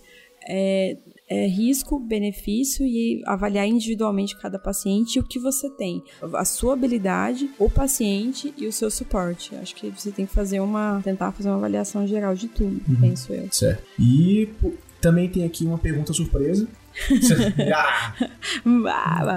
é, 0.49 0.97
é, 1.29 1.47
risco, 1.47 1.99
benefício 1.99 2.87
e 2.87 3.23
avaliar 3.27 3.67
individualmente 3.67 4.37
cada 4.37 4.59
paciente 4.59 5.19
o 5.19 5.25
que 5.25 5.39
você 5.39 5.69
tem, 5.71 6.03
a 6.35 6.45
sua 6.45 6.75
habilidade, 6.75 7.51
o 7.59 7.69
paciente 7.69 8.55
e 8.57 8.67
o 8.67 8.73
seu 8.73 8.91
suporte. 8.91 9.55
Acho 9.57 9.75
que 9.75 9.91
você 9.91 10.11
tem 10.11 10.27
que 10.27 10.33
fazer 10.33 10.61
uma, 10.61 11.01
tentar 11.03 11.33
fazer 11.33 11.49
uma 11.49 11.57
avaliação 11.57 12.07
geral 12.07 12.35
de 12.35 12.49
tudo, 12.49 12.81
uhum. 12.89 13.01
penso 13.01 13.33
eu. 13.33 13.49
Certo. 13.51 13.83
E 13.99 14.49
também 15.01 15.29
tem 15.29 15.45
aqui 15.45 15.65
uma 15.65 15.79
pergunta 15.79 16.13
surpresa. 16.13 16.69
ah! 17.75 18.15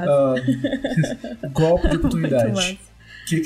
uh, 0.07 1.49
golpe 1.51 1.89
de 1.89 1.95
oportunidade. 1.97 2.79
O 3.23 3.25
que, 3.25 3.41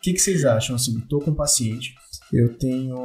que, 0.00 0.12
que 0.12 0.18
vocês 0.18 0.44
acham? 0.44 0.76
Assim, 0.76 1.00
tô 1.00 1.18
com 1.18 1.30
um 1.30 1.34
paciente 1.34 1.94
eu 2.32 2.54
tenho. 2.54 2.96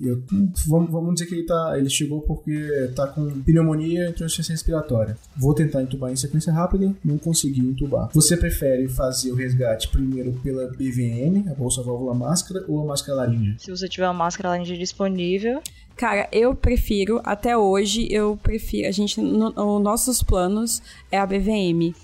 Eu, 0.00 0.22
vamos, 0.66 0.90
vamos 0.90 1.14
dizer 1.14 1.26
que 1.26 1.34
ele, 1.34 1.46
tá, 1.46 1.74
ele 1.76 1.88
chegou 1.88 2.20
porque 2.22 2.90
tá 2.94 3.06
com 3.06 3.42
pneumonia 3.42 4.06
e 4.06 4.10
insuficiência 4.10 4.52
respiratória. 4.52 5.16
Vou 5.36 5.54
tentar 5.54 5.82
entubar 5.82 6.10
em 6.10 6.16
sequência 6.16 6.52
rápida, 6.52 6.94
não 7.04 7.18
consegui 7.18 7.60
entubar. 7.60 8.10
Você 8.12 8.36
prefere 8.36 8.88
fazer 8.88 9.32
o 9.32 9.34
resgate 9.34 9.88
primeiro 9.88 10.32
pela 10.42 10.66
BVM, 10.68 11.48
a 11.50 11.54
bolsa 11.54 11.82
válvula 11.82 12.14
máscara, 12.14 12.64
ou 12.68 12.82
a 12.82 12.84
máscara 12.84 13.18
laringe? 13.18 13.56
Se 13.58 13.70
você 13.70 13.88
tiver 13.88 14.06
uma 14.06 14.14
máscara 14.14 14.50
laringe 14.50 14.76
disponível. 14.76 15.60
Cara, 15.96 16.28
eu 16.32 16.56
prefiro, 16.56 17.20
até 17.24 17.56
hoje, 17.56 18.08
eu 18.10 18.36
prefiro. 18.36 18.88
A 18.88 18.90
gente, 18.90 19.20
no, 19.20 19.50
no 19.50 19.78
nossos 19.78 20.24
planos 20.24 20.82
é 21.10 21.18
a 21.18 21.24
BVM 21.24 21.94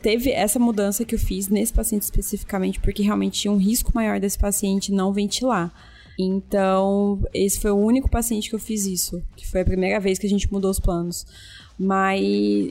teve 0.00 0.30
essa 0.30 0.58
mudança 0.58 1.04
que 1.04 1.14
eu 1.14 1.18
fiz 1.18 1.48
nesse 1.48 1.72
paciente 1.72 2.02
especificamente, 2.02 2.80
porque 2.80 3.02
realmente 3.02 3.40
tinha 3.40 3.52
um 3.52 3.56
risco 3.56 3.92
maior 3.94 4.20
desse 4.20 4.38
paciente 4.38 4.92
não 4.92 5.12
ventilar. 5.12 5.72
Então, 6.18 7.20
esse 7.32 7.58
foi 7.58 7.70
o 7.70 7.76
único 7.76 8.08
paciente 8.08 8.48
que 8.48 8.54
eu 8.54 8.60
fiz 8.60 8.86
isso, 8.86 9.22
que 9.36 9.46
foi 9.46 9.62
a 9.62 9.64
primeira 9.64 9.98
vez 9.98 10.18
que 10.18 10.26
a 10.26 10.30
gente 10.30 10.50
mudou 10.52 10.70
os 10.70 10.78
planos. 10.78 11.26
Mas 11.78 12.22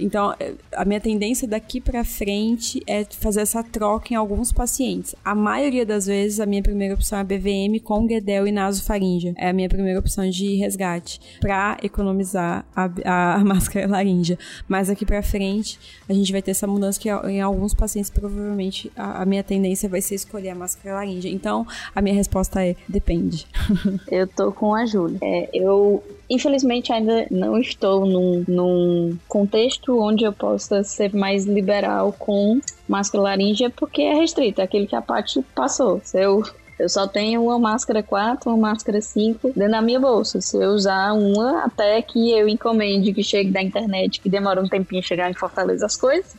então 0.02 0.34
a 0.76 0.86
minha 0.86 1.00
tendência 1.00 1.48
daqui 1.48 1.82
para 1.82 2.04
frente 2.04 2.82
é 2.88 3.04
fazer 3.04 3.42
essa 3.42 3.64
troca 3.64 4.14
em 4.14 4.16
alguns 4.16 4.52
pacientes. 4.52 5.14
A 5.24 5.36
maioria 5.36 5.86
das 5.86 6.06
vezes 6.06 6.40
a 6.40 6.46
minha 6.46 6.64
primeira 6.64 6.94
opção 6.94 7.20
é 7.20 7.24
BVM 7.24 7.80
com 7.84 8.06
Guedel 8.06 8.48
e 8.48 8.52
nasofaringe. 8.52 9.34
É 9.38 9.50
a 9.50 9.54
minha 9.54 9.68
primeira 9.68 10.00
opção 10.00 10.30
de 10.30 10.56
resgate 10.56 11.20
para 11.42 11.78
economizar 11.84 12.66
a, 12.76 12.90
a, 13.06 13.36
a, 13.36 13.40
máscara 13.44 13.88
laríngea. 13.88 14.38
Mas 14.68 14.90
aqui 14.90 15.06
para 15.06 15.22
frente 15.22 15.80
a 16.08 16.14
gente 16.14 16.32
vai 16.32 16.42
ter 16.42 16.52
essa 16.52 16.68
mudança 16.68 17.00
que 17.00 17.10
em 17.10 17.42
alguns 17.42 17.74
pacientes 17.74 18.10
provavelmente 18.10 18.92
a, 18.96 19.24
a 19.24 19.26
minha 19.26 19.44
tendência 19.44 19.90
vai 19.90 20.02
ser 20.02 20.16
escolher 20.16 20.50
a 20.50 20.56
máscara 20.56 20.96
laríngea. 20.96 21.30
Então 21.30 21.68
a 21.94 22.02
minha 22.02 22.16
resposta 22.16 22.66
é 22.66 22.76
depende. 22.88 23.46
eu 24.10 24.28
tô 24.28 24.52
com 24.52 24.74
a 24.74 24.86
Júlia. 24.86 25.18
É, 25.22 25.50
eu 25.54 26.02
Infelizmente, 26.30 26.92
ainda 26.92 27.28
não 27.30 27.58
estou 27.58 28.06
num, 28.06 28.44
num 28.48 29.18
contexto 29.28 30.00
onde 30.00 30.24
eu 30.24 30.34
possa 30.34 30.84
ser 30.84 31.14
mais 31.14 31.46
liberal 31.46 32.14
com 32.18 32.60
máscara 32.88 33.24
laríngea, 33.24 33.70
porque 33.70 34.02
é 34.02 34.14
restrito, 34.14 34.62
é 34.62 34.64
aquele 34.64 34.88
que 34.88 34.96
a 34.96 35.02
parte 35.02 35.44
passou. 35.54 36.02
Se 36.04 36.20
eu 36.20 36.44
eu 36.80 36.90
só 36.90 37.08
tenho 37.08 37.44
uma 37.44 37.60
máscara 37.60 38.02
4, 38.02 38.50
uma 38.50 38.58
máscara 38.58 39.00
5 39.00 39.54
dentro 39.56 39.72
da 39.72 39.82
minha 39.82 40.00
bolsa. 40.00 40.42
Se 40.42 40.58
eu 40.58 40.72
usar 40.72 41.14
uma 41.14 41.64
até 41.64 42.02
que 42.02 42.32
eu 42.32 42.48
encomende 42.48 43.14
que 43.14 43.24
chegue 43.24 43.52
da 43.52 43.62
internet, 43.62 44.20
que 44.20 44.28
demora 44.28 44.62
um 44.62 44.68
tempinho 44.68 45.04
chegar 45.04 45.30
em 45.30 45.34
Fortaleza 45.34 45.86
as 45.86 45.96
coisas, 45.96 46.36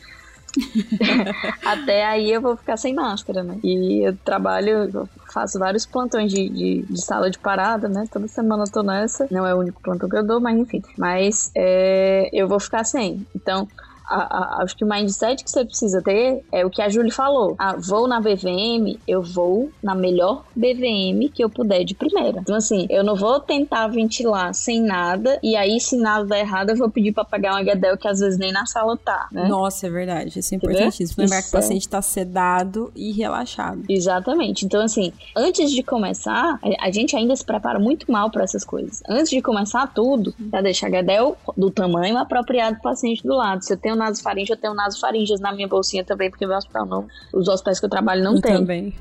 Até 1.65 2.05
aí 2.05 2.31
eu 2.31 2.41
vou 2.41 2.55
ficar 2.57 2.77
sem 2.77 2.93
máscara, 2.93 3.43
né? 3.43 3.59
E 3.63 4.07
eu 4.07 4.17
trabalho, 4.23 4.89
eu 4.93 5.09
faço 5.33 5.59
vários 5.59 5.85
plantões 5.85 6.31
de, 6.31 6.49
de, 6.49 6.85
de, 6.89 7.05
sala 7.05 7.29
de 7.29 7.39
parada, 7.39 7.87
né? 7.89 8.05
Toda 8.11 8.27
semana 8.27 8.63
eu 8.63 8.71
tô 8.71 8.83
nessa. 8.83 9.27
Não 9.31 9.45
é 9.45 9.53
o 9.53 9.59
único 9.59 9.81
plantão 9.81 10.09
que 10.09 10.17
eu 10.17 10.25
dou, 10.25 10.39
mas 10.39 10.57
enfim. 10.57 10.81
Mas 10.97 11.51
é, 11.55 12.29
eu 12.33 12.47
vou 12.47 12.59
ficar 12.59 12.83
sem. 12.83 13.25
Então, 13.35 13.67
a, 14.07 14.59
a, 14.59 14.63
acho 14.63 14.75
que 14.75 14.83
o 14.83 14.87
mindset 14.87 15.43
que 15.43 15.49
você 15.49 15.65
precisa 15.65 16.01
ter 16.01 16.43
é 16.51 16.65
o 16.65 16.69
que 16.69 16.81
a 16.81 16.89
Júlia 16.89 17.11
falou. 17.11 17.55
Ah, 17.57 17.75
vou 17.77 18.07
na 18.07 18.19
BVM, 18.19 18.97
eu 19.07 19.21
vou 19.21 19.69
na 19.81 19.95
melhor 19.95 20.43
BVM 20.55 21.29
que 21.33 21.43
eu 21.43 21.49
puder 21.49 21.83
de 21.83 21.93
primeira. 21.93 22.39
Então, 22.39 22.55
assim, 22.55 22.85
eu 22.89 23.03
não 23.03 23.15
vou 23.15 23.39
tentar 23.39 23.87
ventilar 23.87 24.53
sem 24.53 24.81
nada, 24.81 25.39
e 25.41 25.55
aí, 25.55 25.79
se 25.79 25.97
nada 25.97 26.25
der 26.25 26.39
errado, 26.39 26.69
eu 26.69 26.75
vou 26.75 26.89
pedir 26.89 27.11
pra 27.11 27.25
pagar 27.25 27.53
uma 27.53 27.63
Guedel 27.63 27.97
que 27.97 28.07
às 28.07 28.19
vezes 28.19 28.37
nem 28.37 28.51
na 28.51 28.65
sala 28.65 28.97
tá, 28.97 29.27
né? 29.31 29.47
Nossa, 29.47 29.87
é 29.87 29.89
verdade. 29.89 30.39
Isso 30.39 30.53
é 30.53 30.57
importantíssimo. 30.57 31.23
Lembrar 31.23 31.41
que 31.41 31.49
o 31.49 31.51
paciente 31.51 31.87
tá 31.87 32.01
sedado 32.01 32.91
e 32.95 33.11
relaxado. 33.11 33.83
Exatamente. 33.89 34.65
Então, 34.65 34.81
assim, 34.81 35.11
antes 35.35 35.71
de 35.71 35.83
começar, 35.83 36.59
a 36.79 36.91
gente 36.91 37.15
ainda 37.15 37.35
se 37.35 37.45
prepara 37.45 37.79
muito 37.79 38.11
mal 38.11 38.29
para 38.29 38.43
essas 38.43 38.63
coisas. 38.63 39.01
Antes 39.07 39.29
de 39.29 39.41
começar 39.41 39.87
tudo, 39.93 40.33
já 40.51 40.61
deixa 40.61 40.87
a 40.87 40.89
Guedel 40.89 41.37
do 41.57 41.71
tamanho 41.71 42.17
apropriado 42.17 42.75
pro 42.75 42.91
paciente 42.91 43.23
do 43.23 43.35
lado. 43.35 43.63
Se 43.63 43.73
eu 43.73 43.77
tenho 43.77 43.94
tenho 43.95 44.03
nasofaringe, 44.03 44.51
eu 44.51 44.57
tenho 44.57 44.73
nasofaringes 44.73 45.39
na 45.39 45.53
minha 45.53 45.67
bolsinha 45.67 46.03
também, 46.03 46.29
porque 46.29 46.45
meu 46.45 46.57
hospital 46.57 46.85
não, 46.85 47.07
os 47.33 47.47
hospitais 47.47 47.79
que 47.79 47.85
eu 47.85 47.89
trabalho 47.89 48.23
não 48.23 48.35
eu 48.35 48.41
tem. 48.41 48.53
Também. 48.53 48.93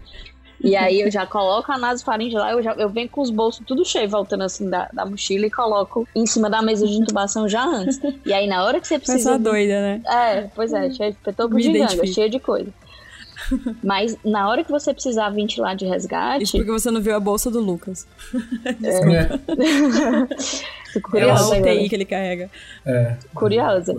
E 0.63 0.77
aí 0.77 1.01
eu 1.01 1.11
já 1.11 1.27
coloco 1.27 1.71
a 1.71 1.77
nasofaringe 1.77 2.37
lá, 2.37 2.53
eu, 2.53 2.63
já, 2.63 2.73
eu 2.75 2.89
venho 2.89 3.09
com 3.09 3.21
os 3.21 3.29
bolsos 3.29 3.63
tudo 3.67 3.85
cheio, 3.85 4.09
voltando 4.09 4.45
assim 4.45 4.71
da, 4.71 4.89
da 4.93 5.05
mochila 5.05 5.47
e 5.47 5.51
coloco 5.51 6.09
em 6.15 6.25
cima 6.27 6.49
da 6.49 6.63
mesa 6.63 6.87
de 6.87 6.95
intubação 6.95 7.47
já 7.49 7.65
antes. 7.65 8.01
E 8.25 8.33
aí 8.33 8.47
na 8.47 8.65
hora 8.65 8.81
que 8.81 8.89
você 8.89 8.97
precisa... 8.99 9.33
Essa 9.33 9.39
doida, 9.39 9.81
né? 9.81 10.03
É, 10.07 10.43
pois 10.55 10.73
é, 10.73 10.91
cheio 10.91 11.13
de 11.13 11.63
gigante, 11.63 12.07
cheio 12.07 12.31
de 12.31 12.39
coisa. 12.39 12.73
Mas 13.83 14.17
na 14.25 14.49
hora 14.49 14.65
que 14.65 14.71
você 14.71 14.95
precisar 14.95 15.29
ventilar 15.31 15.77
de 15.77 15.85
resgate. 15.85 16.45
Isso 16.45 16.57
porque 16.57 16.71
você 16.71 16.91
não 16.91 17.03
viu 17.03 17.15
a 17.15 17.21
bolsa 17.21 17.51
do 17.51 17.61
Lucas. 17.61 18.07
é. 18.83 19.39
Curiosa. 21.01 21.57
É 21.57 21.59
o 21.59 21.61
UTI 21.61 21.89
que 21.89 21.95
ele 21.95 22.05
carrega. 22.05 22.51
É. 22.87 23.17
Curiosa. 23.35 23.95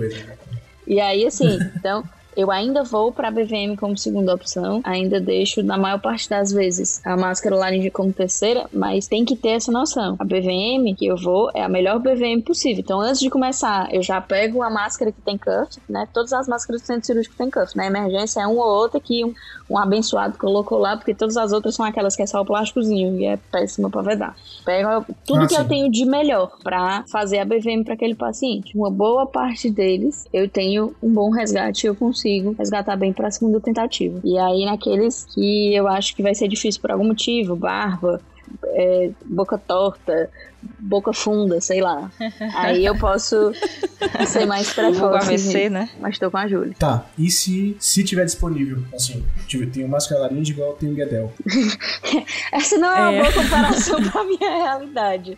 E 0.88 1.00
aí, 1.00 1.26
assim, 1.26 1.58
então, 1.76 2.04
eu 2.36 2.52
ainda 2.52 2.84
vou 2.84 3.12
para 3.12 3.30
a 3.30 3.32
BVM 3.32 3.76
como 3.80 3.98
segunda 3.98 4.34
opção, 4.34 4.82
ainda 4.84 5.20
deixo, 5.20 5.64
na 5.64 5.78
maior 5.78 6.00
parte 6.00 6.30
das 6.30 6.52
vezes, 6.52 7.02
a 7.06 7.16
máscara 7.16 7.56
laringe 7.56 7.90
como 7.90 8.12
terceira, 8.12 8.66
mas 8.74 9.08
tem 9.08 9.24
que 9.24 9.36
ter 9.36 9.50
essa 9.50 9.72
noção. 9.72 10.16
A 10.20 10.24
BVM 10.26 10.94
que 10.98 11.06
eu 11.06 11.16
vou 11.16 11.50
é 11.54 11.64
a 11.64 11.70
melhor 11.70 12.00
BVM 12.00 12.42
possível. 12.46 12.80
Então, 12.80 13.00
antes 13.00 13.20
de 13.20 13.30
começar, 13.30 13.94
eu 13.94 14.02
já 14.02 14.20
pego 14.20 14.62
a 14.62 14.70
máscara 14.70 15.12
que 15.12 15.22
tem 15.22 15.38
cuff, 15.38 15.80
né? 15.88 16.08
Todas 16.14 16.34
as 16.34 16.48
máscaras 16.48 16.82
do 16.82 16.86
centro 16.86 17.06
cirúrgico 17.06 17.36
tem 17.38 17.50
cuff. 17.50 17.76
Na 17.76 17.84
né? 17.84 17.88
emergência 17.90 18.42
é 18.42 18.48
uma 18.48 18.66
ou 18.66 18.72
outra 18.72 19.00
que 19.00 19.24
um, 19.24 19.34
um 19.70 19.78
abençoado 19.78 20.38
colocou 20.38 20.78
lá, 20.78 20.98
porque 20.98 21.14
todas 21.14 21.38
as 21.38 21.54
outras 21.54 21.76
são 21.76 21.86
aquelas 21.86 22.16
que 22.16 22.22
é 22.22 22.28
só 22.28 22.42
o 22.42 22.46
plásticozinho 22.46 23.20
e 23.20 23.26
é 23.26 23.38
péssima 23.38 23.90
para 23.90 24.02
vedar. 24.02 24.36
Pego 24.66 25.06
tudo 25.26 25.44
ah, 25.44 25.48
que 25.48 25.56
sim. 25.56 25.62
eu 25.62 25.68
tenho 25.68 25.92
de 25.92 26.06
melhor 26.06 26.52
para 26.64 27.04
fazer 27.08 27.40
a 27.40 27.46
BVM 27.46 27.84
para 27.84 27.94
aquele 27.94 28.16
paciente. 28.16 28.76
Uma 28.78 28.90
boa 28.90 29.26
parte 29.26 29.70
deles, 29.70 30.28
eu 30.34 30.50
tenho 30.50 30.94
um 31.02 31.14
bom 31.14 31.30
resgate, 31.30 31.88
eu 31.88 31.96
consigo 31.96 32.25
consigo 32.26 32.56
resgatar 32.58 32.96
bem 32.96 33.14
a 33.28 33.32
segunda 33.32 33.62
tentativa. 33.62 34.20
E 34.24 34.38
aí, 34.38 34.66
naqueles 34.66 35.26
que 35.26 35.74
eu 35.74 35.88
acho 35.88 36.16
que 36.16 36.24
vai 36.24 36.34
ser 36.34 36.48
difícil 36.48 36.82
por 36.82 36.92
algum 36.92 37.06
motivo, 37.06 37.56
barba, 37.56 38.20
é, 38.64 39.12
boca 39.26 39.58
torta, 39.58 40.30
boca 40.80 41.14
funda, 41.14 41.62
sei 41.62 41.82
lá. 41.82 42.12
Aí 42.56 42.86
eu 42.86 42.98
posso 42.98 43.52
ser 44.28 44.46
mais 44.46 44.72
precoce. 44.74 45.00
Vou 45.00 45.16
AVC, 45.16 45.70
né? 45.70 45.90
Mas 46.00 46.18
tô 46.18 46.30
com 46.30 46.38
a 46.38 46.48
Júlia. 46.48 46.76
Tá, 46.78 47.06
e 47.18 47.30
se, 47.30 47.76
se 47.80 48.04
tiver 48.04 48.26
disponível, 48.26 48.84
assim, 48.94 49.24
tipo, 49.48 49.66
tem 49.68 49.84
uma 49.84 49.98
laringe 50.12 50.52
igual 50.52 50.74
tem 50.74 50.92
o 50.92 50.96
Guedel. 50.96 51.34
Essa 52.52 52.78
não 52.78 52.96
é 52.96 53.02
uma 53.02 53.14
é. 53.14 53.22
boa 53.22 53.44
comparação 53.44 54.02
com 54.12 54.20
a 54.20 54.24
minha 54.24 54.64
realidade. 54.64 55.38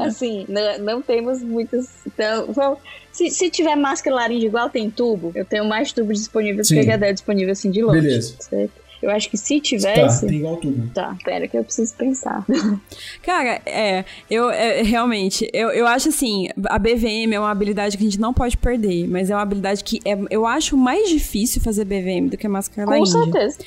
Assim, 0.00 0.46
não, 0.48 0.78
não 0.78 1.02
temos 1.02 1.42
muitas... 1.42 1.88
Então, 2.06 2.52
vamos 2.52 2.78
se, 3.14 3.30
se 3.30 3.48
tiver 3.48 3.76
máscara 3.76 4.16
laringe 4.16 4.46
igual 4.46 4.68
tem 4.68 4.90
tubo, 4.90 5.30
eu 5.36 5.44
tenho 5.44 5.64
mais 5.64 5.92
tubo 5.92 6.12
disponível 6.12 6.62
do 6.62 6.68
que 6.68 6.80
HDL 6.80 7.12
disponível 7.12 7.52
assim 7.52 7.70
de 7.70 7.80
longe. 7.80 8.00
Beleza. 8.00 8.34
Certo? 8.40 8.83
Eu 9.04 9.10
acho 9.10 9.28
que 9.28 9.36
se 9.36 9.60
tivesse. 9.60 10.22
Tá, 10.22 10.26
tem 10.26 10.38
igual 10.38 10.56
tubo. 10.56 10.88
Tá, 10.94 11.14
pera 11.22 11.46
que 11.46 11.58
eu 11.58 11.62
preciso 11.62 11.94
pensar. 11.94 12.44
Cara, 13.22 13.60
é, 13.66 14.04
eu 14.30 14.50
é, 14.50 14.82
realmente, 14.82 15.46
eu, 15.52 15.68
eu 15.70 15.86
acho 15.86 16.08
assim, 16.08 16.48
a 16.66 16.78
BVM 16.78 17.34
é 17.34 17.38
uma 17.38 17.50
habilidade 17.50 17.98
que 17.98 18.02
a 18.02 18.06
gente 18.06 18.18
não 18.18 18.32
pode 18.32 18.56
perder, 18.56 19.06
mas 19.06 19.28
é 19.28 19.34
uma 19.34 19.42
habilidade 19.42 19.84
que 19.84 20.00
é, 20.06 20.18
eu 20.30 20.46
acho 20.46 20.74
mais 20.74 21.10
difícil 21.10 21.60
fazer 21.60 21.84
BVM 21.84 22.28
do 22.30 22.38
que 22.38 22.46
a 22.46 22.50
máscara 22.50 22.86
Com 22.86 23.04
certeza 23.04 23.58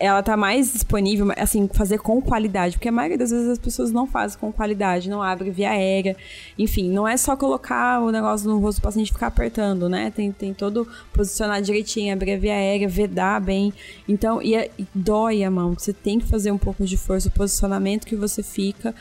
ela 0.00 0.22
tá 0.22 0.36
mais 0.36 0.72
disponível, 0.72 1.30
assim, 1.36 1.68
fazer 1.72 1.98
com 1.98 2.20
qualidade, 2.20 2.76
porque 2.76 2.88
a 2.88 2.92
maioria 2.92 3.18
das 3.18 3.30
vezes 3.30 3.48
as 3.50 3.58
pessoas 3.58 3.90
não 3.90 4.06
fazem 4.06 4.38
com 4.38 4.50
qualidade, 4.50 5.10
não 5.10 5.22
abre 5.22 5.50
via 5.50 5.70
aérea, 5.70 6.16
enfim, 6.58 6.90
não 6.90 7.06
é 7.06 7.16
só 7.16 7.36
colocar 7.36 8.00
o 8.00 8.10
negócio 8.10 8.48
no 8.48 8.58
rosto 8.58 8.80
do 8.80 8.82
paciente 8.82 9.12
ficar 9.12 9.26
apertando, 9.26 9.88
né? 9.88 10.10
Tem, 10.10 10.32
tem 10.32 10.54
todo 10.54 10.88
posicionar 11.12 11.60
direitinho, 11.60 12.14
abrir 12.14 12.38
via 12.38 12.54
aérea, 12.54 12.88
vedar 12.88 13.40
bem, 13.40 13.74
então, 14.08 14.40
e, 14.40 14.54
é, 14.54 14.70
e 14.78 14.86
dói 14.94 15.44
a 15.44 15.50
mão, 15.50 15.74
você 15.74 15.92
tem 15.92 16.18
que 16.18 16.26
fazer 16.26 16.50
um 16.50 16.58
pouco 16.58 16.84
de 16.84 16.96
força, 16.96 17.28
o 17.28 17.32
posicionamento 17.32 18.06
que 18.06 18.16
você 18.16 18.42
fica, 18.42 18.94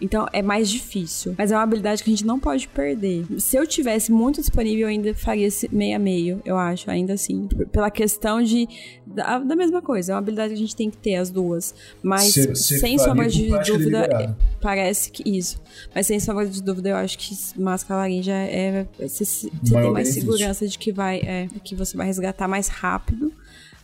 então 0.00 0.26
é 0.32 0.42
mais 0.42 0.70
difícil. 0.70 1.34
Mas 1.36 1.52
é 1.52 1.56
uma 1.56 1.62
habilidade 1.62 2.02
que 2.02 2.10
a 2.10 2.12
gente 2.12 2.24
não 2.24 2.38
pode 2.38 2.66
perder. 2.68 3.26
Se 3.38 3.56
eu 3.56 3.66
tivesse 3.66 4.10
muito 4.10 4.40
disponível, 4.40 4.82
eu 4.82 4.88
ainda 4.88 5.14
faria 5.14 5.46
esse 5.46 5.68
meio 5.74 5.96
a 5.96 5.98
meio, 5.98 6.40
eu 6.44 6.56
acho, 6.56 6.90
ainda 6.90 7.12
assim. 7.14 7.48
Pela 7.70 7.90
questão 7.90 8.42
de. 8.42 8.68
Da, 9.06 9.38
da 9.38 9.56
mesma 9.56 9.82
coisa, 9.82 10.12
é 10.12 10.14
uma 10.14 10.20
habilidade 10.20 10.50
que 10.50 10.54
a 10.54 10.62
gente 10.62 10.76
tem 10.76 10.90
que 10.90 10.96
ter 10.96 11.16
as 11.16 11.30
duas. 11.30 11.74
Mas 12.02 12.32
cê, 12.32 12.54
cê 12.54 12.78
sem 12.78 12.98
sombra 12.98 13.28
de 13.28 13.48
dúvida, 13.48 14.36
parece 14.60 15.10
que 15.10 15.28
isso. 15.28 15.60
Mas 15.94 16.06
sem 16.06 16.20
sombra 16.20 16.46
de 16.46 16.62
dúvida, 16.62 16.90
eu 16.90 16.96
acho 16.96 17.18
que 17.18 17.36
máscara 17.60 18.00
laringe 18.00 18.30
é. 18.30 18.86
Você 18.98 19.50
tem 19.68 19.90
mais 19.90 20.08
segurança 20.08 20.66
de 20.66 20.78
que 20.78 20.92
vai. 20.92 21.18
É, 21.18 21.48
que 21.62 21.74
você 21.74 21.96
vai 21.96 22.06
resgatar 22.06 22.48
mais 22.48 22.68
rápido 22.68 23.32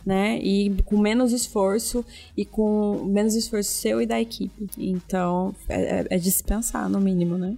né? 0.07 0.39
E 0.41 0.73
com 0.85 0.97
menos 0.97 1.33
esforço 1.33 2.05
e 2.35 2.45
com 2.45 3.03
menos 3.03 3.35
esforço 3.35 3.69
seu 3.69 4.01
e 4.01 4.05
da 4.05 4.21
equipe. 4.21 4.65
Então, 4.77 5.53
é, 5.67 5.99
é, 5.99 6.07
é 6.11 6.17
dispensar, 6.17 6.87
no 6.87 7.01
mínimo, 7.01 7.37
né? 7.37 7.57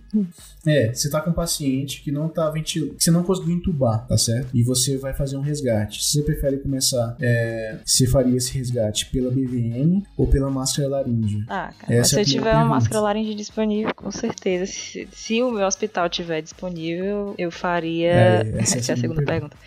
É, 0.66 0.92
você 0.92 1.12
tá 1.12 1.22
com 1.22 1.30
um 1.30 1.34
paciente 1.34 2.02
que 2.02 2.12
não 2.12 2.28
tá 2.28 2.50
ventilando, 2.50 2.96
que 2.96 3.04
você 3.04 3.12
não 3.12 3.22
conseguiu 3.22 3.54
entubar, 3.54 4.08
tá 4.08 4.18
certo? 4.18 4.50
E 4.52 4.64
você 4.64 4.98
vai 4.98 5.14
fazer 5.14 5.38
um 5.38 5.42
resgate. 5.42 6.04
Se 6.04 6.14
você 6.14 6.24
prefere 6.24 6.58
começar, 6.58 7.16
é, 7.22 7.78
você 7.86 8.08
faria 8.08 8.36
esse 8.36 8.58
resgate 8.58 9.06
pela 9.12 9.30
BVM 9.30 10.02
ou 10.18 10.26
pela 10.26 10.50
máscara 10.50 10.90
laringe? 10.90 11.46
Ah, 11.48 11.72
cara, 11.78 12.04
se 12.04 12.18
é 12.18 12.22
eu 12.22 12.26
tiver 12.26 12.56
uma 12.56 12.66
máscara 12.66 13.00
laringe 13.00 13.36
disponível, 13.36 13.94
com 13.94 14.10
certeza. 14.10 14.66
Se, 14.66 15.08
se, 15.12 15.44
o 15.44 15.52
meu 15.52 15.68
hospital 15.68 16.10
tiver 16.10 16.42
disponível, 16.42 17.36
eu 17.38 17.52
faria. 17.52 18.12
É, 18.12 18.54
essa 18.58 18.78
é 18.78 18.78
a, 18.78 18.80
essa 18.82 18.92
é 18.92 18.96
a 18.96 18.98
segunda 18.98 19.24
pergunta. 19.24 19.56
pergunta. 19.56 19.58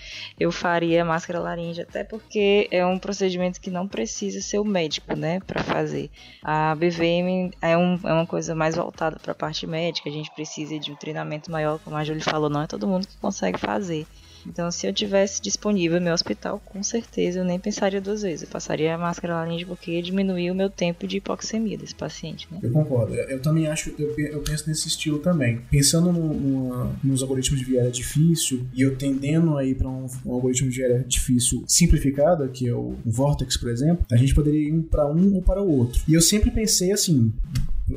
Eu 0.40 0.50
faria 0.50 1.04
máscara 1.04 1.38
laringe, 1.38 1.80
até 1.80 2.02
porque 2.02 2.68
é 2.72 2.86
um 2.86 2.98
procedimento 2.98 3.60
que 3.60 3.70
não 3.70 3.86
precisa 3.86 4.40
ser 4.40 4.58
o 4.58 4.64
médico, 4.64 5.14
né, 5.14 5.40
para 5.40 5.62
fazer. 5.62 6.10
A 6.42 6.74
BVM 6.74 7.52
é, 7.60 7.76
um, 7.76 8.00
é 8.02 8.12
uma 8.14 8.26
coisa 8.26 8.54
mais 8.54 8.76
voltada 8.76 9.18
para 9.18 9.32
a 9.32 9.34
parte 9.34 9.66
médica, 9.66 10.08
a 10.08 10.12
gente 10.12 10.30
precisa 10.30 10.78
de 10.78 10.90
um 10.90 10.96
treinamento 10.96 11.50
maior, 11.50 11.78
como 11.80 11.96
a 11.96 12.02
Julie 12.02 12.22
falou, 12.22 12.48
não 12.48 12.62
é 12.62 12.66
todo 12.66 12.88
mundo 12.88 13.06
que 13.06 13.16
consegue 13.18 13.58
fazer. 13.58 14.06
Então, 14.48 14.70
se 14.70 14.86
eu 14.86 14.92
tivesse 14.92 15.40
disponível 15.40 16.00
meu 16.00 16.12
hospital, 16.12 16.60
com 16.64 16.82
certeza 16.82 17.40
eu 17.40 17.44
nem 17.44 17.58
pensaria 17.58 18.00
duas 18.00 18.22
vezes. 18.22 18.42
Eu 18.42 18.48
passaria 18.48 18.94
a 18.94 18.98
máscara 18.98 19.34
laringe 19.34 19.64
porque 19.64 20.00
diminuía 20.02 20.52
o 20.52 20.54
meu 20.54 20.70
tempo 20.70 21.06
de 21.06 21.18
hipoxemia 21.18 21.78
desse 21.78 21.94
paciente, 21.94 22.48
né? 22.50 22.58
Eu 22.62 22.70
concordo. 22.70 23.14
Eu, 23.14 23.28
eu 23.30 23.40
também 23.40 23.66
acho, 23.66 23.92
eu, 23.98 24.14
eu, 24.18 24.40
penso 24.40 24.68
nesse 24.68 24.88
estilo 24.88 25.18
também. 25.18 25.60
Pensando 25.70 26.12
no, 26.12 26.34
no, 26.34 26.96
nos 27.02 27.22
algoritmos 27.22 27.60
de 27.60 27.66
viária 27.66 27.90
difícil 27.90 28.66
e 28.74 28.82
eu 28.82 28.96
tendendo 28.96 29.56
aí 29.56 29.74
para 29.74 29.88
um, 29.88 30.06
um, 30.24 30.32
algoritmo 30.32 30.70
de 30.70 30.76
viária 30.76 31.04
difícil 31.06 31.64
simplificado, 31.66 32.48
que 32.48 32.68
é 32.68 32.74
o, 32.74 32.94
o 33.04 33.10
Vortex, 33.10 33.56
por 33.56 33.70
exemplo, 33.70 34.04
a 34.10 34.16
gente 34.16 34.34
poderia 34.34 34.68
ir 34.68 34.82
para 34.82 35.06
um 35.06 35.34
ou 35.34 35.42
para 35.42 35.62
o 35.62 35.70
outro. 35.70 36.02
E 36.08 36.14
eu 36.14 36.20
sempre 36.20 36.50
pensei 36.50 36.92
assim, 36.92 37.32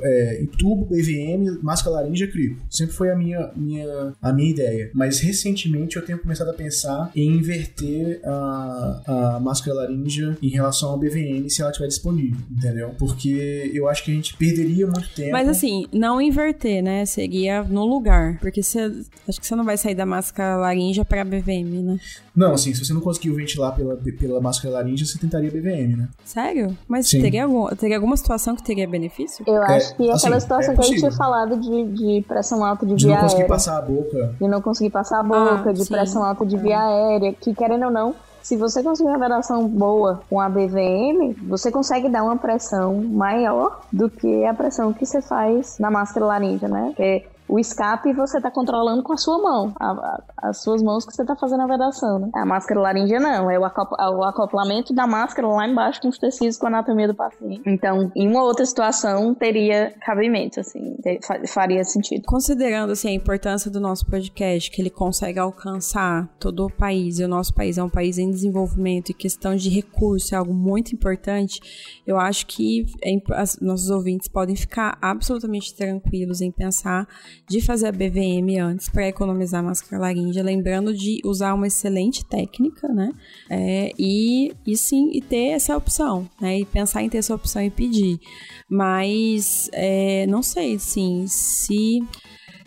é, 0.02 0.46
tubo, 0.58 0.86
BVM, 0.86 1.60
máscara 1.62 1.98
laringe 1.98 2.28
crico. 2.28 2.62
Sempre 2.70 2.96
foi 2.96 3.12
a 3.12 3.16
minha, 3.16 3.52
minha, 3.56 4.14
a 4.22 4.34
minha 4.34 4.50
ideia. 4.50 4.91
Mas 4.93 5.20
recentemente 5.20 5.96
eu 5.96 6.06
tenho 6.06 6.20
começado 6.20 6.50
a 6.50 6.54
pensar 6.54 7.12
em 7.16 7.30
inverter 7.30 8.22
a, 8.24 9.02
a 9.36 9.39
máscara 9.39 9.78
laringe 9.78 10.36
em 10.41 10.50
relação 10.50 10.89
ao 10.89 10.98
BVM 10.98 11.50
se 11.50 11.62
ela 11.62 11.72
estiver 11.72 11.88
disponível, 11.88 12.39
entendeu? 12.52 12.91
Porque 12.98 13.72
eu 13.74 13.88
acho 13.88 14.04
que 14.04 14.12
a 14.12 14.14
gente 14.14 14.36
perderia 14.38 14.86
muito 14.88 15.10
tempo. 15.10 15.32
Mas 15.32 15.48
assim, 15.48 15.86
não 15.91 16.22
inverter, 16.22 16.84
né? 16.84 17.06
Seria 17.06 17.64
no 17.64 17.86
lugar. 17.86 18.38
Porque 18.39 18.62
você, 18.62 18.91
acho 19.28 19.39
que 19.39 19.48
você 19.48 19.56
não 19.56 19.64
vai 19.64 19.78
sair 19.78 19.96
da 19.96 20.06
máscara 20.06 20.58
laringe 20.58 21.04
para 21.06 21.24
BVM, 21.24 21.84
né? 21.84 22.00
Não, 22.36 22.54
assim, 22.54 22.74
se 22.74 22.84
você 22.84 22.93
não 22.93 23.02
conseguiu 23.02 23.34
ventilar 23.34 23.74
pela, 23.76 23.96
pela 23.96 24.41
máscara 24.41 24.74
laringe, 24.74 25.06
você 25.06 25.18
tentaria 25.18 25.50
BVM, 25.50 25.96
né? 25.98 26.10
Sério? 26.24 26.78
Mas 26.88 27.10
teria, 27.10 27.46
algum, 27.46 27.68
teria 27.76 27.96
alguma 27.96 28.18
situação 28.18 28.56
que 28.56 28.64
teria 28.64 28.88
benefício? 28.88 29.43
Eu 29.48 29.64
é, 29.64 29.84
acho 29.86 29.95
que 29.95 30.09
assim, 30.09 30.27
aquela 30.27 30.39
situação 30.39 30.73
é 30.73 30.75
que 30.75 30.81
a 30.81 30.83
gente 30.86 30.99
tinha 30.99 31.11
falado 31.11 31.57
de, 31.57 31.83
de 31.86 32.25
pressão 32.27 32.63
alta 32.63 32.86
de, 32.86 32.95
de 32.95 33.05
via 33.05 33.15
aérea. 33.17 33.27
De 33.27 33.33
não 33.33 33.41
conseguir 33.41 33.41
aérea, 33.41 33.55
passar 33.55 33.77
a 33.77 33.81
boca. 33.81 34.36
De 34.39 34.47
não 34.47 34.61
conseguir 34.61 34.89
passar 34.89 35.19
a 35.19 35.23
boca, 35.23 35.69
ah, 35.69 35.73
de 35.73 35.86
sim. 35.86 35.93
pressão 35.93 36.23
alta 36.23 36.45
de 36.45 36.57
via 36.57 36.79
aérea, 36.79 37.33
que 37.33 37.53
querendo 37.53 37.86
ou 37.86 37.91
não, 37.91 38.15
se 38.45 38.55
você 38.55 38.83
conseguir 38.83 39.09
uma 39.09 39.17
vedação 39.17 39.67
boa 39.67 40.21
com 40.29 40.39
a 40.39 40.47
BVM, 40.47 41.36
você 41.47 41.71
consegue 41.71 42.07
dar 42.09 42.23
uma 42.23 42.38
pressão 42.38 42.93
maior 42.93 43.81
do 43.91 44.07
que 44.07 44.45
a 44.45 44.53
pressão 44.53 44.93
que 44.93 45.05
você 45.05 45.19
faz 45.21 45.79
na 45.79 45.89
máscara 45.89 46.27
laríngea, 46.27 46.67
né? 46.67 46.93
Porque 46.95 47.25
o 47.48 47.60
escape 47.60 48.14
você 48.14 48.38
está 48.38 48.50
controlando 48.50 49.04
com 49.04 49.14
a 49.14 49.18
sua 49.18 49.38
mão, 49.38 49.74
a, 49.80 49.91
a, 49.91 50.24
as 50.50 50.62
suas 50.62 50.82
mãos 50.82 51.06
que 51.06 51.14
você 51.14 51.22
está 51.22 51.36
fazendo 51.36 51.62
a 51.62 51.68
vedação, 51.68 52.20
né? 52.20 52.30
A 52.34 52.46
máscara 52.46 52.80
laríngea 52.80 53.20
não, 53.20 53.50
é 53.50 53.58
o, 53.60 53.62
o, 53.62 54.24
acoplamento 54.24 54.93
da 54.93 55.06
máscara 55.06 55.48
lá 55.48 55.68
embaixo 55.68 56.02
com 56.02 56.08
os 56.08 56.18
tecidos 56.18 56.58
com 56.58 56.66
a 56.66 56.70
anatomia 56.70 57.08
do 57.08 57.16
paciente. 57.16 57.62
Então, 57.66 58.12
em 58.16 58.28
uma 58.28 58.43
outra 58.43 58.66
situação, 58.66 59.34
teria 59.34 59.93
cabimento, 60.02 60.60
assim, 60.60 60.98
faria 61.48 61.84
sentido. 61.84 62.24
Considerando, 62.26 62.91
assim, 62.91 63.10
a 63.10 63.14
importância 63.14 63.70
do 63.70 63.80
nosso 63.80 64.06
podcast, 64.06 64.72
que 64.72 64.82
ele 64.82 64.89
consegue 64.89 65.39
alcançar 65.39 66.28
todo 66.39 66.66
o 66.66 66.72
país, 66.72 67.20
e 67.20 67.24
o 67.24 67.28
nosso 67.28 67.54
país 67.54 67.78
é 67.78 67.84
um 67.84 67.89
país 67.89 68.18
em 68.18 68.30
desenvolvimento 68.30 69.10
e 69.10 69.14
questão 69.14 69.56
de 69.56 69.70
recurso 69.70 70.34
é 70.34 70.38
algo 70.38 70.54
muito 70.54 70.93
importante, 70.93 71.60
eu 72.06 72.20
acho 72.20 72.46
que 72.48 72.86
é, 73.04 73.16
as, 73.34 73.60
nossos 73.60 73.89
ouvintes 73.89 74.28
podem 74.28 74.56
ficar 74.56 74.98
absolutamente 75.02 75.76
tranquilos 75.76 76.41
em 76.41 76.52
pensar 76.52 77.08
de 77.48 77.62
fazer 77.62 77.88
a 77.88 77.91
BVM 77.91 78.60
antes 78.62 78.89
para 78.89 79.08
economizar 79.08 79.64
máscara 79.64 80.02
laríngea, 80.02 80.43
lembrando 80.43 80.93
de 80.93 81.22
usar 81.24 81.54
uma 81.54 81.68
excelente 81.68 82.26
técnica, 82.26 82.88
né? 82.88 83.12
É, 83.50 83.91
e, 83.98 84.54
e 84.66 84.76
sim, 84.76 85.12
e 85.14 85.22
ter 85.22 85.50
essa 85.50 85.78
opção, 85.78 86.30
né? 86.41 86.60
E 86.60 86.66
pensar 86.66 87.04
em 87.04 87.10
ter 87.10 87.20
essa 87.20 87.36
opção 87.36 87.62
e 87.62 87.70
pedir. 87.70 88.20
Mas 88.70 89.70
é, 89.74 90.26
não 90.28 90.41
sei, 90.41 90.80
sim, 90.80 91.26
se 91.28 92.04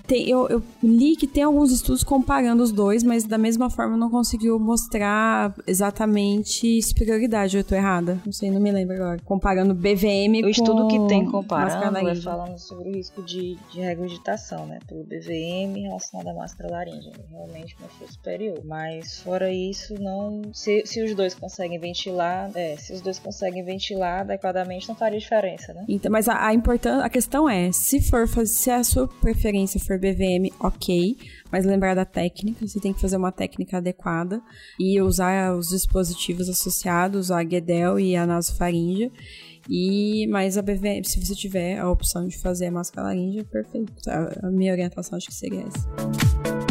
tem, 0.08 0.26
eu, 0.26 0.48
eu, 0.48 0.62
li 0.82 1.14
que 1.14 1.26
tem 1.26 1.42
alguns 1.42 1.70
estudos 1.70 2.02
comparando 2.02 2.62
os 2.62 2.72
dois, 2.72 3.04
mas 3.04 3.24
da 3.24 3.36
mesma 3.36 3.68
forma 3.68 3.94
não 3.94 4.10
conseguiu 4.10 4.58
mostrar 4.58 5.54
exatamente 5.66 6.80
superioridade. 6.82 7.58
Eu 7.58 7.62
tô 7.62 7.74
errada? 7.74 8.18
Não 8.24 8.32
sei, 8.32 8.50
não 8.50 8.60
me 8.60 8.72
lembro 8.72 8.96
agora. 8.96 9.20
Comparando 9.22 9.74
BVM 9.74 10.38
o 10.38 10.40
com... 10.40 10.46
O 10.46 10.50
estudo 10.50 10.88
que 10.88 11.06
tem 11.08 11.26
comparando 11.26 12.08
é 12.08 12.14
falando 12.14 12.58
sobre 12.58 12.88
o 12.88 12.94
risco 12.94 13.22
de, 13.22 13.58
de 13.70 13.80
regurgitação, 13.80 14.66
né? 14.66 14.78
Pelo 14.88 15.04
BVM 15.04 15.78
relacionado 15.82 16.28
à 16.28 16.34
máscara 16.34 16.72
laríngea. 16.72 17.12
Realmente 17.30 17.76
mostrou 17.78 18.08
superior. 18.08 18.60
Mas 18.64 19.20
fora 19.20 19.52
isso, 19.52 19.94
não... 20.00 20.40
Se, 20.54 20.86
se 20.86 21.02
os 21.02 21.14
dois 21.14 21.34
conseguem 21.34 21.78
ventilar, 21.78 22.50
é, 22.54 22.76
se 22.78 22.94
os 22.94 23.02
dois 23.02 23.18
conseguem 23.18 23.62
ventilar 23.62 24.20
adequadamente, 24.20 24.88
não 24.88 24.94
faria 24.94 25.18
diferença, 25.18 25.74
né? 25.74 25.84
Então, 25.86 26.10
mas 26.10 26.28
a, 26.28 26.34
a, 26.34 26.50
a 27.04 27.10
questão 27.10 27.46
é, 27.46 27.70
se 27.72 28.00
for 28.00 28.26
se 28.46 28.70
a 28.70 28.82
sua 28.82 29.06
preferência 29.06 29.78
for 29.78 29.97
BVM, 29.98 30.54
ok, 30.60 31.16
mas 31.50 31.64
lembrar 31.64 31.94
da 31.94 32.04
técnica, 32.04 32.66
você 32.66 32.80
tem 32.80 32.92
que 32.92 33.00
fazer 33.00 33.16
uma 33.16 33.32
técnica 33.32 33.78
adequada 33.78 34.40
e 34.78 35.00
usar 35.00 35.54
os 35.56 35.68
dispositivos 35.68 36.48
associados, 36.48 37.30
a 37.30 37.42
Guedel 37.42 37.98
e 37.98 38.16
a 38.16 38.26
nasofaríngea. 38.26 39.10
E, 39.68 40.26
mas 40.28 40.56
a 40.56 40.62
BVM, 40.62 41.04
se 41.04 41.22
você 41.22 41.34
tiver 41.34 41.78
a 41.78 41.90
opção 41.90 42.26
de 42.26 42.38
fazer 42.38 42.66
a 42.66 42.72
máscara 42.72 43.08
laríngea, 43.08 43.44
perfeito. 43.44 43.92
A 44.42 44.50
minha 44.50 44.72
orientação 44.72 45.18
acho 45.18 45.26
que 45.26 45.34
seria 45.34 45.60
essa. 45.60 46.67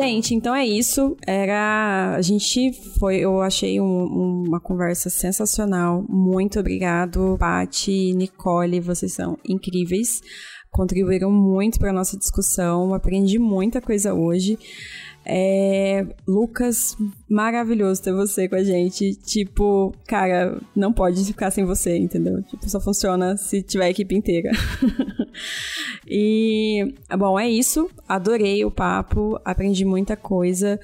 Gente, 0.00 0.32
então 0.32 0.54
é 0.54 0.64
isso. 0.64 1.16
Era. 1.26 2.14
A 2.14 2.22
gente 2.22 2.72
foi. 3.00 3.16
Eu 3.16 3.42
achei 3.42 3.80
um, 3.80 4.44
uma 4.46 4.60
conversa 4.60 5.10
sensacional. 5.10 6.04
Muito 6.08 6.60
obrigado, 6.60 7.36
Paty, 7.36 8.14
Nicole. 8.14 8.78
Vocês 8.78 9.12
são 9.12 9.36
incríveis. 9.44 10.20
Contribuíram 10.70 11.32
muito 11.32 11.80
para 11.80 11.92
nossa 11.92 12.16
discussão. 12.16 12.94
Aprendi 12.94 13.40
muita 13.40 13.80
coisa 13.80 14.14
hoje. 14.14 14.56
É, 15.30 16.06
Lucas, 16.26 16.96
maravilhoso 17.28 18.02
ter 18.02 18.14
você 18.14 18.48
com 18.48 18.54
a 18.54 18.64
gente. 18.64 19.14
Tipo, 19.16 19.92
cara, 20.06 20.58
não 20.74 20.90
pode 20.90 21.22
ficar 21.22 21.50
sem 21.50 21.66
você, 21.66 21.98
entendeu? 21.98 22.42
Tipo, 22.44 22.66
só 22.68 22.80
funciona 22.80 23.36
se 23.36 23.62
tiver 23.62 23.84
a 23.84 23.90
equipe 23.90 24.14
inteira. 24.14 24.50
e, 26.08 26.94
bom, 27.18 27.38
é 27.38 27.46
isso. 27.46 27.90
Adorei 28.08 28.64
o 28.64 28.70
papo, 28.70 29.38
aprendi 29.44 29.84
muita 29.84 30.16
coisa. 30.16 30.80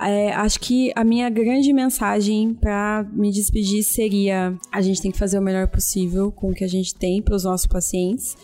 É, 0.00 0.32
acho 0.32 0.58
que 0.58 0.92
a 0.96 1.04
minha 1.04 1.30
grande 1.30 1.72
mensagem 1.72 2.54
para 2.54 3.08
me 3.12 3.30
despedir 3.30 3.84
seria: 3.84 4.56
a 4.72 4.80
gente 4.80 5.00
tem 5.00 5.12
que 5.12 5.18
fazer 5.18 5.38
o 5.38 5.42
melhor 5.42 5.68
possível 5.68 6.32
com 6.32 6.50
o 6.50 6.54
que 6.54 6.64
a 6.64 6.68
gente 6.68 6.94
tem 6.96 7.22
para 7.22 7.36
os 7.36 7.44
nossos 7.44 7.66
pacientes. 7.66 8.36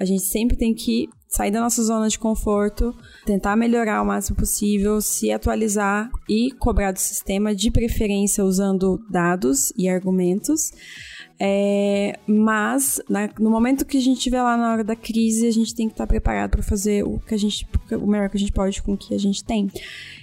A 0.00 0.04
gente 0.04 0.22
sempre 0.22 0.56
tem 0.56 0.74
que 0.74 1.08
sair 1.30 1.52
da 1.52 1.60
nossa 1.60 1.82
zona 1.82 2.08
de 2.08 2.18
conforto, 2.18 2.92
tentar 3.24 3.54
melhorar 3.54 4.02
o 4.02 4.04
máximo 4.04 4.36
possível, 4.36 5.00
se 5.00 5.30
atualizar 5.30 6.10
e 6.28 6.50
cobrar 6.58 6.90
do 6.90 6.98
sistema, 6.98 7.54
de 7.54 7.70
preferência 7.70 8.44
usando 8.44 9.00
dados 9.08 9.72
e 9.76 9.88
argumentos. 9.88 10.72
É, 11.42 12.18
mas 12.26 13.00
na, 13.08 13.30
no 13.38 13.48
momento 13.48 13.86
que 13.86 13.96
a 13.96 14.00
gente 14.00 14.18
estiver 14.18 14.42
lá 14.42 14.58
na 14.58 14.72
hora 14.72 14.84
da 14.84 14.94
crise, 14.94 15.46
a 15.46 15.50
gente 15.50 15.74
tem 15.74 15.88
que 15.88 15.94
estar 15.94 16.06
preparado 16.06 16.50
para 16.50 16.62
fazer 16.62 17.02
o 17.02 17.18
que 17.18 17.34
a 17.34 17.38
gente, 17.38 17.66
o 17.92 18.06
melhor 18.06 18.28
que 18.28 18.36
a 18.36 18.40
gente 18.40 18.52
pode 18.52 18.82
com 18.82 18.92
o 18.92 18.98
que 18.98 19.14
a 19.14 19.18
gente 19.18 19.42
tem. 19.42 19.70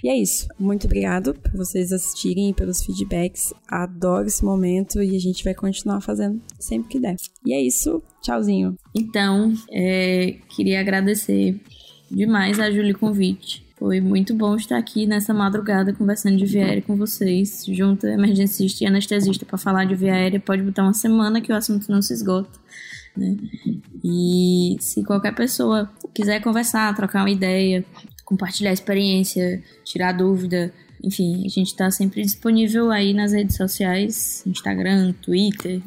E 0.04 0.08
é 0.08 0.16
isso. 0.16 0.46
Muito 0.56 0.86
obrigado 0.86 1.34
por 1.34 1.56
vocês 1.56 1.92
assistirem 1.92 2.50
e 2.50 2.54
pelos 2.54 2.84
feedbacks. 2.84 3.52
Adoro 3.66 4.28
esse 4.28 4.44
momento 4.44 5.02
e 5.02 5.16
a 5.16 5.18
gente 5.18 5.42
vai 5.42 5.54
continuar 5.54 6.00
fazendo 6.00 6.40
sempre 6.58 6.88
que 6.88 7.00
der. 7.00 7.16
E 7.44 7.52
é 7.52 7.60
isso. 7.60 8.00
Tchauzinho. 8.22 8.76
Então, 8.94 9.52
é, 9.72 10.36
queria 10.48 10.80
agradecer 10.80 11.60
demais 12.08 12.60
a 12.60 12.70
Julie 12.70 12.94
convite. 12.94 13.67
Foi 13.78 14.00
muito 14.00 14.34
bom 14.34 14.56
estar 14.56 14.76
aqui 14.76 15.06
nessa 15.06 15.32
madrugada 15.32 15.92
conversando 15.92 16.36
de 16.36 16.44
via 16.44 16.64
aérea 16.64 16.82
com 16.82 16.96
vocês, 16.96 17.64
junto 17.64 18.08
emergencista 18.08 18.82
e 18.82 18.86
anestesista 18.88 19.46
para 19.46 19.56
falar 19.56 19.84
de 19.84 19.94
via 19.94 20.14
aérea. 20.14 20.40
Pode 20.40 20.62
botar 20.62 20.82
uma 20.82 20.92
semana 20.92 21.40
que 21.40 21.52
o 21.52 21.54
assunto 21.54 21.88
não 21.88 22.02
se 22.02 22.12
esgota. 22.12 22.58
Né? 23.16 23.36
E 24.02 24.76
se 24.80 25.04
qualquer 25.04 25.32
pessoa 25.32 25.88
quiser 26.12 26.40
conversar, 26.40 26.94
trocar 26.96 27.22
uma 27.22 27.30
ideia, 27.30 27.84
compartilhar 28.24 28.72
experiência, 28.72 29.62
tirar 29.84 30.10
dúvida, 30.10 30.72
enfim, 31.02 31.44
a 31.46 31.48
gente 31.48 31.68
está 31.68 31.88
sempre 31.88 32.22
disponível 32.22 32.90
aí 32.90 33.14
nas 33.14 33.32
redes 33.32 33.56
sociais, 33.56 34.42
Instagram, 34.44 35.12
Twitter, 35.22 35.80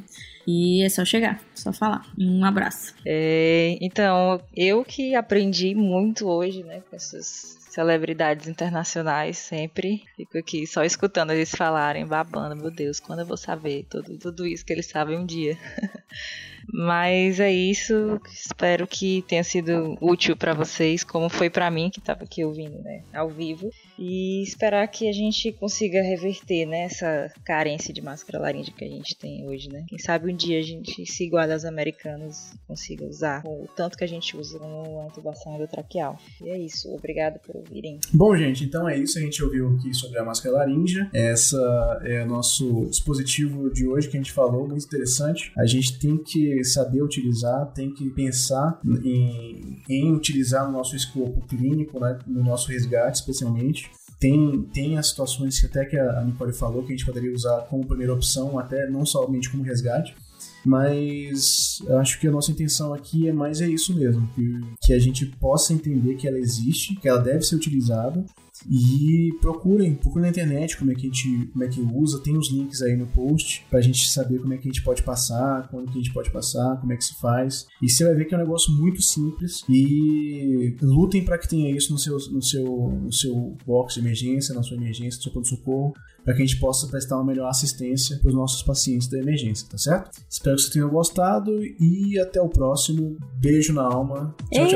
e 0.47 0.81
é 0.81 0.87
só 0.87 1.03
chegar, 1.03 1.41
só 1.53 1.73
falar. 1.73 2.05
Um 2.17 2.45
abraço. 2.45 2.93
É, 3.05 3.77
então, 3.81 4.41
eu 4.55 4.83
que 4.85 5.13
aprendi 5.13 5.75
muito 5.75 6.27
hoje, 6.27 6.63
né, 6.63 6.81
com 6.89 6.95
essas 6.95 7.60
celebridades 7.71 8.47
internacionais 8.47 9.37
sempre. 9.37 10.03
Fico 10.15 10.37
aqui 10.37 10.67
só 10.67 10.83
escutando 10.83 11.31
eles 11.31 11.51
falarem, 11.51 12.05
babando, 12.05 12.55
meu 12.55 12.69
Deus, 12.71 12.99
quando 12.99 13.19
eu 13.19 13.25
vou 13.25 13.37
saber 13.37 13.85
tudo, 13.89 14.17
tudo 14.17 14.45
isso 14.45 14.65
que 14.65 14.73
eles 14.73 14.87
sabem 14.87 15.17
um 15.17 15.25
dia. 15.25 15.57
Mas 16.73 17.39
é 17.39 17.51
isso. 17.51 18.19
Espero 18.31 18.87
que 18.87 19.23
tenha 19.27 19.43
sido 19.43 19.97
útil 20.01 20.35
para 20.35 20.53
vocês, 20.53 21.03
como 21.03 21.29
foi 21.29 21.49
para 21.49 21.69
mim 21.69 21.89
que 21.89 21.99
estava 21.99 22.23
aqui 22.23 22.43
ouvindo, 22.43 22.81
né, 22.81 23.03
ao 23.13 23.29
vivo. 23.29 23.69
E 23.97 24.41
esperar 24.41 24.87
que 24.87 25.07
a 25.07 25.11
gente 25.11 25.51
consiga 25.51 26.01
reverter 26.01 26.65
né, 26.65 26.83
essa 26.83 27.31
carência 27.45 27.93
de 27.93 28.01
máscara 28.01 28.39
laríngea 28.39 28.73
que 28.75 28.85
a 28.85 28.89
gente 28.89 29.15
tem 29.15 29.47
hoje, 29.47 29.69
né? 29.69 29.85
Quem 29.87 29.99
sabe 29.99 30.31
um 30.31 30.35
dia 30.35 30.59
a 30.59 30.63
gente 30.63 31.05
se 31.05 31.23
iguale 31.23 31.53
aos 31.53 31.65
americanos 31.65 32.51
e 32.53 32.57
consiga 32.67 33.05
usar 33.05 33.43
o 33.45 33.67
tanto 33.75 33.97
que 33.97 34.03
a 34.03 34.07
gente 34.07 34.35
usa 34.35 34.59
a 34.59 35.07
intubação 35.07 35.55
endotraqueal. 35.55 36.17
E 36.41 36.49
é 36.49 36.57
isso. 36.57 36.91
Obrigada 36.93 37.39
por 37.39 37.57
ouvirem. 37.57 37.99
Bom, 38.13 38.35
gente, 38.35 38.63
então 38.63 38.87
é 38.87 38.97
isso. 38.97 39.17
A 39.17 39.21
gente 39.21 39.43
ouviu 39.43 39.75
aqui 39.75 39.93
sobre 39.93 40.17
a 40.17 40.23
máscara 40.23 40.57
laríngea. 40.57 41.09
Essa 41.13 42.01
é 42.03 42.23
o 42.23 42.27
nosso 42.27 42.85
dispositivo 42.89 43.69
de 43.71 43.87
hoje 43.87 44.09
que 44.09 44.17
a 44.17 44.19
gente 44.19 44.31
falou, 44.31 44.67
muito 44.67 44.85
interessante. 44.85 45.51
A 45.57 45.65
gente 45.65 45.99
tem 45.99 46.17
que 46.17 46.60
saber 46.63 47.01
utilizar, 47.01 47.71
tem 47.73 47.93
que 47.93 48.09
pensar 48.11 48.79
em, 49.03 49.81
em 49.89 50.13
utilizar 50.13 50.65
no 50.65 50.73
nosso 50.73 50.95
escopo 50.95 51.41
clínico, 51.47 51.99
né, 51.99 52.17
no 52.27 52.43
nosso 52.43 52.69
resgate 52.69 53.19
especialmente. 53.19 53.89
Tem, 54.19 54.61
tem 54.71 54.97
as 54.97 55.07
situações 55.09 55.59
que 55.59 55.65
até 55.65 55.83
que 55.83 55.97
a 55.97 56.23
Nicole 56.23 56.53
falou 56.53 56.83
que 56.83 56.93
a 56.93 56.95
gente 56.95 57.05
poderia 57.05 57.33
usar 57.33 57.61
como 57.61 57.87
primeira 57.87 58.13
opção, 58.13 58.59
até 58.59 58.87
não 58.87 59.03
somente 59.03 59.49
como 59.49 59.63
resgate, 59.63 60.15
mas 60.63 61.79
acho 61.99 62.19
que 62.19 62.27
a 62.27 62.31
nossa 62.31 62.51
intenção 62.51 62.93
aqui 62.93 63.27
é 63.27 63.33
mais 63.33 63.61
é 63.61 63.67
isso 63.67 63.95
mesmo, 63.95 64.27
que, 64.35 64.59
que 64.81 64.93
a 64.93 64.99
gente 64.99 65.25
possa 65.25 65.73
entender 65.73 66.15
que 66.15 66.27
ela 66.27 66.37
existe, 66.37 66.95
que 66.95 67.09
ela 67.09 67.19
deve 67.19 67.41
ser 67.41 67.55
utilizada 67.55 68.23
e 68.69 69.31
procurem, 69.41 69.95
procurem 69.95 70.23
na 70.23 70.29
internet 70.29 70.77
como 70.77 70.91
é 70.91 70.95
que 70.95 71.01
a 71.01 71.09
gente 71.09 71.49
como 71.51 71.63
é 71.63 71.67
que 71.67 71.81
usa, 71.81 72.21
tem 72.21 72.37
os 72.37 72.51
links 72.51 72.81
aí 72.81 72.95
no 72.95 73.07
post 73.07 73.65
pra 73.69 73.81
gente 73.81 74.09
saber 74.09 74.39
como 74.39 74.53
é 74.53 74.57
que 74.57 74.67
a 74.67 74.71
gente 74.71 74.83
pode 74.83 75.03
passar, 75.03 75.67
quando 75.69 75.91
que 75.91 75.97
a 75.97 76.01
gente 76.01 76.13
pode 76.13 76.29
passar, 76.31 76.79
como 76.79 76.93
é 76.93 76.97
que 76.97 77.03
se 77.03 77.19
faz. 77.19 77.65
E 77.81 77.89
você 77.89 78.03
vai 78.05 78.15
ver 78.15 78.25
que 78.25 78.33
é 78.33 78.37
um 78.37 78.41
negócio 78.41 78.71
muito 78.73 79.01
simples 79.01 79.63
e 79.69 80.75
lutem 80.81 81.23
para 81.23 81.37
que 81.37 81.47
tenha 81.47 81.71
isso 81.75 81.91
no 81.91 81.99
seu, 81.99 82.17
no 82.31 82.41
seu, 82.41 82.65
no 83.01 83.11
seu 83.11 83.57
box 83.65 83.95
de 83.95 83.99
emergência, 84.01 84.53
na 84.53 84.63
sua 84.63 84.77
emergência, 84.77 85.17
no 85.17 85.23
seu 85.23 85.31
pronto-socorro, 85.31 85.93
para 86.23 86.33
que 86.33 86.43
a 86.43 86.45
gente 86.45 86.59
possa 86.59 86.87
prestar 86.87 87.15
uma 87.17 87.25
melhor 87.25 87.49
assistência 87.49 88.17
para 88.19 88.29
os 88.29 88.35
nossos 88.35 88.61
pacientes 88.63 89.07
da 89.07 89.17
emergência, 89.17 89.67
tá 89.69 89.77
certo? 89.77 90.11
Espero 90.29 90.55
que 90.55 90.61
vocês 90.61 90.73
tenham 90.73 90.89
gostado 90.89 91.51
e 91.79 92.19
até 92.19 92.41
o 92.41 92.49
próximo. 92.49 93.17
Beijo 93.39 93.73
na 93.73 93.83
alma. 93.83 94.35
Tchau. 94.51 94.67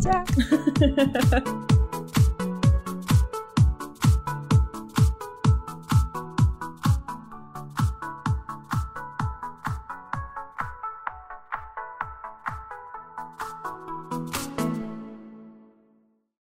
tchau. 0.00 0.20